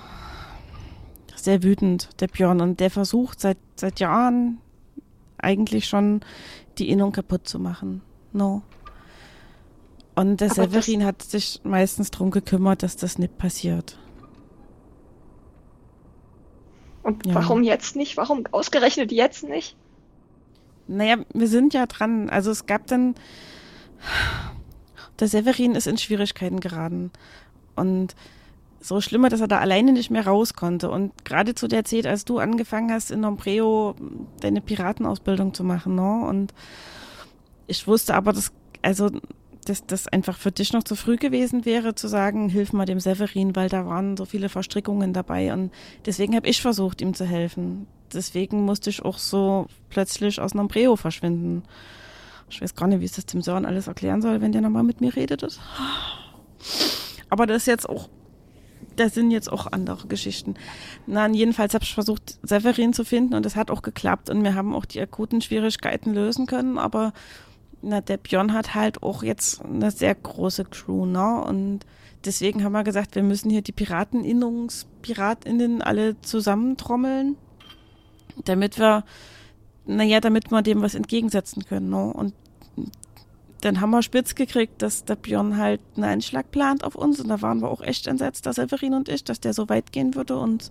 sehr 1.36 1.62
wütend, 1.62 2.08
der 2.20 2.28
Björn. 2.28 2.60
Und 2.60 2.80
der 2.80 2.90
versucht 2.90 3.40
seit, 3.40 3.58
seit 3.76 4.00
Jahren 4.00 4.58
eigentlich 5.38 5.86
schon 5.86 6.20
die 6.78 6.88
Innung 6.88 7.12
kaputt 7.12 7.48
zu 7.48 7.58
machen. 7.58 8.02
No. 8.32 8.62
Und 10.14 10.40
der 10.40 10.50
Aber 10.50 10.68
Severin 10.68 11.04
hat 11.04 11.22
sich 11.22 11.60
meistens 11.62 12.10
drum 12.10 12.30
gekümmert, 12.30 12.82
dass 12.82 12.96
das 12.96 13.18
nicht 13.18 13.38
passiert. 13.38 13.98
Und 17.08 17.24
Ja. 17.24 17.36
warum 17.36 17.62
jetzt 17.62 17.96
nicht? 17.96 18.18
Warum 18.18 18.44
ausgerechnet 18.52 19.12
jetzt 19.12 19.42
nicht? 19.42 19.74
Naja, 20.88 21.16
wir 21.32 21.48
sind 21.48 21.72
ja 21.72 21.86
dran. 21.86 22.28
Also 22.28 22.50
es 22.50 22.66
gab 22.66 22.86
dann, 22.86 23.14
der 25.18 25.26
Severin 25.28 25.74
ist 25.74 25.86
in 25.86 25.96
Schwierigkeiten 25.96 26.60
geraten. 26.60 27.10
Und 27.76 28.14
so 28.80 29.00
schlimmer, 29.00 29.30
dass 29.30 29.40
er 29.40 29.48
da 29.48 29.58
alleine 29.58 29.92
nicht 29.92 30.10
mehr 30.10 30.26
raus 30.26 30.52
konnte. 30.52 30.90
Und 30.90 31.24
gerade 31.24 31.54
zu 31.54 31.66
der 31.66 31.86
Zeit, 31.86 32.06
als 32.06 32.26
du 32.26 32.40
angefangen 32.40 32.92
hast, 32.92 33.10
in 33.10 33.20
Nombreo 33.20 33.94
deine 34.40 34.60
Piratenausbildung 34.60 35.54
zu 35.54 35.64
machen, 35.64 35.94
ne? 35.94 36.26
Und 36.28 36.52
ich 37.66 37.86
wusste 37.86 38.14
aber, 38.16 38.34
dass, 38.34 38.52
also, 38.82 39.10
dass 39.68 39.86
das 39.86 40.08
einfach 40.08 40.38
für 40.38 40.52
dich 40.52 40.72
noch 40.72 40.84
zu 40.84 40.96
früh 40.96 41.16
gewesen 41.16 41.64
wäre, 41.64 41.94
zu 41.94 42.08
sagen, 42.08 42.48
hilf 42.48 42.72
mal 42.72 42.86
dem 42.86 43.00
Severin, 43.00 43.54
weil 43.54 43.68
da 43.68 43.86
waren 43.86 44.16
so 44.16 44.24
viele 44.24 44.48
Verstrickungen 44.48 45.12
dabei. 45.12 45.52
Und 45.52 45.72
deswegen 46.06 46.34
habe 46.34 46.48
ich 46.48 46.62
versucht, 46.62 47.00
ihm 47.00 47.14
zu 47.14 47.24
helfen. 47.24 47.86
Deswegen 48.12 48.64
musste 48.64 48.90
ich 48.90 49.04
auch 49.04 49.18
so 49.18 49.66
plötzlich 49.90 50.40
aus 50.40 50.54
Nombreo 50.54 50.96
verschwinden. 50.96 51.62
Ich 52.50 52.62
weiß 52.62 52.74
gar 52.74 52.86
nicht, 52.86 53.00
wie 53.00 53.04
ich 53.04 53.12
das 53.12 53.26
dem 53.26 53.42
Sören 53.42 53.66
alles 53.66 53.88
erklären 53.88 54.22
soll, 54.22 54.40
wenn 54.40 54.52
der 54.52 54.62
nochmal 54.62 54.82
mit 54.82 55.00
mir 55.00 55.14
redet. 55.14 55.58
Aber 57.28 57.46
das 57.46 57.58
ist 57.58 57.66
jetzt 57.66 57.88
auch, 57.88 58.08
das 58.96 59.14
sind 59.14 59.30
jetzt 59.30 59.52
auch 59.52 59.70
andere 59.70 60.08
Geschichten. 60.08 60.54
Na, 61.06 61.28
jedenfalls 61.28 61.74
habe 61.74 61.84
ich 61.84 61.92
versucht, 61.92 62.38
Severin 62.42 62.94
zu 62.94 63.04
finden 63.04 63.34
und 63.34 63.44
es 63.44 63.54
hat 63.54 63.70
auch 63.70 63.82
geklappt 63.82 64.30
und 64.30 64.42
wir 64.42 64.54
haben 64.54 64.74
auch 64.74 64.86
die 64.86 65.00
akuten 65.00 65.42
Schwierigkeiten 65.42 66.14
lösen 66.14 66.46
können, 66.46 66.78
aber 66.78 67.12
na, 67.82 68.00
der 68.00 68.16
Björn 68.16 68.52
hat 68.52 68.74
halt 68.74 69.02
auch 69.02 69.22
jetzt 69.22 69.64
eine 69.64 69.90
sehr 69.90 70.14
große 70.14 70.64
Crew, 70.64 71.06
ne? 71.06 71.42
Und 71.42 71.80
deswegen 72.24 72.64
haben 72.64 72.72
wir 72.72 72.84
gesagt, 72.84 73.14
wir 73.14 73.22
müssen 73.22 73.50
hier 73.50 73.62
die 73.62 73.72
Pirateninnungspiratinnen 73.72 75.82
alle 75.82 76.20
zusammentrommeln, 76.20 77.36
damit 78.44 78.78
wir, 78.78 79.04
naja, 79.86 80.20
damit 80.20 80.50
wir 80.50 80.62
dem 80.62 80.82
was 80.82 80.94
entgegensetzen 80.94 81.64
können, 81.64 81.90
ne? 81.90 82.12
Und 82.12 82.34
dann 83.60 83.80
haben 83.80 83.90
wir 83.90 84.02
spitz 84.02 84.34
gekriegt, 84.34 84.82
dass 84.82 85.04
der 85.04 85.16
Björn 85.16 85.56
halt 85.56 85.80
einen 85.96 86.04
Einschlag 86.04 86.50
plant 86.50 86.84
auf 86.84 86.94
uns. 86.94 87.20
Und 87.20 87.28
da 87.28 87.42
waren 87.42 87.60
wir 87.60 87.68
auch 87.68 87.80
echt 87.80 88.06
entsetzt, 88.06 88.46
dass 88.46 88.56
Severin 88.56 88.94
und 88.94 89.08
ich, 89.08 89.24
dass 89.24 89.40
der 89.40 89.52
so 89.52 89.68
weit 89.68 89.92
gehen 89.92 90.14
würde, 90.14 90.38
und 90.38 90.70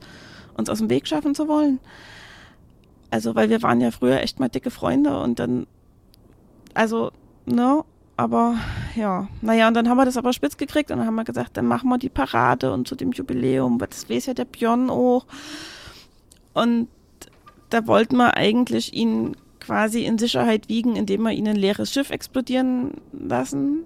uns 0.56 0.70
aus 0.70 0.80
dem 0.80 0.90
Weg 0.90 1.08
schaffen 1.08 1.36
zu 1.36 1.48
wollen. 1.48 1.80
Also, 3.10 3.36
weil 3.36 3.50
wir 3.50 3.62
waren 3.62 3.82
ja 3.82 3.92
früher 3.92 4.22
echt 4.22 4.40
mal 4.40 4.50
dicke 4.50 4.72
Freunde 4.72 5.20
und 5.20 5.40
dann, 5.40 5.68
also, 6.78 7.12
ne, 7.48 7.84
aber 8.18 8.56
ja, 8.96 9.28
naja, 9.42 9.68
und 9.68 9.74
dann 9.74 9.90
haben 9.90 9.98
wir 9.98 10.06
das 10.06 10.16
aber 10.16 10.32
spitz 10.32 10.58
gekriegt 10.58 10.92
und 10.92 11.00
dann 11.00 11.08
haben 11.08 11.16
wir 11.16 11.24
gesagt, 11.24 11.58
dann 11.58 11.66
machen 11.66 11.90
wir 11.90 11.98
die 11.98 12.10
Parade 12.10 12.72
und 12.72 12.88
zu 12.88 12.96
dem 12.96 13.12
Jubiläum, 13.12 13.82
weil 13.82 13.88
das 13.88 14.10
weiß 14.10 14.28
ja 14.28 14.34
der 14.36 14.46
Björn 14.46 14.92
auch. 14.92 15.26
Und 16.54 16.88
da 17.72 17.88
wollten 17.88 18.18
wir 18.18 18.38
eigentlich 18.38 18.94
ihn 18.94 19.36
quasi 19.60 20.06
in 20.06 20.20
Sicherheit 20.20 20.70
wiegen, 20.70 20.96
indem 20.96 21.24
wir 21.24 21.32
ihn 21.32 21.48
ein 21.48 21.56
leeres 21.56 21.92
Schiff 21.92 22.12
explodieren 22.12 23.02
lassen. 23.12 23.84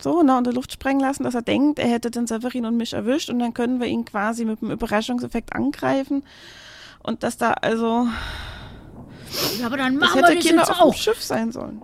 So, 0.00 0.22
ne, 0.22 0.38
in 0.38 0.44
der 0.44 0.54
Luft 0.54 0.72
sprengen 0.72 1.00
lassen, 1.00 1.24
dass 1.24 1.34
er 1.34 1.42
denkt, 1.42 1.78
er 1.78 1.88
hätte 1.88 2.10
den 2.10 2.26
Severin 2.26 2.64
und 2.64 2.78
mich 2.78 2.94
erwischt 2.94 3.28
und 3.28 3.38
dann 3.38 3.52
können 3.52 3.80
wir 3.80 3.86
ihn 3.86 4.06
quasi 4.06 4.46
mit 4.46 4.62
einem 4.62 4.72
Überraschungseffekt 4.72 5.54
angreifen. 5.54 6.22
Und 7.02 7.22
dass 7.22 7.36
da 7.36 7.52
also. 7.52 8.08
Ja, 9.58 9.66
aber 9.66 9.76
dann 9.76 9.98
das 9.98 10.08
machen 10.10 10.20
hätte 10.24 10.28
wir 10.32 10.36
das 10.36 10.44
Kinder 10.44 10.62
jetzt 10.62 10.70
auf 10.70 10.78
dem 10.78 10.82
auch. 10.88 10.94
Schiff 10.94 11.22
sein 11.22 11.52
sollen. 11.52 11.82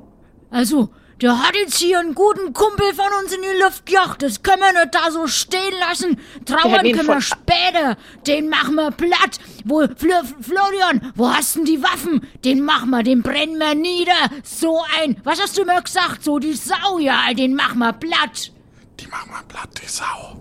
Also, 0.51 0.91
der 1.21 1.39
hat 1.39 1.55
jetzt 1.55 1.79
hier 1.79 2.01
einen 2.01 2.15
guten 2.15 2.53
Kumpel 2.53 2.93
von 2.95 3.07
uns 3.23 3.33
in 3.33 3.41
die 3.43 3.63
Luft 3.63 3.87
gejagt. 3.87 4.23
Das 4.23 4.43
können 4.43 4.61
wir 4.63 4.73
nicht 4.73 4.95
da 4.95 5.11
so 5.11 5.27
stehen 5.29 5.73
lassen. 5.89 6.19
Trauern 6.45 6.83
können 6.93 7.07
wir 7.07 7.21
später. 7.21 7.97
Den 8.27 8.49
machen 8.49 8.75
wir 8.75 8.91
platt. 8.91 9.39
Wo, 9.65 9.81
Fl 9.97 10.11
Florian, 10.41 11.13
wo 11.15 11.29
hast 11.31 11.57
denn 11.57 11.65
die 11.65 11.83
Waffen? 11.83 12.27
Den 12.45 12.63
machen 12.63 12.91
wir, 12.91 13.03
den 13.05 13.23
brennen 13.23 13.59
wir 13.59 13.75
nieder. 13.75 14.13
So 14.43 14.83
ein, 15.01 15.17
was 15.25 15.41
hast 15.41 15.57
du 15.57 15.65
mir 15.65 15.81
gesagt? 15.81 16.25
So 16.25 16.39
die 16.39 16.55
Sau, 16.55 16.99
ja, 16.99 17.33
den 17.35 17.55
machen 17.55 17.79
wir 17.79 17.93
platt. 17.93 18.51
Die 18.99 19.07
machen 19.07 19.31
wir 19.31 19.43
platt, 19.47 19.69
die 19.83 19.89
Sau. 19.89 20.37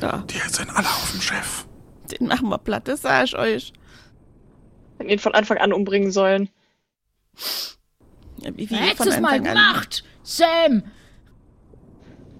Ja, 0.00 0.18
Die 0.28 0.38
sind 0.52 0.70
alle 0.70 0.86
auf 0.88 1.10
dem 1.12 1.20
Schiff. 1.20 1.66
den 2.12 2.28
machen 2.28 2.48
wir 2.48 2.58
platt, 2.58 2.86
das 2.88 3.02
sag 3.02 3.24
ich 3.24 3.36
euch. 3.36 3.72
Hätten 4.98 5.10
ihn 5.10 5.18
von 5.18 5.34
Anfang 5.34 5.58
an 5.58 5.72
umbringen 5.72 6.10
sollen. 6.12 6.48
Wie, 8.54 8.68
wie 8.70 8.74
Hättest 8.76 9.08
es 9.08 9.20
mal 9.20 9.30
Anfang 9.34 9.48
an. 9.48 9.54
gemacht, 9.54 10.04
Sam. 10.22 10.82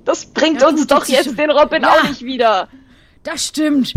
Das 0.05 0.27
bringt 0.27 0.61
Ja, 0.61 0.69
uns 0.69 0.81
gut, 0.83 0.91
doch 0.91 1.07
jetzt 1.07 1.39
den 1.39 1.51
Robin 1.51 1.83
Ja. 1.83 1.91
auch 1.93 2.03
nicht 2.09 2.23
wieder. 2.23 2.69
Das 3.23 3.47
stimmt. 3.47 3.95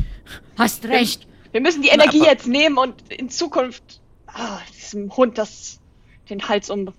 Hast 0.58 0.86
recht. 0.86 1.28
Wir 1.52 1.62
müssen 1.62 1.82
die 1.82 1.90
Energie 1.90 2.22
aber- 2.22 2.30
jetzt 2.32 2.48
nehmen 2.48 2.78
und 2.78 2.96
in 3.12 3.30
Zukunft 3.30 4.02
ah, 4.28 4.60
diesem 4.76 5.16
Hund 5.16 5.38
das 5.38 5.80
den 6.30 6.48
Hals 6.48 6.70
um, 6.70 6.94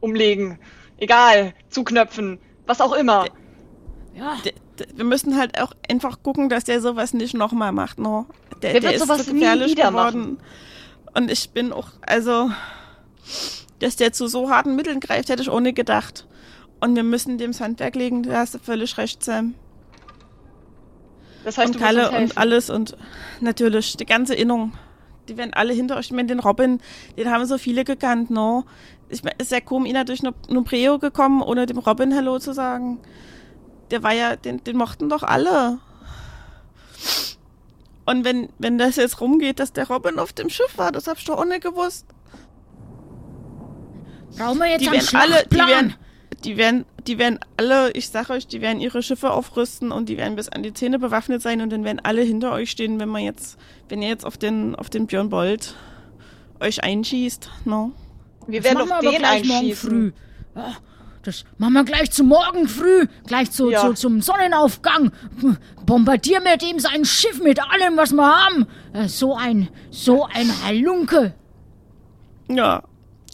umlegen. 0.00 0.58
Egal, 0.98 1.54
zuknöpfen, 1.70 2.38
was 2.66 2.80
auch 2.80 2.92
immer. 2.92 3.26
Ja, 4.14 4.36
Wir 4.94 5.04
müssen 5.04 5.36
halt 5.38 5.60
auch 5.60 5.72
einfach 5.90 6.22
gucken, 6.22 6.48
dass 6.48 6.64
der 6.64 6.80
sowas 6.80 7.12
nicht 7.14 7.34
nochmal 7.34 7.72
macht, 7.72 7.98
no. 7.98 8.26
Der, 8.62 8.72
Der 8.72 8.72
der 8.74 8.82
wird 8.82 8.94
ist 8.94 9.02
sowas 9.02 9.26
so 9.26 9.32
nie 9.32 9.40
gefährlich 9.40 9.72
wieder 9.72 9.88
geworden. 9.88 10.38
Und 11.14 11.30
ich 11.30 11.50
bin 11.50 11.72
auch, 11.72 11.88
also, 12.06 12.50
dass 13.78 13.96
der 13.96 14.12
zu 14.12 14.26
so 14.26 14.50
harten 14.50 14.76
Mitteln 14.76 15.00
greift, 15.00 15.28
hätte 15.28 15.42
ich 15.42 15.50
ohne 15.50 15.72
gedacht. 15.72 16.26
Und 16.80 16.96
wir 16.96 17.04
müssen 17.04 17.38
dem 17.38 17.52
das 17.52 17.60
Handwerk 17.60 17.94
legen, 17.94 18.24
da 18.24 18.38
hast 18.38 18.54
du 18.54 18.58
völlig 18.58 18.98
recht, 18.98 19.22
Sam. 19.22 19.54
Das 21.44 21.58
heißt, 21.58 21.68
und 21.68 21.74
du 21.76 21.78
Kalle 21.78 22.10
und 22.10 22.36
alles 22.38 22.70
und 22.70 22.96
natürlich 23.40 23.96
die 23.96 24.06
ganze 24.06 24.34
Innung. 24.34 24.72
Die 25.28 25.36
werden 25.36 25.54
alle 25.54 25.72
hinter 25.72 25.96
euch. 25.96 26.06
Ich 26.06 26.12
meine, 26.12 26.28
den 26.28 26.40
Robin, 26.40 26.80
den 27.16 27.30
haben 27.30 27.46
so 27.46 27.58
viele 27.58 27.84
gekannt, 27.84 28.30
no. 28.30 28.64
Ich 29.08 29.22
meine, 29.22 29.36
ist 29.38 29.52
ja 29.52 29.60
kaum 29.60 29.86
einer 29.86 30.04
durch 30.04 30.22
Nu- 30.22 30.32
Nubreo 30.48 30.98
gekommen, 30.98 31.42
ohne 31.42 31.66
dem 31.66 31.78
Robin 31.78 32.14
Hallo 32.14 32.38
zu 32.38 32.52
sagen. 32.52 32.98
Der 33.90 34.02
war 34.02 34.12
ja, 34.12 34.36
den, 34.36 34.64
den 34.64 34.76
mochten 34.76 35.08
doch 35.08 35.22
alle. 35.22 35.78
Und 38.06 38.24
wenn, 38.24 38.48
wenn 38.58 38.78
das 38.78 38.96
jetzt 38.96 39.20
rumgeht, 39.20 39.58
dass 39.60 39.72
der 39.72 39.88
Robin 39.88 40.18
auf 40.18 40.32
dem 40.32 40.50
Schiff 40.50 40.76
war, 40.76 40.92
das 40.92 41.06
hab 41.06 41.18
ich 41.18 41.24
doch 41.24 41.38
auch 41.38 41.44
nicht 41.44 41.62
gewusst. 41.62 42.06
brauchen 44.36 44.58
wir 44.58 44.66
jetzt 44.68 44.82
Die 44.82 44.90
werden 44.90 45.08
alle, 45.14 45.44
die 45.50 45.56
werden, 45.56 45.94
die 46.44 46.56
werden, 46.56 46.84
die 47.06 47.18
werden 47.18 47.38
alle, 47.56 47.92
ich 47.92 48.08
sag 48.08 48.30
euch, 48.30 48.46
die 48.46 48.60
werden 48.60 48.80
ihre 48.80 49.02
Schiffe 49.02 49.30
aufrüsten 49.30 49.92
und 49.92 50.08
die 50.08 50.16
werden 50.16 50.36
bis 50.36 50.48
an 50.48 50.62
die 50.62 50.74
Zähne 50.74 50.98
bewaffnet 50.98 51.40
sein 51.42 51.60
und 51.62 51.70
dann 51.70 51.84
werden 51.84 52.00
alle 52.02 52.22
hinter 52.22 52.52
euch 52.52 52.70
stehen, 52.70 52.98
wenn 53.00 53.08
man 53.08 53.22
jetzt, 53.22 53.58
wenn 53.88 54.02
ihr 54.02 54.08
jetzt 54.08 54.26
auf 54.26 54.36
den, 54.36 54.74
auf 54.74 54.90
den 54.90 55.06
Björn 55.06 55.30
Bolt 55.30 55.74
euch 56.60 56.82
einschießt, 56.84 57.50
no? 57.64 57.92
Wir 58.46 58.60
Das 58.60 58.74
werden 58.74 58.88
machen 58.88 59.02
wir 59.02 59.10
den 59.10 59.18
gleich 59.20 59.44
morgen 59.44 59.58
einschießen. 59.58 59.90
früh. 59.90 60.12
Ja, 60.54 60.76
das 61.24 61.44
machen 61.58 61.72
wir 61.74 61.84
gleich 61.84 62.10
zum 62.12 62.28
Morgen 62.28 62.68
früh, 62.68 63.06
gleich 63.26 63.50
zu, 63.50 63.70
Ja. 63.70 63.80
zu, 63.80 63.94
zum 63.94 64.20
Sonnenaufgang. 64.22 65.10
Bombardieren 65.86 66.44
wir 66.44 66.56
dem 66.56 66.78
sein 66.78 67.04
Schiff 67.04 67.42
mit 67.42 67.60
allem, 67.60 67.96
was 67.96 68.12
wir 68.12 68.26
haben. 68.26 68.66
Äh, 68.92 69.08
So 69.08 69.34
ein, 69.36 69.68
so 69.90 70.24
ein 70.24 70.50
Halunke. 70.64 71.34
Ja. 72.48 72.82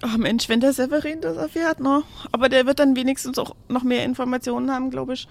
Ach 0.03 0.17
Mensch, 0.17 0.49
wenn 0.49 0.61
der 0.61 0.73
Severin 0.73 1.21
das 1.21 1.37
erfährt, 1.37 1.81
no? 1.81 2.05
Aber 2.33 2.49
der 2.49 2.65
wird 2.65 2.79
dann 2.79 2.97
wenigstens 2.97 3.39
auch 3.39 3.55
noch 3.69 3.83
mehr 3.83 4.05
Informationen 4.05 4.71
haben, 4.71 4.91
glaube 4.91 5.13
ich, 5.13 5.29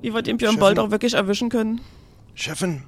wie 0.00 0.14
wir 0.14 0.22
den 0.22 0.38
Björn 0.38 0.52
Chefin. 0.52 0.60
Bolt 0.60 0.78
auch 0.78 0.90
wirklich 0.90 1.12
erwischen 1.12 1.50
können. 1.50 1.82
Chefin, 2.34 2.84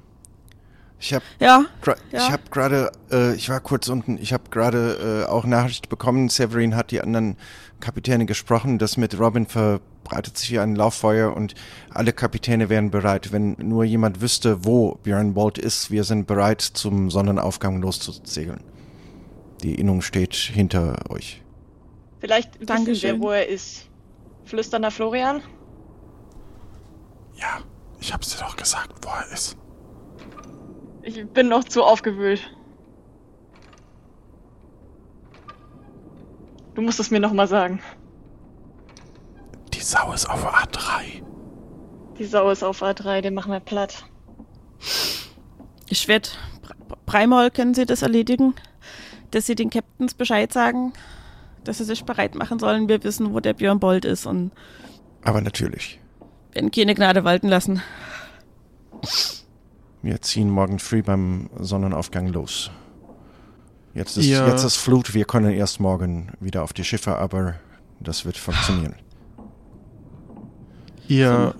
ich 1.01 1.13
habe 1.13 1.25
Ja, 1.39 1.65
Ja. 1.85 1.95
ich 2.11 2.31
habe 2.31 2.43
gerade, 2.51 2.91
äh, 3.11 3.33
ich 3.35 3.49
war 3.49 3.59
kurz 3.59 3.89
unten, 3.89 4.17
ich 4.21 4.33
habe 4.33 4.43
gerade 4.49 5.23
äh, 5.25 5.29
auch 5.29 5.45
Nachricht 5.45 5.89
bekommen, 5.89 6.29
Severin 6.29 6.75
hat 6.75 6.91
die 6.91 7.01
anderen 7.01 7.37
Kapitäne 7.79 8.25
gesprochen, 8.25 8.77
das 8.77 8.97
mit 8.97 9.19
Robin 9.19 9.47
verbreitet 9.47 10.37
sich 10.37 10.49
hier 10.49 10.61
ein 10.61 10.75
Lauffeuer 10.75 11.35
und 11.35 11.55
alle 11.89 12.13
Kapitäne 12.13 12.69
wären 12.69 12.91
bereit, 12.91 13.31
wenn 13.31 13.55
nur 13.57 13.83
jemand 13.83 14.21
wüsste, 14.21 14.63
wo 14.63 14.95
Björn 15.03 15.33
Bolt 15.33 15.57
ist, 15.57 15.89
wir 15.89 16.03
sind 16.03 16.27
bereit, 16.27 16.61
zum 16.61 17.09
Sonnenaufgang 17.09 17.81
loszusegeln. 17.81 18.63
Die 19.63 19.75
Innung 19.75 20.01
steht 20.01 20.35
hinter 20.35 20.95
euch. 21.09 21.41
Vielleicht 22.19 22.59
wissen 22.59 23.01
wir, 23.01 23.19
wo 23.19 23.31
er 23.31 23.47
ist. 23.47 23.87
Flüsternder 24.45 24.91
Florian? 24.91 25.41
Ja, 27.35 27.59
ich 27.99 28.13
hab's 28.13 28.29
dir 28.35 28.43
doch 28.43 28.55
gesagt, 28.55 28.93
wo 29.01 29.09
er 29.09 29.31
ist. 29.33 29.57
Ich 31.03 31.27
bin 31.29 31.47
noch 31.47 31.63
zu 31.63 31.83
aufgewühlt. 31.83 32.41
Du 36.75 36.81
musst 36.81 36.99
es 36.99 37.11
mir 37.11 37.19
nochmal 37.19 37.47
sagen. 37.47 37.81
Die 39.73 39.81
Sau 39.81 40.13
ist 40.13 40.29
auf 40.29 40.45
A3. 40.45 41.23
Die 42.17 42.25
Sau 42.25 42.49
ist 42.49 42.63
auf 42.63 42.81
A3, 42.81 43.21
den 43.21 43.33
machen 43.33 43.51
wir 43.51 43.59
platt. 43.59 44.05
ich 45.89 46.07
werde, 46.07 46.29
Breimol, 47.05 47.49
können 47.51 47.73
Sie 47.73 47.85
das 47.85 48.01
erledigen? 48.01 48.53
Dass 49.31 49.47
Sie 49.47 49.55
den 49.55 49.69
Captains 49.69 50.13
Bescheid 50.13 50.53
sagen, 50.53 50.93
dass 51.63 51.77
sie 51.77 51.83
sich 51.85 52.03
bereit 52.05 52.35
machen 52.35 52.59
sollen. 52.59 52.89
Wir 52.89 53.03
wissen, 53.03 53.33
wo 53.33 53.39
der 53.39 53.53
Björn 53.53 53.79
Bolt 53.79 54.05
ist 54.05 54.25
und 54.25 54.51
Aber 55.23 55.41
natürlich, 55.41 55.99
werden 56.53 56.71
keine 56.71 56.95
Gnade 56.95 57.23
walten 57.23 57.47
lassen. 57.47 57.81
Wir 60.01 60.21
ziehen 60.21 60.49
morgen 60.49 60.79
früh 60.79 61.01
beim 61.03 61.49
Sonnenaufgang 61.59 62.27
los. 62.27 62.71
Jetzt 63.93 64.17
ist, 64.17 64.25
Ihr- 64.25 64.47
jetzt 64.47 64.63
ist 64.63 64.77
Flut, 64.77 65.13
wir 65.13 65.25
können 65.25 65.51
erst 65.51 65.79
morgen 65.79 66.31
wieder 66.39 66.63
auf 66.63 66.73
die 66.73 66.83
Schiffe, 66.83 67.17
aber 67.17 67.55
das 67.99 68.25
wird 68.25 68.37
funktionieren. 68.37 68.95
Ihr 71.07 71.55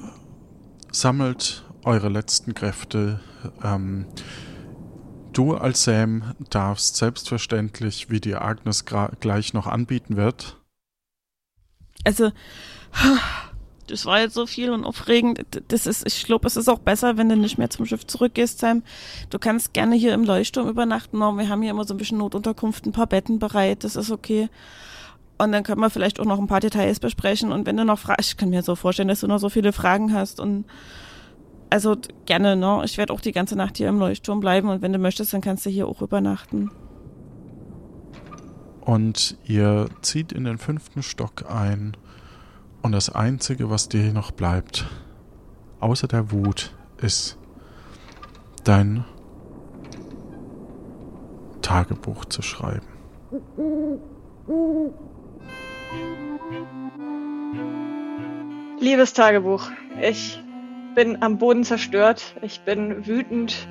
sammelt 0.91 1.65
eure 1.83 2.09
letzten 2.09 2.53
Kräfte. 2.53 3.19
Ähm, 3.63 4.05
du 5.33 5.55
als 5.55 5.83
Sam 5.83 6.35
darfst 6.49 6.95
selbstverständlich, 6.95 8.09
wie 8.09 8.21
dir 8.21 8.41
Agnes 8.43 8.85
gleich 8.85 9.53
noch 9.53 9.67
anbieten 9.67 10.15
wird, 10.15 10.57
Also, 12.03 12.31
das 13.91 14.05
war 14.05 14.19
jetzt 14.19 14.33
so 14.33 14.45
viel 14.47 14.71
und 14.71 14.85
aufregend. 14.85 15.45
Das 15.67 15.85
ist, 15.85 16.07
ich 16.07 16.25
glaube, 16.25 16.47
es 16.47 16.55
ist 16.55 16.69
auch 16.69 16.79
besser, 16.79 17.17
wenn 17.17 17.29
du 17.29 17.35
nicht 17.35 17.57
mehr 17.57 17.69
zum 17.69 17.85
Schiff 17.85 18.07
zurückgehst, 18.07 18.59
Sam. 18.59 18.83
Du 19.29 19.37
kannst 19.37 19.73
gerne 19.73 19.95
hier 19.95 20.13
im 20.13 20.23
Leuchtturm 20.23 20.69
übernachten. 20.69 21.17
Wir 21.17 21.49
haben 21.49 21.61
hier 21.61 21.71
immer 21.71 21.83
so 21.83 21.93
ein 21.93 21.97
bisschen 21.97 22.17
Notunterkunft, 22.17 22.85
ein 22.85 22.93
paar 22.93 23.07
Betten 23.07 23.39
bereit. 23.39 23.83
Das 23.83 23.95
ist 23.95 24.09
okay. 24.09 24.49
Und 25.37 25.51
dann 25.51 25.63
können 25.63 25.81
wir 25.81 25.89
vielleicht 25.89 26.19
auch 26.19 26.25
noch 26.25 26.39
ein 26.39 26.47
paar 26.47 26.59
Details 26.61 26.99
besprechen. 26.99 27.51
Und 27.51 27.65
wenn 27.65 27.77
du 27.77 27.85
noch 27.85 27.99
Fragen, 27.99 28.21
ich 28.21 28.37
kann 28.37 28.49
mir 28.49 28.63
so 28.63 28.75
vorstellen, 28.75 29.09
dass 29.09 29.19
du 29.19 29.27
noch 29.27 29.39
so 29.39 29.49
viele 29.49 29.73
Fragen 29.73 30.13
hast. 30.13 30.39
Und 30.39 30.65
also 31.69 31.97
gerne, 32.25 32.55
ne? 32.55 32.81
Ich 32.85 32.97
werde 32.97 33.13
auch 33.13 33.21
die 33.21 33.31
ganze 33.33 33.55
Nacht 33.55 33.77
hier 33.77 33.89
im 33.89 33.99
Leuchtturm 33.99 34.39
bleiben. 34.39 34.69
Und 34.69 34.81
wenn 34.81 34.93
du 34.93 34.99
möchtest, 34.99 35.33
dann 35.33 35.41
kannst 35.41 35.65
du 35.65 35.69
hier 35.69 35.87
auch 35.87 36.01
übernachten. 36.01 36.71
und 38.81 39.37
ihr 39.45 39.87
zieht 40.01 40.31
in 40.31 40.43
den 40.43 40.57
fünften 40.57 41.03
Stock 41.03 41.49
ein. 41.49 41.95
Und 42.81 42.93
das 42.93 43.09
Einzige, 43.09 43.69
was 43.69 43.89
dir 43.89 44.11
noch 44.11 44.31
bleibt, 44.31 44.87
außer 45.79 46.07
der 46.07 46.31
Wut, 46.31 46.73
ist 46.97 47.37
dein 48.63 49.05
Tagebuch 51.61 52.25
zu 52.25 52.41
schreiben. 52.41 52.87
Liebes 58.79 59.13
Tagebuch, 59.13 59.69
ich 60.01 60.41
bin 60.95 61.21
am 61.21 61.37
Boden 61.37 61.63
zerstört. 61.63 62.35
Ich 62.41 62.61
bin 62.61 63.05
wütend 63.05 63.67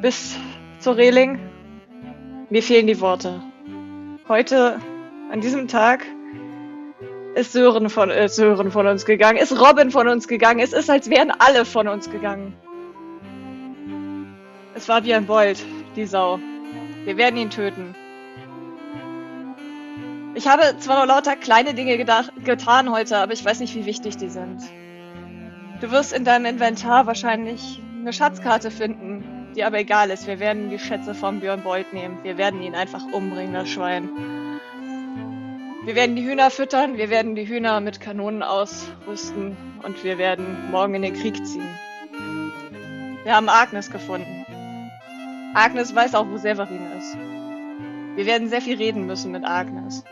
bis 0.00 0.36
zur 0.80 0.96
Reling. 0.96 1.38
Mir 2.50 2.62
fehlen 2.62 2.86
die 2.86 3.00
Worte. 3.00 3.42
Heute, 4.28 4.80
an 5.30 5.40
diesem 5.40 5.68
Tag, 5.68 6.06
ist 7.38 7.52
Sören 7.52 7.88
von, 7.88 8.10
äh, 8.10 8.28
Sören 8.28 8.70
von 8.70 8.86
uns 8.86 9.06
gegangen, 9.06 9.38
ist 9.38 9.58
Robin 9.60 9.90
von 9.90 10.08
uns 10.08 10.26
gegangen. 10.26 10.58
Es 10.58 10.72
ist, 10.72 10.90
als 10.90 11.08
wären 11.08 11.30
alle 11.30 11.64
von 11.64 11.86
uns 11.86 12.10
gegangen. 12.10 12.54
Es 14.74 14.88
war 14.88 15.04
wie 15.04 15.14
ein 15.14 15.26
Bold, 15.26 15.64
die 15.96 16.04
Sau. 16.04 16.40
Wir 17.04 17.16
werden 17.16 17.36
ihn 17.36 17.50
töten. 17.50 17.94
Ich 20.34 20.46
habe 20.46 20.62
zwar 20.78 20.98
nur 20.98 21.06
lauter 21.06 21.36
kleine 21.36 21.74
Dinge 21.74 21.96
gedacht, 21.96 22.32
getan 22.44 22.90
heute, 22.90 23.16
aber 23.18 23.32
ich 23.32 23.44
weiß 23.44 23.60
nicht, 23.60 23.74
wie 23.74 23.86
wichtig 23.86 24.16
die 24.16 24.28
sind. 24.28 24.60
Du 25.80 25.90
wirst 25.90 26.12
in 26.12 26.24
deinem 26.24 26.46
Inventar 26.46 27.06
wahrscheinlich 27.06 27.80
eine 28.00 28.12
Schatzkarte 28.12 28.70
finden, 28.70 29.52
die 29.54 29.64
aber 29.64 29.78
egal 29.78 30.10
ist. 30.10 30.26
Wir 30.26 30.40
werden 30.40 30.70
die 30.70 30.78
Schätze 30.78 31.14
von 31.14 31.40
Björn 31.40 31.62
Bolt 31.62 31.92
nehmen. 31.92 32.18
Wir 32.24 32.36
werden 32.36 32.60
ihn 32.62 32.74
einfach 32.74 33.04
umbringen, 33.12 33.54
das 33.54 33.68
Schwein. 33.68 34.08
Wir 35.84 35.94
werden 35.94 36.16
die 36.16 36.24
Hühner 36.24 36.50
füttern, 36.50 36.98
wir 36.98 37.08
werden 37.08 37.34
die 37.34 37.46
Hühner 37.46 37.80
mit 37.80 38.00
Kanonen 38.00 38.42
ausrüsten 38.42 39.56
und 39.84 40.02
wir 40.02 40.18
werden 40.18 40.70
morgen 40.70 40.94
in 40.94 41.02
den 41.02 41.14
Krieg 41.14 41.46
ziehen. 41.46 41.68
Wir 43.24 43.36
haben 43.36 43.48
Agnes 43.48 43.90
gefunden. 43.90 44.44
Agnes 45.54 45.94
weiß 45.94 46.14
auch, 46.14 46.26
wo 46.28 46.36
Severin 46.36 46.80
ist. 46.98 47.16
Wir 48.16 48.26
werden 48.26 48.48
sehr 48.48 48.60
viel 48.60 48.76
reden 48.76 49.06
müssen 49.06 49.30
mit 49.30 49.44
Agnes. 49.44 50.02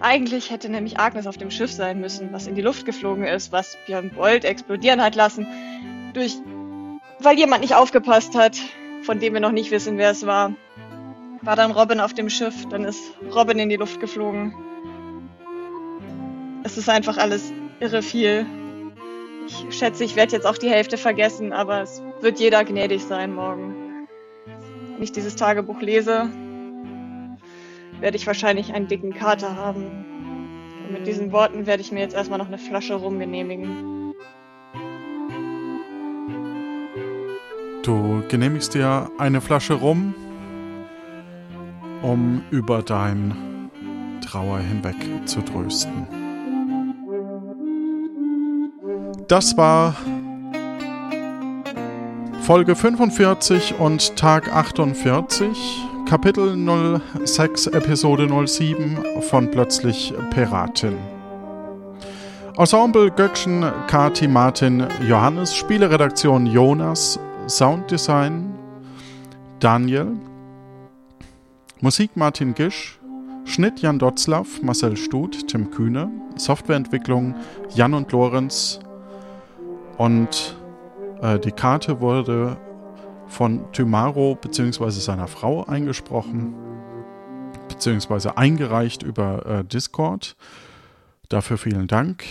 Eigentlich 0.00 0.50
hätte 0.50 0.68
nämlich 0.68 0.98
Agnes 0.98 1.26
auf 1.26 1.36
dem 1.36 1.50
Schiff 1.50 1.72
sein 1.72 2.00
müssen, 2.00 2.32
was 2.32 2.46
in 2.46 2.54
die 2.54 2.62
Luft 2.62 2.86
geflogen 2.86 3.24
ist, 3.24 3.52
was 3.52 3.76
Björn 3.86 4.10
Bolt 4.10 4.44
explodieren 4.44 5.02
hat 5.02 5.14
lassen, 5.14 5.46
durch, 6.12 6.36
weil 7.18 7.38
jemand 7.38 7.62
nicht 7.62 7.74
aufgepasst 7.74 8.34
hat, 8.36 8.56
von 9.02 9.18
dem 9.18 9.34
wir 9.34 9.40
noch 9.40 9.52
nicht 9.52 9.70
wissen, 9.70 9.98
wer 9.98 10.10
es 10.10 10.26
war. 10.26 10.54
War 11.42 11.56
dann 11.56 11.72
Robin 11.72 11.98
auf 11.98 12.14
dem 12.14 12.30
Schiff, 12.30 12.66
dann 12.68 12.84
ist 12.84 13.00
Robin 13.34 13.58
in 13.58 13.68
die 13.68 13.76
Luft 13.76 13.98
geflogen. 14.00 14.54
Es 16.62 16.78
ist 16.78 16.88
einfach 16.88 17.18
alles 17.18 17.52
irre 17.80 18.00
viel. 18.00 18.46
Ich 19.48 19.76
schätze, 19.76 20.04
ich 20.04 20.14
werde 20.14 20.32
jetzt 20.32 20.46
auch 20.46 20.56
die 20.56 20.70
Hälfte 20.70 20.96
vergessen, 20.96 21.52
aber 21.52 21.82
es 21.82 22.00
wird 22.20 22.38
jeder 22.38 22.64
gnädig 22.64 23.02
sein 23.02 23.34
morgen. 23.34 24.06
Wenn 24.94 25.02
ich 25.02 25.10
dieses 25.10 25.34
Tagebuch 25.34 25.80
lese, 25.80 26.30
werde 27.98 28.16
ich 28.16 28.26
wahrscheinlich 28.28 28.72
einen 28.72 28.86
dicken 28.86 29.12
Kater 29.12 29.56
haben. 29.56 29.86
Und 30.86 30.92
mit 30.92 31.08
diesen 31.08 31.32
Worten 31.32 31.66
werde 31.66 31.82
ich 31.82 31.90
mir 31.90 32.00
jetzt 32.00 32.14
erstmal 32.14 32.38
noch 32.38 32.46
eine 32.46 32.58
Flasche 32.58 32.94
Rum 32.94 33.18
genehmigen. 33.18 34.14
Du 37.82 38.22
genehmigst 38.28 38.74
dir 38.74 39.10
eine 39.18 39.40
Flasche 39.40 39.74
Rum, 39.74 40.14
um 42.02 42.42
über 42.50 42.82
dein 42.82 43.70
Trauer 44.20 44.58
hinweg 44.58 44.96
zu 45.24 45.40
trösten. 45.40 46.06
Das 49.28 49.56
war 49.56 49.94
Folge 52.42 52.74
45 52.74 53.76
und 53.78 54.16
Tag 54.16 54.54
48. 54.54 55.88
Kapitel 56.08 56.56
06, 57.24 57.68
Episode 57.68 58.28
07 58.46 58.98
von 59.30 59.50
Plötzlich 59.50 60.12
Piratin. 60.30 60.98
Ensemble 62.58 63.10
Göckchen, 63.10 63.64
Kati, 63.86 64.28
Martin, 64.28 64.86
Johannes, 65.08 65.56
Spieleredaktion 65.56 66.44
Jonas, 66.46 67.18
Sounddesign 67.46 68.52
Daniel, 69.58 70.08
Musik 71.82 72.16
Martin 72.16 72.54
Gisch, 72.54 72.96
Schnitt 73.44 73.80
Jan 73.82 73.98
Dotzlaff, 73.98 74.62
Marcel 74.62 74.96
Stut, 74.96 75.48
Tim 75.48 75.72
Kühne, 75.72 76.12
Softwareentwicklung 76.36 77.34
Jan 77.74 77.94
und 77.94 78.12
Lorenz 78.12 78.78
und 79.98 80.56
äh, 81.20 81.40
die 81.40 81.50
Karte 81.50 82.00
wurde 82.00 82.56
von 83.26 83.72
Tymaro 83.72 84.36
bzw. 84.36 84.90
seiner 84.90 85.26
Frau 85.26 85.64
eingesprochen 85.64 86.54
bzw. 87.68 88.28
eingereicht 88.36 89.02
über 89.02 89.44
äh, 89.44 89.64
Discord. 89.64 90.36
Dafür 91.28 91.58
vielen 91.58 91.88
Dank. 91.88 92.22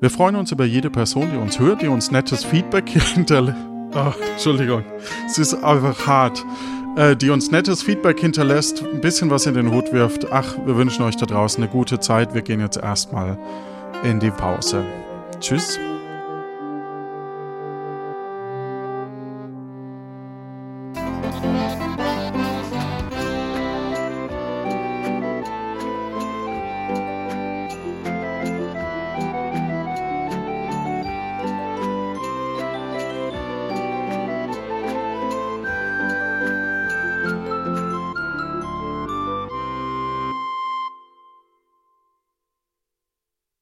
Wir 0.00 0.08
freuen 0.08 0.36
uns 0.36 0.50
über 0.50 0.64
jede 0.64 0.88
Person, 0.88 1.28
die 1.30 1.36
uns 1.36 1.58
hört, 1.58 1.82
die 1.82 1.88
uns 1.88 2.10
nettes 2.10 2.42
Feedback 2.42 2.88
hinterlässt. 3.14 3.67
Oh, 3.94 4.12
Entschuldigung, 4.32 4.84
es 5.26 5.38
ist 5.38 5.54
einfach 5.54 6.06
hart. 6.06 6.44
Äh, 6.96 7.16
die 7.16 7.30
uns 7.30 7.52
nettes 7.52 7.82
Feedback 7.82 8.18
hinterlässt, 8.18 8.82
ein 8.82 9.00
bisschen 9.00 9.30
was 9.30 9.46
in 9.46 9.54
den 9.54 9.70
Hut 9.70 9.92
wirft. 9.92 10.32
Ach, 10.32 10.56
wir 10.66 10.76
wünschen 10.76 11.04
euch 11.04 11.16
da 11.16 11.26
draußen 11.26 11.62
eine 11.62 11.70
gute 11.70 12.00
Zeit. 12.00 12.34
Wir 12.34 12.42
gehen 12.42 12.60
jetzt 12.60 12.76
erstmal 12.76 13.38
in 14.02 14.18
die 14.18 14.30
Pause. 14.30 14.84
Tschüss. 15.38 15.78